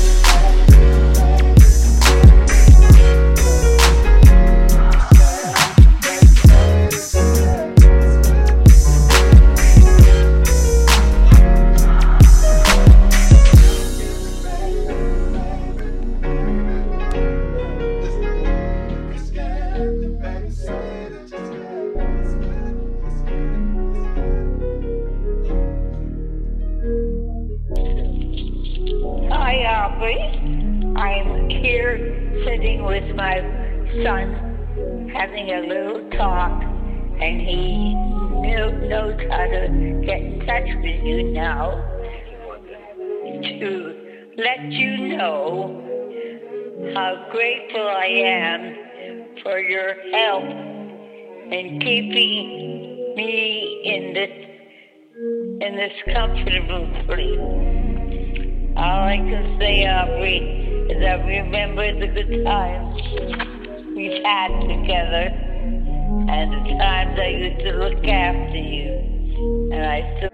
Son, 34.08 35.12
having 35.14 35.50
a 35.50 35.62
little 35.68 36.10
talk, 36.12 36.64
and 36.64 37.42
he 37.42 37.94
knew, 38.40 38.88
knows 38.88 39.20
how 39.30 39.46
to 39.48 40.02
get 40.06 40.22
in 40.22 40.40
touch 40.46 40.70
with 40.82 41.04
you 41.04 41.32
now 41.34 41.72
to 43.60 44.32
let 44.38 44.64
you 44.72 45.18
know 45.18 45.84
how 46.96 47.28
grateful 47.32 47.82
I 47.82 48.06
am 48.06 48.76
for 49.44 49.60
your 49.60 49.94
help 50.14 50.44
in 51.52 51.80
keeping 51.82 53.14
me 53.16 53.82
in 53.84 54.14
this 54.14 54.32
in 55.60 55.76
this 55.76 55.94
comfortable 56.14 56.88
place. 57.08 57.40
All 58.78 59.04
I 59.04 59.18
can 59.18 59.58
say, 59.60 59.86
Aubrey, 59.86 60.88
is 60.92 61.04
I 61.04 61.16
remember 61.26 62.00
the 62.00 62.08
good 62.08 62.46
times 62.46 63.57
we've 63.98 64.24
had 64.24 64.50
together 64.62 65.34
and 66.30 66.52
the 66.54 66.78
times 66.78 67.20
I 67.20 67.30
used 67.30 67.60
to 67.62 67.72
look 67.72 68.06
after 68.06 68.58
you. 68.58 68.94
And 69.74 69.84
I 69.84 70.18
still. 70.18 70.30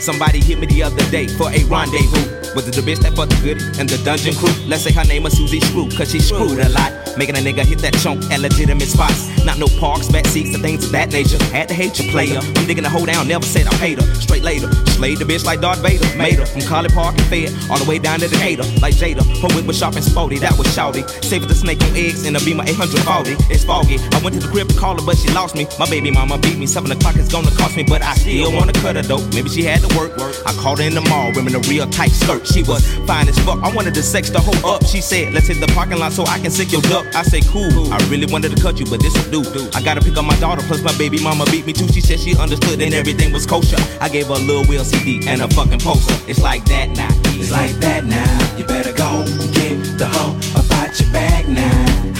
Somebody 0.00 0.40
hit 0.40 0.58
me 0.58 0.66
the 0.66 0.82
other 0.82 1.10
day 1.10 1.28
for 1.28 1.50
a 1.50 1.62
rendezvous. 1.64 2.41
Was 2.54 2.68
it 2.68 2.74
the 2.74 2.82
bitch 2.82 3.00
that 3.00 3.16
fucked 3.16 3.32
the 3.32 3.40
goodie 3.40 3.64
and 3.80 3.88
the 3.88 3.96
dungeon 4.04 4.34
crew? 4.34 4.52
Let's 4.68 4.82
say 4.84 4.92
her 4.92 5.04
name 5.04 5.22
was 5.22 5.32
Susie 5.32 5.60
Screw, 5.60 5.88
cause 5.88 6.10
she 6.12 6.20
screwed 6.20 6.58
a 6.58 6.68
lot. 6.68 6.92
Making 7.16 7.36
a 7.36 7.40
nigga 7.40 7.64
hit 7.64 7.80
that 7.80 7.94
chunk 7.94 8.24
at 8.30 8.40
legitimate 8.40 8.88
spots. 8.88 9.28
Not 9.44 9.58
no 9.58 9.66
parks, 9.80 10.08
back 10.08 10.26
seats, 10.26 10.54
and 10.54 10.62
things 10.62 10.84
of 10.84 10.92
that 10.92 11.12
nature. 11.12 11.42
Had 11.48 11.68
to 11.68 11.74
hate 11.74 11.98
your 11.98 12.10
player. 12.12 12.40
I'm 12.40 12.66
digging 12.68 12.84
the 12.84 12.90
hoe 12.90 13.04
down, 13.04 13.28
never 13.28 13.44
said 13.44 13.66
I 13.66 13.74
paid 13.76 14.00
her. 14.00 14.06
Straight 14.20 14.42
later, 14.42 14.68
slayed 14.96 15.18
the 15.18 15.24
bitch 15.24 15.44
like 15.44 15.60
Darth 15.60 15.80
Vader. 15.80 16.04
Made 16.16 16.38
her 16.40 16.46
from 16.46 16.60
College 16.62 16.92
Park 16.92 17.16
and 17.16 17.26
Fed, 17.32 17.52
all 17.70 17.78
the 17.78 17.88
way 17.88 17.98
down 17.98 18.20
to 18.20 18.28
Decatur. 18.28 18.64
Like 18.80 18.94
Jada, 18.94 19.24
her 19.24 19.48
whip 19.56 19.66
was 19.66 19.78
sharp 19.78 19.96
and 19.96 20.04
sporty, 20.04 20.38
that 20.38 20.56
was 20.58 20.68
shouty. 20.68 21.08
Saved 21.24 21.48
the 21.48 21.54
snake 21.54 21.80
on 21.82 21.96
eggs 21.96 22.26
in 22.26 22.36
a 22.36 22.40
Beamer 22.40 22.64
840. 22.64 23.32
It's 23.52 23.64
foggy. 23.64 23.96
I 24.12 24.20
went 24.20 24.36
to 24.36 24.40
the 24.40 24.48
crib 24.48 24.68
to 24.68 24.76
call 24.76 25.00
her, 25.00 25.04
but 25.04 25.16
she 25.16 25.32
lost 25.32 25.56
me. 25.56 25.66
My 25.78 25.88
baby 25.88 26.10
mama 26.10 26.38
beat 26.38 26.58
me. 26.58 26.66
Seven 26.66 26.92
o'clock 26.92 27.16
is 27.16 27.28
gonna 27.28 27.50
cost 27.56 27.76
me, 27.76 27.82
but 27.82 28.02
I 28.02 28.14
still 28.14 28.52
wanna 28.52 28.72
cut 28.72 28.96
her 28.96 29.02
dope. 29.02 29.24
Maybe 29.32 29.48
she 29.48 29.64
had 29.64 29.80
to 29.80 29.90
work. 29.96 30.12
I 30.46 30.52
called 30.60 30.80
her 30.80 30.86
in 30.86 30.94
the 30.94 31.02
mall, 31.08 31.32
wearing 31.32 31.54
a 31.54 31.60
real 31.68 31.88
tight 31.88 32.12
skirt. 32.12 32.41
She 32.44 32.62
was 32.62 32.86
fine 33.06 33.28
as 33.28 33.38
fuck. 33.40 33.62
I 33.62 33.70
wanted 33.74 33.94
to 33.94 34.02
sex 34.02 34.30
the 34.30 34.40
hoe 34.40 34.74
up. 34.74 34.84
She 34.86 35.00
said, 35.00 35.32
let's 35.32 35.46
hit 35.46 35.60
the 35.60 35.72
parking 35.74 35.98
lot 35.98 36.12
so 36.12 36.24
I 36.26 36.38
can 36.38 36.50
sick 36.50 36.72
your 36.72 36.82
duck. 36.82 37.06
I 37.14 37.22
say, 37.22 37.40
cool. 37.40 37.92
I 37.92 37.98
really 38.08 38.26
wanted 38.26 38.54
to 38.56 38.62
cut 38.62 38.78
you, 38.78 38.86
but 38.86 39.00
this 39.00 39.14
will 39.30 39.42
do. 39.42 39.70
I 39.74 39.82
gotta 39.82 40.00
pick 40.00 40.16
up 40.16 40.24
my 40.24 40.38
daughter, 40.40 40.62
plus 40.62 40.82
my 40.82 40.96
baby 40.98 41.22
mama 41.22 41.44
beat 41.46 41.66
me 41.66 41.72
too. 41.72 41.88
She 41.88 42.00
said 42.00 42.20
she 42.20 42.36
understood 42.36 42.80
and 42.80 42.94
everything 42.94 43.32
was 43.32 43.46
kosher. 43.46 43.78
I 44.00 44.08
gave 44.08 44.26
her 44.26 44.34
a 44.34 44.38
little 44.38 44.64
Will 44.66 44.84
CD 44.84 45.26
and 45.28 45.42
a 45.42 45.48
fucking 45.48 45.80
poster. 45.80 46.14
It's 46.28 46.40
like 46.40 46.64
that 46.66 46.90
now. 46.90 47.08
It's 47.38 47.50
like 47.50 47.72
that 47.80 48.04
now. 48.04 48.56
You 48.56 48.64
better 48.64 48.92
go 48.92 49.24
get 49.52 49.98
the 49.98 50.06
hoe 50.06 50.36
about 50.58 50.98
your 51.00 51.10
bag 51.12 51.48
now. 51.48 52.12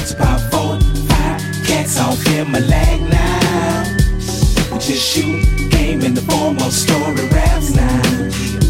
It's 0.00 0.12
about 0.12 0.40
four, 0.50 0.80
five 1.08 1.40
cats 1.66 1.98
off 1.98 2.26
in 2.28 2.50
my 2.50 2.60
lag 2.60 3.00
now. 3.02 3.84
Just 4.78 5.14
shoot 5.14 5.70
game 5.70 6.02
in 6.02 6.14
the 6.14 6.22
form 6.22 6.56
of 6.58 6.72
story 6.72 7.28
raps 7.28 7.74
now. 7.74 8.63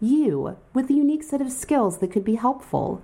You, 0.00 0.56
with 0.72 0.90
a 0.90 0.94
unique 0.94 1.22
set 1.22 1.40
of 1.40 1.52
skills 1.52 1.98
that 1.98 2.10
could 2.10 2.24
be 2.24 2.36
helpful. 2.36 3.02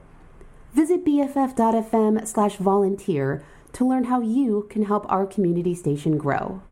Visit 0.72 1.04
bff.fm 1.04 2.26
slash 2.26 2.56
volunteer 2.56 3.42
to 3.72 3.86
learn 3.86 4.04
how 4.04 4.20
you 4.20 4.66
can 4.70 4.84
help 4.84 5.04
our 5.10 5.26
community 5.26 5.74
station 5.74 6.16
grow. 6.16 6.62